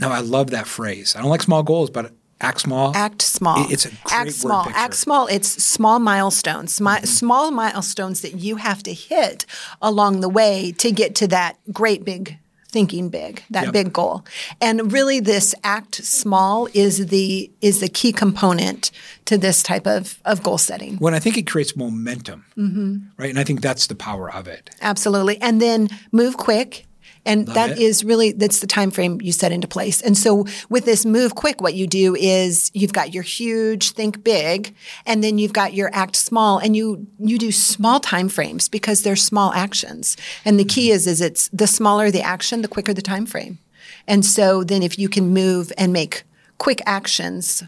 No, 0.00 0.08
I 0.10 0.20
love 0.20 0.50
that 0.50 0.66
phrase. 0.66 1.14
I 1.14 1.20
don't 1.20 1.30
like 1.30 1.42
small 1.42 1.62
goals, 1.62 1.90
but 1.90 2.12
act 2.40 2.60
small. 2.60 2.96
Act 2.96 3.22
small. 3.22 3.70
It's 3.70 3.84
a 3.86 3.88
great 3.90 4.00
act 4.12 4.32
small. 4.32 4.64
Mm-hmm. 4.64 4.72
Act 4.76 4.94
small. 4.94 5.26
It's 5.26 5.48
small 5.62 5.98
milestones. 5.98 6.78
Smi- 6.78 7.06
Small 7.06 7.50
milestones 7.50 8.20
that 8.22 8.34
you 8.38 8.56
have 8.56 8.82
to 8.84 8.92
hit 8.94 9.46
along 9.82 10.20
the 10.20 10.28
way 10.28 10.72
to 10.78 10.90
get 10.90 11.14
to 11.16 11.28
that 11.28 11.56
great 11.72 12.04
big 12.04 12.38
thinking 12.72 13.08
big, 13.08 13.42
that 13.50 13.64
Yep. 13.64 13.72
big 13.72 13.92
goal. 13.92 14.24
And 14.60 14.92
really 14.92 15.18
this 15.18 15.56
act 15.64 15.96
small 16.04 16.68
is 16.72 17.08
the 17.08 17.50
is 17.60 17.80
the 17.80 17.88
key 17.88 18.12
component 18.12 18.92
to 19.24 19.36
this 19.36 19.60
type 19.62 19.88
of, 19.88 20.20
of 20.24 20.42
goal 20.44 20.56
setting. 20.56 20.96
When 20.98 21.12
I 21.12 21.18
think 21.18 21.36
it 21.36 21.48
creates 21.48 21.74
momentum, 21.76 22.44
Mm-hmm. 22.56 22.96
right? 23.18 23.28
And 23.30 23.40
I 23.40 23.44
think 23.44 23.60
that's 23.60 23.88
the 23.88 23.96
power 23.96 24.32
of 24.32 24.46
it. 24.46 24.70
Absolutely. 24.82 25.40
And 25.42 25.60
then 25.60 25.88
move 26.12 26.36
quick. 26.36 26.86
And 27.26 27.46
that 27.48 27.72
it. 27.72 27.78
is 27.78 28.02
really 28.02 28.32
that's 28.32 28.60
the 28.60 28.66
time 28.66 28.90
frame 28.90 29.20
you 29.20 29.32
set 29.32 29.52
into 29.52 29.68
place. 29.68 30.00
And 30.00 30.16
so 30.16 30.46
with 30.68 30.86
this 30.86 31.04
move 31.04 31.34
quick, 31.34 31.60
what 31.60 31.74
you 31.74 31.86
do 31.86 32.16
is 32.16 32.70
you've 32.72 32.92
got 32.92 33.12
your 33.12 33.22
huge 33.22 33.90
think 33.92 34.24
big, 34.24 34.74
and 35.04 35.22
then 35.22 35.36
you've 35.38 35.52
got 35.52 35.74
your 35.74 35.90
act 35.92 36.16
small, 36.16 36.58
and 36.58 36.74
you 36.74 37.06
you 37.18 37.38
do 37.38 37.52
small 37.52 38.00
time 38.00 38.28
frames 38.28 38.68
because 38.68 39.02
they're 39.02 39.16
small 39.16 39.52
actions. 39.52 40.16
And 40.44 40.58
the 40.58 40.64
key 40.64 40.88
mm-hmm. 40.88 40.96
is 40.96 41.06
is 41.06 41.20
it's 41.20 41.48
the 41.48 41.66
smaller 41.66 42.10
the 42.10 42.22
action, 42.22 42.62
the 42.62 42.68
quicker 42.68 42.94
the 42.94 43.02
time 43.02 43.26
frame. 43.26 43.58
And 44.06 44.24
so 44.24 44.64
then 44.64 44.82
if 44.82 44.98
you 44.98 45.08
can 45.08 45.28
move 45.28 45.72
and 45.76 45.92
make 45.92 46.24
quick 46.58 46.80
actions 46.86 47.62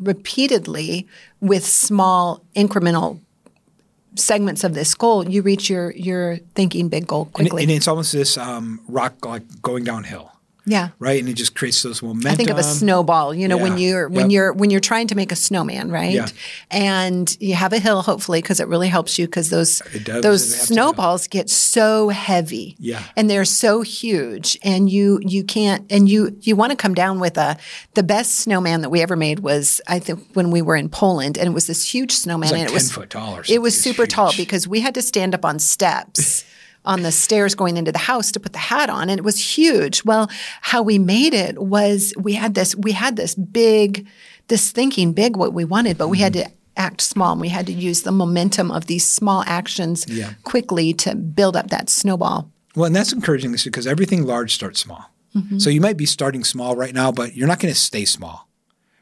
repeatedly 0.00 1.06
with 1.40 1.64
small 1.64 2.42
incremental 2.56 3.20
segments 4.16 4.64
of 4.64 4.74
this 4.74 4.94
goal, 4.94 5.28
you 5.28 5.42
reach 5.42 5.68
your 5.70 5.90
your 5.92 6.38
thinking 6.54 6.88
big 6.88 7.06
goal 7.06 7.24
And, 7.24 7.32
quickly. 7.32 7.62
and 7.62 7.72
it's 7.72 7.88
almost 7.88 8.12
this 8.12 8.36
um, 8.38 8.80
rock 8.88 9.24
like 9.24 9.42
going 9.62 9.84
downhill, 9.84 10.30
yeah. 10.66 10.88
right? 10.98 11.20
And 11.20 11.28
it 11.28 11.34
just 11.34 11.54
creates 11.54 11.82
those 11.82 12.02
momentum. 12.02 12.32
I 12.32 12.34
think 12.36 12.50
of 12.50 12.58
a 12.58 12.62
snowball, 12.62 13.34
you 13.34 13.48
know, 13.48 13.56
when 13.56 13.78
you're 13.78 14.08
when 14.08 14.30
Yep. 14.30 14.34
you're 14.34 14.52
when 14.52 14.70
you're 14.70 14.80
trying 14.80 15.06
to 15.08 15.14
make 15.14 15.30
a 15.32 15.36
snowman, 15.36 15.90
right? 15.90 16.12
Yeah. 16.14 16.28
And 16.70 17.36
you 17.40 17.54
have 17.54 17.72
a 17.72 17.78
hill 17.78 18.02
hopefully 18.02 18.40
because 18.40 18.60
it 18.60 18.68
really 18.68 18.88
helps 18.88 19.18
you 19.18 19.26
because 19.26 19.50
those 19.50 19.80
those 20.06 20.42
It 20.52 20.66
snowballs 20.66 21.26
get 21.28 21.50
so 21.50 22.08
heavy. 22.08 22.76
Yeah. 22.78 23.02
And 23.16 23.28
they're 23.30 23.44
so 23.44 23.82
huge 23.82 24.58
and 24.62 24.90
you 24.90 25.20
you 25.22 25.44
can't 25.44 25.84
and 25.90 26.08
you 26.08 26.36
you 26.42 26.56
want 26.56 26.70
to 26.70 26.76
come 26.76 26.94
down 26.94 27.20
with 27.20 27.36
a 27.38 27.56
the 27.94 28.02
best 28.02 28.36
snowman 28.36 28.80
that 28.82 28.90
we 28.90 29.00
ever 29.02 29.16
made 29.16 29.40
was 29.40 29.80
I 29.86 29.98
think 29.98 30.26
when 30.34 30.50
we 30.50 30.62
were 30.62 30.76
in 30.76 30.88
Poland 30.88 31.36
and 31.38 31.46
it 31.48 31.52
was 31.52 31.66
this 31.66 31.84
huge 31.94 32.12
snowman 32.12 32.50
like 32.50 32.60
and 32.60 32.62
it 32.64 32.72
10 32.72 32.74
was 32.74 32.92
foot 32.92 33.10
tall 33.10 33.36
or 33.36 33.44
It 33.48 33.60
was 33.60 33.74
something. 33.74 33.92
Super 33.92 34.06
tall 34.06 34.32
because 34.36 34.66
we 34.66 34.80
had 34.80 34.94
to 34.94 35.02
stand 35.02 35.34
up 35.34 35.44
on 35.44 35.58
steps 35.58 36.44
on 36.84 37.02
the 37.02 37.12
stairs 37.12 37.54
going 37.54 37.76
into 37.76 37.92
the 37.92 37.98
house 37.98 38.30
to 38.32 38.40
put 38.40 38.52
the 38.52 38.58
hat 38.58 38.90
on 38.90 39.08
and 39.10 39.18
it 39.18 39.24
was 39.24 39.56
huge. 39.56 40.04
Well, 40.04 40.28
how 40.60 40.82
we 40.82 40.98
made 40.98 41.32
it 41.34 41.62
was 41.62 42.12
we 42.18 42.34
had 42.34 42.54
this 42.54 42.74
we 42.76 42.92
had 42.92 43.16
this 43.16 43.34
big 43.34 44.06
this 44.48 44.70
thinking 44.70 45.12
big 45.14 45.36
what 45.36 45.54
we 45.54 45.64
wanted, 45.64 45.96
but 45.98 46.08
we 46.08 46.18
had 46.18 46.34
Mm-hmm. 46.34 46.48
to 46.50 46.54
act 46.76 47.00
small 47.00 47.32
and 47.32 47.40
we 47.40 47.48
had 47.48 47.66
to 47.66 47.72
use 47.72 48.02
the 48.02 48.10
momentum 48.12 48.70
of 48.72 48.86
these 48.86 49.06
small 49.06 49.44
actions 49.46 50.04
Yeah. 50.08 50.32
quickly 50.42 50.92
to 50.94 51.14
build 51.14 51.54
up 51.56 51.70
that 51.70 51.88
snowball. 51.88 52.50
Well, 52.74 52.86
and 52.86 52.96
that's 52.96 53.12
encouraging 53.12 53.52
this 53.52 53.62
because 53.64 53.86
everything 53.86 54.24
large 54.26 54.52
starts 54.54 54.80
small. 54.80 55.04
Mm-hmm. 55.36 55.58
So 55.58 55.70
you 55.70 55.80
might 55.80 55.96
be 55.96 56.06
starting 56.06 56.42
small 56.44 56.74
right 56.74 56.92
now, 56.92 57.12
but 57.12 57.36
you're 57.36 57.46
not 57.46 57.60
going 57.60 57.72
to 57.72 57.78
stay 57.78 58.04
small, 58.04 58.48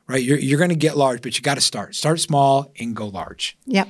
right? 0.06 0.22
You're, 0.22 0.38
you're 0.38 0.58
going 0.58 0.68
to 0.70 0.76
get 0.76 0.96
large, 0.98 1.22
but 1.22 1.36
you 1.36 1.42
got 1.42 1.54
to 1.54 1.60
start. 1.62 1.94
Start 1.94 2.20
small 2.20 2.70
and 2.78 2.94
go 2.94 3.06
large. 3.08 3.56
Yep. 3.66 3.88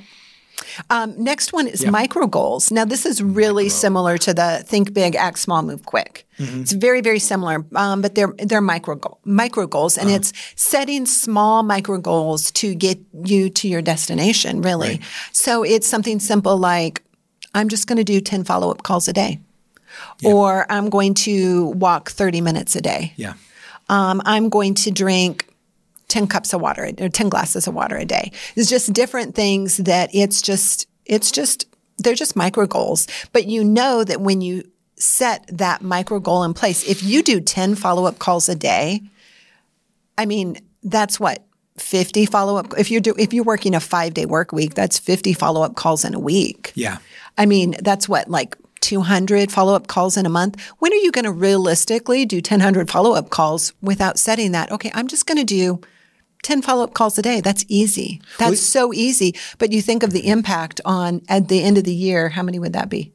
Um, 0.90 1.14
next 1.22 1.52
one 1.52 1.66
is 1.66 1.84
micro 1.86 2.26
goals. 2.26 2.70
Now, 2.70 2.84
this 2.84 3.04
is 3.06 3.22
really 3.22 3.68
similar 3.68 4.18
to 4.18 4.32
the 4.34 4.62
think 4.66 4.92
big, 4.92 5.16
act 5.16 5.38
small, 5.38 5.62
move 5.62 5.84
quick. 5.84 6.26
Mm-hmm. 6.38 6.62
It's 6.62 6.72
very, 6.72 7.00
very 7.00 7.18
similar, 7.18 7.64
um, 7.74 8.00
but 8.02 8.14
they're 8.14 8.32
they're 8.38 8.60
micro 8.60 8.94
goal, 8.96 9.18
micro 9.24 9.66
goals, 9.66 9.98
Uh-huh. 9.98 10.06
and 10.08 10.16
it's 10.16 10.32
setting 10.56 11.06
small 11.06 11.62
micro 11.62 11.98
goals 11.98 12.50
to 12.52 12.74
get 12.74 12.98
you 13.24 13.50
to 13.50 13.68
your 13.68 13.82
destination. 13.82 14.62
Really, 14.62 15.00
so 15.32 15.62
it's 15.62 15.86
something 15.86 16.20
simple 16.20 16.56
like 16.56 17.02
I'm 17.54 17.68
just 17.68 17.86
going 17.86 17.98
to 17.98 18.04
do 18.04 18.20
ten 18.20 18.44
follow 18.44 18.70
up 18.70 18.82
calls 18.82 19.08
a 19.08 19.12
day, 19.12 19.40
or 20.24 20.66
I'm 20.70 20.88
going 20.88 21.14
to 21.26 21.66
walk 21.76 22.10
thirty 22.10 22.40
minutes 22.40 22.74
a 22.76 22.80
day. 22.80 23.12
Yeah. 23.16 23.34
Um, 23.88 24.22
I'm 24.24 24.48
going 24.48 24.74
to 24.74 24.90
drink 24.90 25.51
10 26.12 26.26
cups 26.26 26.52
of 26.52 26.60
water 26.60 26.90
or 27.00 27.08
10 27.08 27.28
glasses 27.30 27.66
of 27.66 27.74
water 27.74 27.96
a 27.96 28.04
day. 28.04 28.30
It's 28.54 28.68
just 28.68 28.92
different 28.92 29.34
things 29.34 29.78
that 29.78 30.14
it's 30.14 30.42
just, 30.42 30.86
it's 31.06 31.32
just, 31.32 31.66
they're 31.96 32.14
just 32.14 32.36
micro 32.36 32.66
goals. 32.66 33.08
But 33.32 33.46
you 33.46 33.64
know 33.64 34.04
that 34.04 34.20
when 34.20 34.42
you 34.42 34.62
set 34.96 35.46
that 35.48 35.80
micro 35.80 36.20
goal 36.20 36.44
in 36.44 36.52
place, 36.52 36.86
if 36.86 37.02
you 37.02 37.22
do 37.22 37.40
10 37.40 37.76
follow 37.76 38.04
up 38.04 38.18
calls 38.18 38.50
a 38.50 38.54
day, 38.54 39.00
I 40.18 40.26
mean, 40.26 40.58
that's 40.82 41.18
what 41.18 41.42
50 41.78 42.26
follow 42.26 42.58
up. 42.58 42.74
If 42.78 42.90
you're 42.90 43.00
do, 43.00 43.14
if 43.18 43.32
you're 43.32 43.42
working 43.42 43.74
a 43.74 43.80
five 43.80 44.12
day 44.12 44.26
work 44.26 44.52
week, 44.52 44.74
that's 44.74 44.98
50 44.98 45.32
follow 45.32 45.62
up 45.62 45.76
calls 45.76 46.04
in 46.04 46.12
a 46.12 46.20
week. 46.20 46.72
Yeah. 46.74 46.98
I 47.38 47.46
mean, 47.46 47.74
that's 47.80 48.06
what, 48.06 48.28
like 48.28 48.54
200 48.82 49.50
follow 49.50 49.74
up 49.74 49.86
calls 49.86 50.18
in 50.18 50.26
a 50.26 50.28
month. 50.28 50.60
When 50.78 50.92
are 50.92 50.96
you 50.96 51.10
going 51.10 51.24
to 51.24 51.32
realistically 51.32 52.26
do 52.26 52.36
1,000 52.36 52.90
follow 52.90 53.14
up 53.14 53.30
calls 53.30 53.72
without 53.80 54.18
setting 54.18 54.52
that? 54.52 54.70
Okay, 54.70 54.90
I'm 54.92 55.08
just 55.08 55.24
going 55.24 55.38
to 55.38 55.44
do 55.44 55.80
10 56.42 56.62
follow 56.62 56.84
up 56.84 56.94
calls 56.94 57.18
a 57.18 57.22
day. 57.22 57.40
That's 57.40 57.64
easy. 57.68 58.20
That's 58.38 58.60
so 58.60 58.92
easy. 58.92 59.34
But 59.58 59.72
you 59.72 59.80
think 59.80 60.02
of 60.02 60.10
the 60.12 60.26
impact 60.26 60.80
on 60.84 61.22
at 61.28 61.48
the 61.48 61.62
end 61.62 61.78
of 61.78 61.84
the 61.84 61.94
year, 61.94 62.28
how 62.30 62.42
many 62.42 62.58
would 62.58 62.72
that 62.72 62.88
be? 62.88 63.12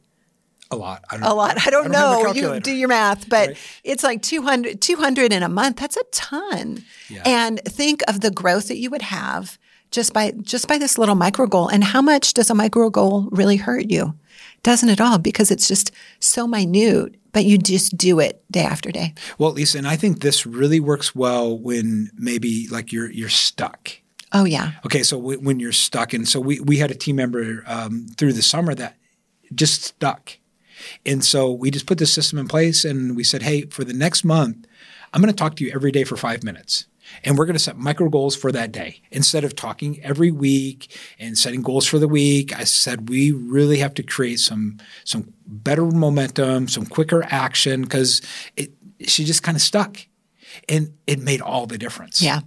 A 0.69 0.75
lot. 0.75 1.03
I 1.09 1.17
don't, 1.17 1.23
A 1.25 1.33
lot. 1.33 1.65
I 1.65 1.69
don't, 1.69 1.83
have 1.83 1.91
a 1.91 1.93
know. 1.93 2.33
You 2.33 2.59
do 2.59 2.73
your 2.73 2.89
math, 2.89 3.29
but 3.29 3.49
Right. 3.49 3.57
it's 3.85 4.03
like 4.03 4.21
200, 4.21 4.81
200 4.81 5.31
in 5.31 5.41
a 5.43 5.47
month. 5.49 5.77
That's 5.77 5.95
a 5.97 6.03
ton. 6.11 6.83
Yeah. 7.09 7.23
And 7.25 7.61
think 7.65 8.01
of 8.07 8.19
the 8.19 8.31
growth 8.31 8.67
that 8.67 8.77
you 8.77 8.89
would 8.89 9.03
have 9.03 9.57
just 9.91 10.13
by 10.13 10.31
just 10.41 10.67
by 10.67 10.77
this 10.77 10.97
little 10.97 11.15
micro 11.15 11.47
goal. 11.47 11.69
And 11.69 11.83
how 11.85 12.01
much 12.01 12.33
does 12.33 12.49
a 12.49 12.53
micro 12.55 12.89
goal 12.89 13.29
really 13.31 13.55
hurt 13.55 13.89
you? 13.89 14.15
Doesn't 14.63 14.89
at 14.89 14.99
all 14.99 15.17
because 15.17 15.51
it's 15.51 15.67
just 15.69 15.91
so 16.19 16.45
minute, 16.47 17.15
but 17.37 17.45
you 17.45 17.59
just 17.59 17.95
do 17.95 18.19
it 18.19 18.43
day 18.51 18.63
after 18.63 18.91
day. 18.91 19.13
Well, 19.37 19.51
Lisa, 19.51 19.77
and 19.77 19.87
I 19.87 19.95
think 19.95 20.21
this 20.21 20.47
really 20.47 20.79
works 20.79 21.13
well 21.13 21.55
when 21.55 22.09
maybe 22.15 22.67
like 22.69 22.91
you're 22.91 23.11
you're 23.11 23.29
stuck. 23.29 23.91
Oh 24.33 24.43
yeah. 24.43 24.71
Okay, 24.87 25.03
so 25.03 25.17
w- 25.17 25.39
when 25.39 25.59
you're 25.59 25.71
stuck, 25.71 26.13
and 26.13 26.27
so 26.27 26.39
we 26.39 26.59
we 26.61 26.77
had 26.77 26.89
a 26.89 26.95
team 26.95 27.17
member 27.17 27.63
um, 27.67 28.07
through 28.17 28.33
the 28.33 28.41
summer 28.41 28.73
that 28.73 28.97
just 29.53 29.83
stuck, 29.83 30.39
and 31.05 31.23
so 31.23 31.51
we 31.51 31.69
just 31.69 31.85
put 31.85 31.99
this 31.99 32.11
system 32.11 32.39
in 32.39 32.47
place, 32.47 32.83
and 32.83 33.15
we 33.15 33.23
said, 33.23 33.43
hey, 33.43 33.67
for 33.67 33.83
the 33.83 33.93
next 33.93 34.23
month, 34.23 34.65
I'm 35.13 35.21
going 35.21 35.31
to 35.31 35.37
talk 35.37 35.57
to 35.57 35.63
you 35.63 35.71
every 35.75 35.91
day 35.91 36.05
for 36.05 36.17
five 36.17 36.43
minutes. 36.43 36.87
And 37.23 37.37
we're 37.37 37.45
going 37.45 37.55
to 37.55 37.63
set 37.63 37.77
micro 37.77 38.09
goals 38.09 38.35
for 38.35 38.51
that 38.51 38.71
day. 38.71 39.01
Instead 39.11 39.43
of 39.43 39.55
talking 39.55 40.01
every 40.03 40.31
week 40.31 40.95
and 41.19 41.37
setting 41.37 41.61
goals 41.61 41.85
for 41.85 41.99
the 41.99 42.07
week, 42.07 42.57
I 42.57 42.63
said 42.63 43.09
we 43.09 43.31
really 43.31 43.77
have 43.77 43.93
to 43.95 44.03
create 44.03 44.39
some 44.39 44.77
some 45.03 45.33
better 45.45 45.85
momentum, 45.85 46.67
some 46.67 46.85
quicker 46.85 47.23
action 47.29 47.81
because 47.81 48.21
it 48.55 48.71
she 49.01 49.23
just 49.25 49.43
kind 49.43 49.55
of 49.55 49.61
stuck. 49.61 49.99
And 50.69 50.93
it 51.05 51.19
made 51.19 51.41
all 51.41 51.67
the 51.67 51.77
difference. 51.77 52.21
Yeah. 52.21 52.41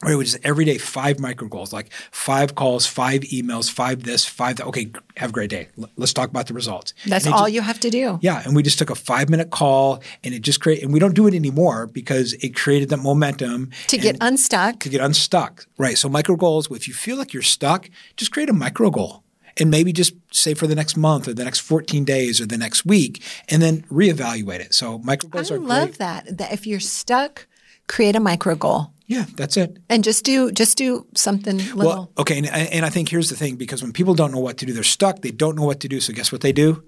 Right, 0.00 0.14
which 0.16 0.28
is 0.28 0.38
every 0.44 0.64
day 0.64 0.78
five 0.78 1.18
micro 1.18 1.48
goals, 1.48 1.72
like 1.72 1.92
five 2.12 2.54
calls, 2.54 2.86
five 2.86 3.22
emails, 3.22 3.68
five 3.68 4.04
this, 4.04 4.24
five 4.24 4.54
that. 4.58 4.66
Okay, 4.68 4.92
have 5.16 5.30
a 5.30 5.32
great 5.32 5.50
day. 5.50 5.66
Let's 5.96 6.12
talk 6.12 6.30
about 6.30 6.46
the 6.46 6.54
results. 6.54 6.94
That's 7.04 7.26
all 7.26 7.46
ju- 7.48 7.54
you 7.54 7.62
have 7.62 7.80
to 7.80 7.90
do. 7.90 8.20
yeah, 8.22 8.40
and 8.44 8.54
we 8.54 8.62
just 8.62 8.78
took 8.78 8.90
a 8.90 8.94
five 8.94 9.28
minute 9.28 9.50
call, 9.50 10.00
and 10.22 10.32
it 10.34 10.42
just 10.42 10.60
created. 10.60 10.84
And 10.84 10.92
we 10.92 11.00
don't 11.00 11.14
do 11.16 11.26
it 11.26 11.34
anymore 11.34 11.88
because 11.88 12.34
it 12.34 12.54
created 12.54 12.90
that 12.90 12.98
momentum 12.98 13.70
To 13.88 13.98
get 13.98 14.16
unstuck. 14.20 14.78
to 14.80 14.88
get 14.88 15.00
unstuck. 15.00 15.66
Right. 15.78 15.98
So 15.98 16.08
micro 16.08 16.36
goals. 16.36 16.70
If 16.70 16.86
you 16.86 16.94
feel 16.94 17.16
like 17.16 17.32
you're 17.32 17.42
stuck, 17.42 17.90
just 18.16 18.30
create 18.30 18.48
a 18.48 18.52
micro 18.52 18.90
goal, 18.90 19.24
and 19.56 19.68
maybe 19.68 19.92
just 19.92 20.14
say 20.30 20.54
for 20.54 20.68
the 20.68 20.76
next 20.76 20.96
month 20.96 21.26
or 21.26 21.34
the 21.34 21.42
next 21.42 21.58
14 21.58 22.04
days 22.04 22.40
or 22.40 22.46
the 22.46 22.56
next 22.56 22.86
week, 22.86 23.20
and 23.48 23.60
then 23.60 23.82
reevaluate 23.90 24.60
it. 24.60 24.74
So 24.74 24.98
micro 25.00 25.28
goals 25.28 25.50
I 25.50 25.56
are 25.56 25.58
love 25.58 25.88
great. 25.88 25.98
that. 25.98 26.38
That 26.38 26.52
if 26.52 26.68
you're 26.68 26.78
stuck, 26.78 27.48
create 27.88 28.14
a 28.14 28.20
micro 28.20 28.54
goal. 28.54 28.92
Yeah, 29.08 29.24
that's 29.36 29.56
it. 29.56 29.78
And 29.88 30.04
just 30.04 30.22
do 30.22 30.52
just 30.52 30.76
do 30.76 31.06
something 31.16 31.56
little. 31.56 31.78
Well, 31.78 32.12
okay, 32.18 32.36
and, 32.36 32.46
and 32.46 32.84
I 32.84 32.90
think 32.90 33.08
here's 33.08 33.30
the 33.30 33.36
thing: 33.36 33.56
because 33.56 33.82
when 33.82 33.92
people 33.92 34.14
don't 34.14 34.30
know 34.30 34.38
what 34.38 34.58
to 34.58 34.66
do, 34.66 34.72
they're 34.74 34.82
stuck. 34.82 35.22
They 35.22 35.30
don't 35.30 35.56
know 35.56 35.64
what 35.64 35.80
to 35.80 35.88
do. 35.88 35.98
So 35.98 36.12
guess 36.12 36.30
what 36.30 36.42
they 36.42 36.52
do? 36.52 36.84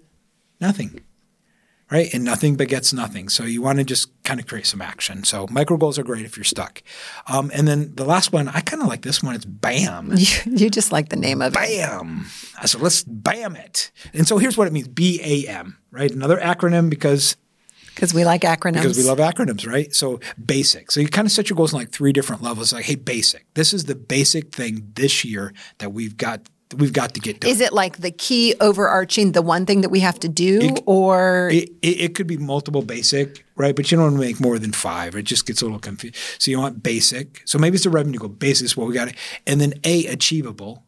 Nothing, 0.61 1.01
right? 1.91 2.13
And 2.13 2.23
nothing 2.23 2.57
begets 2.57 2.93
nothing. 2.93 3.31
So 3.31 3.45
you 3.45 3.63
want 3.63 3.79
to 3.79 3.85
just 3.85 4.11
kind 4.23 4.39
of 4.39 4.47
create 4.47 4.67
some 4.67 4.83
action. 4.83 5.25
So 5.25 5.47
micro 5.51 5.79
goals 5.79 5.99
are 5.99 6.03
great 6.03 6.27
if 6.27 6.37
you're 6.37 6.45
stuck. 6.45 6.83
Um, 7.27 7.51
and 7.55 7.67
then 7.67 7.95
the 7.95 8.05
last 8.05 8.35
one, 8.35 8.49
I 8.49 8.61
kind 8.61 8.83
of 8.83 8.89
like 8.89 9.01
this 9.01 9.23
one. 9.23 9.35
It's 9.35 9.47
BAM. 9.47 10.13
you, 10.15 10.27
you 10.45 10.69
just 10.69 10.93
like 10.93 11.09
the 11.09 11.17
name 11.17 11.41
of 11.41 11.55
it. 11.55 11.57
Bam. 11.57 12.27
I 12.61 12.67
said, 12.67 12.83
let's 12.83 13.03
bam 13.03 13.57
it. 13.57 13.91
And 14.13 14.29
so 14.29 14.37
here's 14.37 14.59
what 14.59 14.67
it 14.67 14.75
means: 14.75 14.89
B 14.89 15.21
A 15.25 15.51
M, 15.51 15.79
right? 15.91 16.11
Another 16.11 16.37
acronym 16.37 16.91
because 16.91 17.37
Because 18.01 18.15
we 18.15 18.25
like 18.25 18.41
acronyms. 18.41 18.81
because 18.81 18.97
we 18.97 19.03
love 19.03 19.19
acronyms, 19.19 19.67
right? 19.67 19.95
So 19.95 20.21
basic. 20.43 20.91
So 20.91 21.01
you 21.01 21.09
kind 21.09 21.27
of 21.27 21.33
set 21.33 21.51
your 21.51 21.57
goals 21.59 21.75
in 21.75 21.79
like 21.79 21.91
three 21.91 22.15
different 22.15 22.41
levels. 22.43 22.73
Like, 22.73 22.87
hey, 22.87 22.95
basic. 22.95 23.45
This 23.53 23.75
is 23.75 23.85
the 23.85 23.95
basic 23.95 24.55
thing 24.55 24.91
this 24.95 25.23
year 25.23 25.53
that 25.79 25.93
we've 25.93 26.17
got 26.17 26.49
we've 26.79 26.95
got 26.95 27.13
to 27.13 27.21
get 27.21 27.41
done. 27.41 27.51
Is 27.51 27.61
it 27.61 27.75
like 27.75 27.99
the 27.99 28.11
key 28.11 28.55
overarching, 28.59 29.33
the 29.33 29.43
one 29.43 29.67
thing 29.67 29.83
that 29.83 29.91
we 29.91 30.01
have 30.01 30.19
to 30.21 30.29
do, 30.31 30.77
or 30.87 31.51
It, 31.53 31.69
it, 31.83 32.01
it 32.01 32.15
could 32.15 32.27
be 32.27 32.39
multiple 32.39 32.81
basic, 32.81 33.45
right? 33.57 33.77
But 33.77 33.91
you 33.91 33.97
don't 33.99 34.13
want 34.13 34.15
to 34.15 34.21
make 34.27 34.41
more 34.41 34.59
than 34.59 34.73
five. 34.73 35.15
It 35.15 35.25
just 35.25 35.47
gets 35.47 35.61
a 35.61 35.67
little 35.67 35.81
confused. 35.81 36.17
So 36.39 36.51
you 36.51 36.59
want 36.59 36.83
basic. 36.83 37.43
So 37.45 37.59
maybe 37.59 37.75
it's 37.75 37.85
a 37.87 37.91
revenue 37.91 38.19
goal. 38.19 38.29
Basic 38.31 38.65
is 38.65 38.77
what 38.79 38.87
we 38.87 38.95
got. 38.95 39.13
And 39.47 39.61
then 39.61 39.75
A, 39.85 40.07
achievable, 40.07 40.85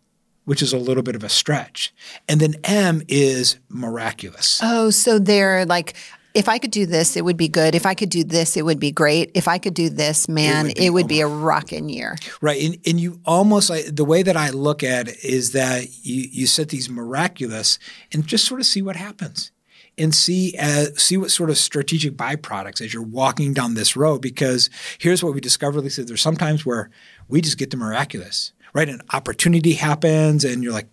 which 0.47 0.63
is 0.63 0.73
a 0.73 0.79
little 0.79 1.03
bit 1.03 1.15
of 1.17 1.25
a 1.25 1.29
stretch. 1.29 1.93
And 2.29 2.41
then 2.41 2.55
M 2.65 3.03
is 3.09 3.59
miraculous. 3.69 4.61
oh, 4.63 4.91
so 4.91 5.19
they're 5.19 5.67
like 5.67 5.95
if 6.35 6.49
I 6.49 6.59
could 6.59 6.71
do 6.71 6.87
this, 6.87 7.17
it 7.17 7.25
would 7.25 7.37
be 7.37 7.49
good. 7.49 7.75
If 7.75 7.87
I 7.87 7.95
could 7.95 8.09
do 8.09 8.25
this, 8.25 8.57
it 8.57 8.65
would 8.65 8.81
be 8.81 8.93
great. 8.93 9.31
If 9.35 9.49
I 9.49 9.59
could 9.59 9.75
do 9.75 9.89
this, 9.89 10.29
man, 10.29 10.67
it 10.67 10.69
would 10.69 10.75
be, 10.77 10.87
it 10.87 10.91
would 10.91 11.09
be 11.09 11.21
a 11.21 11.27
rocking 11.27 11.89
year. 11.89 12.17
Right. 12.41 12.63
And, 12.63 12.79
and 12.87 13.01
you 13.01 13.21
almost 13.25 13.71
like 13.71 13.85
the 13.95 14.05
way 14.05 14.23
that 14.23 14.37
I 14.37 14.51
look 14.51 14.83
at 14.83 15.09
it 15.09 15.25
is 15.25 15.53
that 15.53 16.05
you, 16.05 16.29
you 16.31 16.47
set 16.47 16.71
these 16.71 16.89
miraculous 16.89 17.79
and 18.13 18.27
just 18.27 18.47
sort 18.47 18.61
of 18.61 18.67
see 18.67 18.83
what 18.83 18.97
happens 18.97 19.53
and 19.99 20.15
see 20.15 20.57
uh, 20.59 20.87
see 20.97 21.17
what 21.17 21.31
sort 21.31 21.51
of 21.51 21.59
strategic 21.59 22.17
byproducts 22.17 22.81
as 22.81 22.95
you're 22.95 23.03
walking 23.03 23.53
down 23.53 23.75
this 23.75 23.97
road. 23.97 24.23
Because 24.23 24.71
here's 24.99 25.23
what 25.23 25.35
we 25.35 25.41
discovered: 25.41 25.83
Lisa, 25.83 26.05
there's 26.05 26.23
sometimes 26.23 26.65
where 26.65 26.91
we 27.29 27.41
just 27.41 27.59
get 27.59 27.71
the 27.71 27.77
miraculous, 27.77 28.53
right? 28.73 28.89
An 28.89 29.03
opportunity 29.13 29.75
happens, 29.75 30.45
and 30.45 30.63
you're 30.63 30.73
like, 30.73 30.89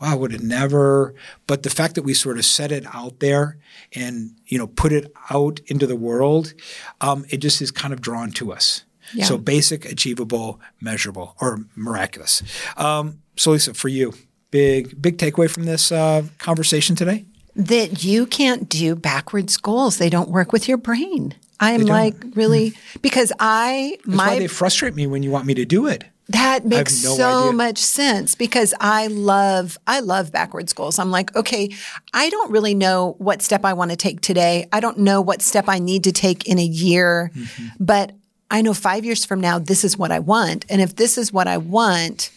wow, 0.00 0.12
I 0.12 0.14
would 0.14 0.32
have 0.32 0.42
never. 0.42 1.14
But 1.46 1.62
the 1.62 1.70
fact 1.70 1.94
that 1.94 2.02
we 2.02 2.14
sort 2.14 2.38
of 2.38 2.44
set 2.44 2.72
it 2.72 2.84
out 2.94 3.20
there 3.20 3.58
and 3.94 4.32
you 4.46 4.58
know 4.58 4.66
put 4.66 4.92
it 4.92 5.12
out 5.30 5.60
into 5.66 5.86
the 5.86 5.96
world, 5.96 6.54
um, 7.00 7.24
it 7.28 7.38
just 7.38 7.60
is 7.60 7.70
kind 7.70 7.92
of 7.92 8.00
drawn 8.00 8.30
to 8.32 8.52
us. 8.52 8.84
Yeah. 9.14 9.24
So 9.24 9.38
basic, 9.38 9.84
achievable, 9.84 10.60
measurable, 10.80 11.36
or 11.40 11.64
miraculous. 11.74 12.42
Um, 12.76 13.22
so 13.36 13.50
Lisa, 13.50 13.74
for 13.74 13.88
you, 13.88 14.14
big 14.50 15.00
big 15.00 15.18
takeaway 15.18 15.50
from 15.50 15.64
this 15.64 15.90
uh, 15.90 16.24
conversation 16.38 16.96
today 16.96 17.24
that 17.56 18.04
you 18.04 18.26
can't 18.26 18.68
do 18.68 18.94
backwards 18.94 19.56
goals. 19.56 19.98
They 19.98 20.10
don't 20.10 20.30
work 20.30 20.52
with 20.52 20.68
your 20.68 20.78
brain. 20.78 21.34
I'm 21.58 21.82
like 21.82 22.14
really 22.34 22.72
because 23.02 23.32
I 23.38 23.98
That's 24.06 24.16
my 24.16 24.28
why 24.28 24.38
they 24.38 24.46
frustrate 24.46 24.94
me 24.94 25.06
when 25.06 25.22
you 25.22 25.30
want 25.30 25.44
me 25.44 25.54
to 25.54 25.66
do 25.66 25.86
it. 25.86 26.04
That 26.32 26.64
makes 26.64 27.02
no 27.02 27.14
so 27.16 27.38
idea. 27.44 27.52
much 27.52 27.78
sense 27.78 28.34
because 28.34 28.72
I 28.80 29.08
love 29.08 29.78
I 29.86 30.00
love 30.00 30.30
backwards 30.30 30.72
goals. 30.72 30.98
I'm 30.98 31.10
like, 31.10 31.34
okay, 31.34 31.70
I 32.14 32.30
don't 32.30 32.50
really 32.50 32.74
know 32.74 33.16
what 33.18 33.42
step 33.42 33.64
I 33.64 33.72
want 33.72 33.90
to 33.90 33.96
take 33.96 34.20
today. 34.20 34.68
I 34.72 34.80
don't 34.80 34.98
know 34.98 35.20
what 35.20 35.42
step 35.42 35.68
I 35.68 35.78
need 35.78 36.04
to 36.04 36.12
take 36.12 36.46
in 36.46 36.58
a 36.58 36.64
year, 36.64 37.32
mm-hmm. 37.34 37.84
but 37.84 38.12
I 38.50 38.62
know 38.62 38.74
5 38.74 39.04
years 39.04 39.24
from 39.24 39.40
now 39.40 39.58
this 39.58 39.84
is 39.84 39.96
what 39.96 40.12
I 40.12 40.20
want. 40.20 40.66
And 40.68 40.80
if 40.80 40.96
this 40.96 41.18
is 41.18 41.32
what 41.32 41.48
I 41.48 41.56
want, 41.56 42.30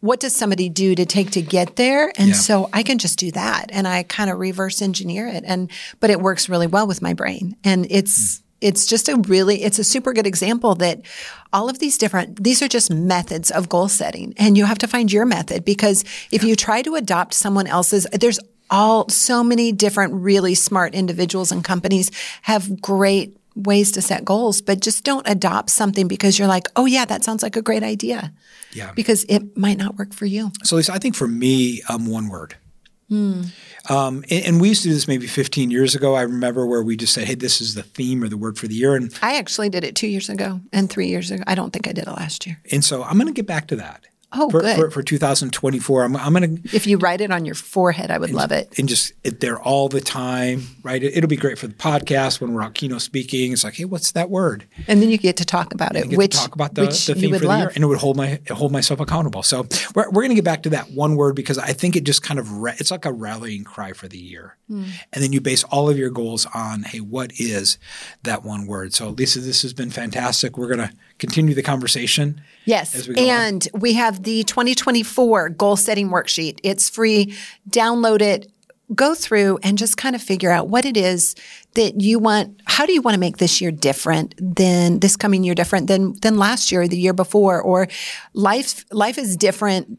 what 0.00 0.20
does 0.20 0.34
somebody 0.34 0.68
do 0.68 0.94
to 0.94 1.06
take 1.06 1.30
to 1.32 1.42
get 1.42 1.76
there? 1.76 2.12
And 2.16 2.28
yeah. 2.28 2.34
so 2.34 2.68
I 2.72 2.82
can 2.82 2.98
just 2.98 3.18
do 3.18 3.30
that 3.32 3.66
and 3.70 3.88
I 3.88 4.02
kind 4.04 4.30
of 4.30 4.38
reverse 4.38 4.82
engineer 4.82 5.26
it 5.26 5.44
and 5.46 5.70
but 6.00 6.10
it 6.10 6.20
works 6.20 6.48
really 6.48 6.66
well 6.66 6.86
with 6.86 7.02
my 7.02 7.14
brain. 7.14 7.56
And 7.64 7.86
it's 7.90 8.38
mm 8.38 8.41
it's 8.62 8.86
just 8.86 9.08
a 9.08 9.16
really 9.28 9.62
it's 9.62 9.78
a 9.78 9.84
super 9.84 10.12
good 10.12 10.26
example 10.26 10.74
that 10.76 11.02
all 11.52 11.68
of 11.68 11.78
these 11.78 11.98
different 11.98 12.42
these 12.42 12.62
are 12.62 12.68
just 12.68 12.90
methods 12.90 13.50
of 13.50 13.68
goal 13.68 13.88
setting 13.88 14.32
and 14.38 14.56
you 14.56 14.64
have 14.64 14.78
to 14.78 14.86
find 14.86 15.12
your 15.12 15.26
method 15.26 15.64
because 15.64 16.04
if 16.30 16.42
you 16.44 16.56
try 16.56 16.80
to 16.82 16.94
adopt 16.94 17.34
someone 17.34 17.66
else's 17.66 18.06
there's 18.12 18.38
all 18.70 19.08
so 19.08 19.44
many 19.44 19.70
different 19.70 20.14
really 20.14 20.54
smart 20.54 20.94
individuals 20.94 21.52
and 21.52 21.62
companies 21.62 22.10
have 22.42 22.80
great 22.80 23.36
ways 23.54 23.92
to 23.92 24.00
set 24.00 24.24
goals 24.24 24.62
but 24.62 24.80
just 24.80 25.04
don't 25.04 25.28
adopt 25.28 25.68
something 25.68 26.08
because 26.08 26.38
you're 26.38 26.48
like 26.48 26.66
oh 26.76 26.86
yeah 26.86 27.04
that 27.04 27.22
sounds 27.22 27.42
like 27.42 27.56
a 27.56 27.62
great 27.62 27.82
idea. 27.82 28.32
Yeah. 28.72 28.92
Because 28.92 29.24
it 29.28 29.58
might 29.58 29.76
not 29.76 29.98
work 29.98 30.14
for 30.14 30.24
you. 30.24 30.50
So 30.64 30.76
lisa 30.76 30.94
i 30.94 30.98
think 30.98 31.14
for 31.14 31.28
me 31.28 31.82
um, 31.90 32.06
one 32.06 32.28
word 32.28 32.56
Hmm. 33.12 33.42
Um, 33.90 34.24
and, 34.30 34.44
and, 34.46 34.60
we 34.60 34.70
used 34.70 34.84
to 34.84 34.88
do 34.88 34.94
this 34.94 35.06
maybe 35.06 35.26
15 35.26 35.70
years 35.70 35.94
ago. 35.94 36.14
I 36.14 36.22
remember 36.22 36.66
where 36.66 36.82
we 36.82 36.96
just 36.96 37.12
said, 37.12 37.26
"Hey, 37.26 37.34
this 37.34 37.60
is 37.60 37.74
the 37.74 37.82
theme 37.82 38.24
or 38.24 38.28
the 38.30 38.38
word 38.38 38.56
for 38.56 38.66
the 38.66 38.74
year." 38.74 38.96
And 38.96 39.12
I 39.20 39.36
actually 39.36 39.68
did 39.68 39.84
it 39.84 39.94
two 39.94 40.06
years 40.06 40.30
ago 40.30 40.62
and 40.72 40.88
three 40.88 41.08
years 41.08 41.30
ago. 41.30 41.42
I 41.46 41.54
don't 41.54 41.74
think 41.74 41.86
I 41.86 41.92
did 41.92 42.06
it 42.06 42.10
last 42.10 42.46
year. 42.46 42.58
And 42.70 42.82
so 42.82 43.02
I'm 43.02 43.18
going 43.18 43.26
to 43.26 43.34
get 43.34 43.46
back 43.46 43.66
to 43.66 43.76
that. 43.76 44.06
Oh, 44.34 44.48
for, 44.48 44.60
good. 44.60 44.76
For, 44.76 44.90
for 44.90 45.02
2024, 45.02 46.04
I'm, 46.04 46.16
I'm 46.16 46.32
going 46.32 46.56
to. 46.56 46.76
If 46.76 46.86
you 46.86 46.96
write 46.96 47.20
it 47.20 47.30
on 47.30 47.44
your 47.44 47.54
forehead, 47.54 48.10
I 48.10 48.18
would 48.18 48.30
and, 48.30 48.38
love 48.38 48.50
it. 48.50 48.78
And 48.78 48.88
just 48.88 49.12
it 49.24 49.40
there 49.40 49.60
all 49.60 49.88
the 49.88 50.00
time, 50.00 50.62
right? 50.82 51.02
It, 51.02 51.22
will 51.22 51.28
be 51.28 51.36
great 51.36 51.58
for 51.58 51.66
the 51.66 51.74
podcast 51.74 52.40
when 52.40 52.54
we're 52.54 52.62
out 52.62 52.74
keynote 52.74 53.02
speaking. 53.02 53.52
It's 53.52 53.64
like, 53.64 53.74
hey, 53.74 53.84
what's 53.84 54.12
that 54.12 54.30
word? 54.30 54.66
And 54.88 55.02
then 55.02 55.10
you 55.10 55.18
get 55.18 55.36
to 55.38 55.44
talk 55.44 55.74
about 55.74 55.96
it, 55.96 56.16
which 56.16 56.34
talk 56.34 56.54
about 56.54 56.74
the, 56.74 56.86
the 56.86 57.14
theme 57.14 57.32
for 57.32 57.38
the 57.40 57.46
love. 57.46 57.60
year, 57.60 57.72
and 57.74 57.84
it 57.84 57.86
would 57.86 57.98
hold 57.98 58.16
my 58.16 58.40
hold 58.50 58.72
myself 58.72 59.00
accountable. 59.00 59.42
So 59.42 59.66
we're, 59.94 60.08
we're 60.10 60.22
going 60.22 60.30
to 60.30 60.34
get 60.34 60.44
back 60.44 60.62
to 60.62 60.70
that 60.70 60.90
one 60.92 61.16
word 61.16 61.36
because 61.36 61.58
I 61.58 61.72
think 61.72 61.94
it 61.96 62.04
just 62.04 62.22
kind 62.22 62.40
of 62.40 62.50
re- 62.52 62.74
it's 62.78 62.90
like 62.90 63.04
a 63.04 63.12
rallying 63.12 63.64
cry 63.64 63.92
for 63.92 64.08
the 64.08 64.18
year, 64.18 64.56
mm. 64.70 64.86
and 65.12 65.22
then 65.22 65.32
you 65.32 65.40
base 65.42 65.62
all 65.64 65.90
of 65.90 65.98
your 65.98 66.10
goals 66.10 66.46
on, 66.54 66.84
hey, 66.84 67.00
what 67.00 67.32
is 67.38 67.78
that 68.22 68.44
one 68.44 68.66
word? 68.66 68.94
So 68.94 69.10
Lisa, 69.10 69.40
this 69.40 69.62
has 69.62 69.74
been 69.74 69.90
fantastic. 69.90 70.56
We're 70.56 70.74
going 70.74 70.88
to 70.88 70.94
continue 71.22 71.54
the 71.54 71.62
conversation. 71.62 72.40
Yes. 72.64 73.06
We 73.06 73.16
and 73.30 73.68
on. 73.72 73.80
we 73.80 73.92
have 73.94 74.24
the 74.24 74.42
2024 74.42 75.50
goal 75.50 75.76
setting 75.76 76.10
worksheet. 76.10 76.58
It's 76.64 76.90
free. 76.90 77.36
Download 77.70 78.20
it. 78.20 78.50
Go 78.92 79.14
through 79.14 79.58
and 79.62 79.78
just 79.78 79.96
kind 79.96 80.16
of 80.16 80.20
figure 80.20 80.50
out 80.50 80.68
what 80.68 80.84
it 80.84 80.96
is 80.96 81.36
that 81.74 82.00
you 82.00 82.18
want. 82.18 82.60
How 82.66 82.84
do 82.84 82.92
you 82.92 83.00
want 83.00 83.14
to 83.14 83.20
make 83.20 83.36
this 83.36 83.60
year 83.60 83.70
different 83.70 84.34
than 84.38 84.98
this 84.98 85.16
coming 85.16 85.44
year 85.44 85.54
different 85.54 85.86
than 85.86 86.14
than 86.20 86.36
last 86.36 86.72
year 86.72 86.82
or 86.82 86.88
the 86.88 86.98
year 86.98 87.14
before? 87.14 87.62
Or 87.62 87.86
life 88.34 88.84
life 88.90 89.16
is 89.16 89.36
different 89.36 89.98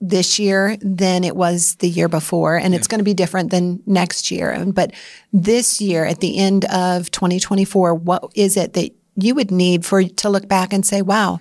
this 0.00 0.38
year 0.38 0.76
than 0.82 1.24
it 1.24 1.36
was 1.36 1.76
the 1.76 1.88
year 1.88 2.08
before, 2.08 2.56
and 2.56 2.74
yeah. 2.74 2.78
it's 2.78 2.88
going 2.88 2.98
to 2.98 3.04
be 3.04 3.14
different 3.14 3.50
than 3.50 3.80
next 3.86 4.30
year. 4.30 4.66
But 4.66 4.92
this 5.32 5.80
year, 5.80 6.04
at 6.04 6.20
the 6.20 6.36
end 6.36 6.66
of 6.66 7.10
2024, 7.12 7.94
what 7.94 8.30
is 8.34 8.56
it 8.58 8.74
that 8.74 8.90
you 9.16 9.34
would 9.34 9.50
need 9.50 9.84
for 9.84 10.02
to 10.02 10.28
look 10.28 10.48
back 10.48 10.72
and 10.72 10.84
say, 10.84 11.02
wow, 11.02 11.40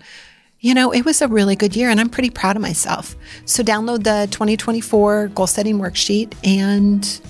you 0.60 0.74
know, 0.74 0.92
it 0.92 1.04
was 1.04 1.22
a 1.22 1.28
really 1.28 1.56
good 1.56 1.76
year 1.76 1.90
and 1.90 2.00
I'm 2.00 2.10
pretty 2.10 2.30
proud 2.30 2.56
of 2.56 2.62
myself. 2.62 3.16
So 3.46 3.64
download 3.64 4.04
the 4.04 4.28
2024 4.32 5.28
goal 5.30 5.48
setting 5.48 5.80
worksheet 5.80 6.34
and 6.44 7.22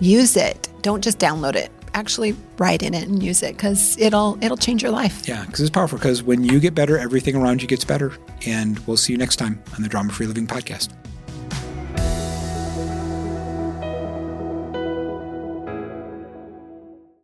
use 0.00 0.36
it. 0.36 0.68
Don't 0.82 1.02
just 1.02 1.18
download 1.18 1.54
it. 1.54 1.70
Actually 1.94 2.36
write 2.58 2.82
in 2.82 2.94
it 2.94 3.08
and 3.08 3.22
use 3.22 3.42
it 3.42 3.56
because 3.56 3.96
it'll 3.98 4.38
it'll 4.40 4.56
change 4.56 4.82
your 4.82 4.92
life. 4.92 5.26
Yeah, 5.28 5.44
because 5.44 5.60
it's 5.60 5.70
powerful. 5.70 5.98
Because 5.98 6.22
when 6.22 6.44
you 6.44 6.60
get 6.60 6.74
better, 6.74 6.98
everything 6.98 7.36
around 7.36 7.62
you 7.62 7.68
gets 7.68 7.84
better. 7.84 8.12
And 8.46 8.78
we'll 8.80 8.96
see 8.96 9.12
you 9.12 9.18
next 9.18 9.36
time 9.36 9.62
on 9.74 9.82
the 9.82 9.88
Drama 9.88 10.12
Free 10.12 10.26
Living 10.26 10.46
podcast. 10.46 10.92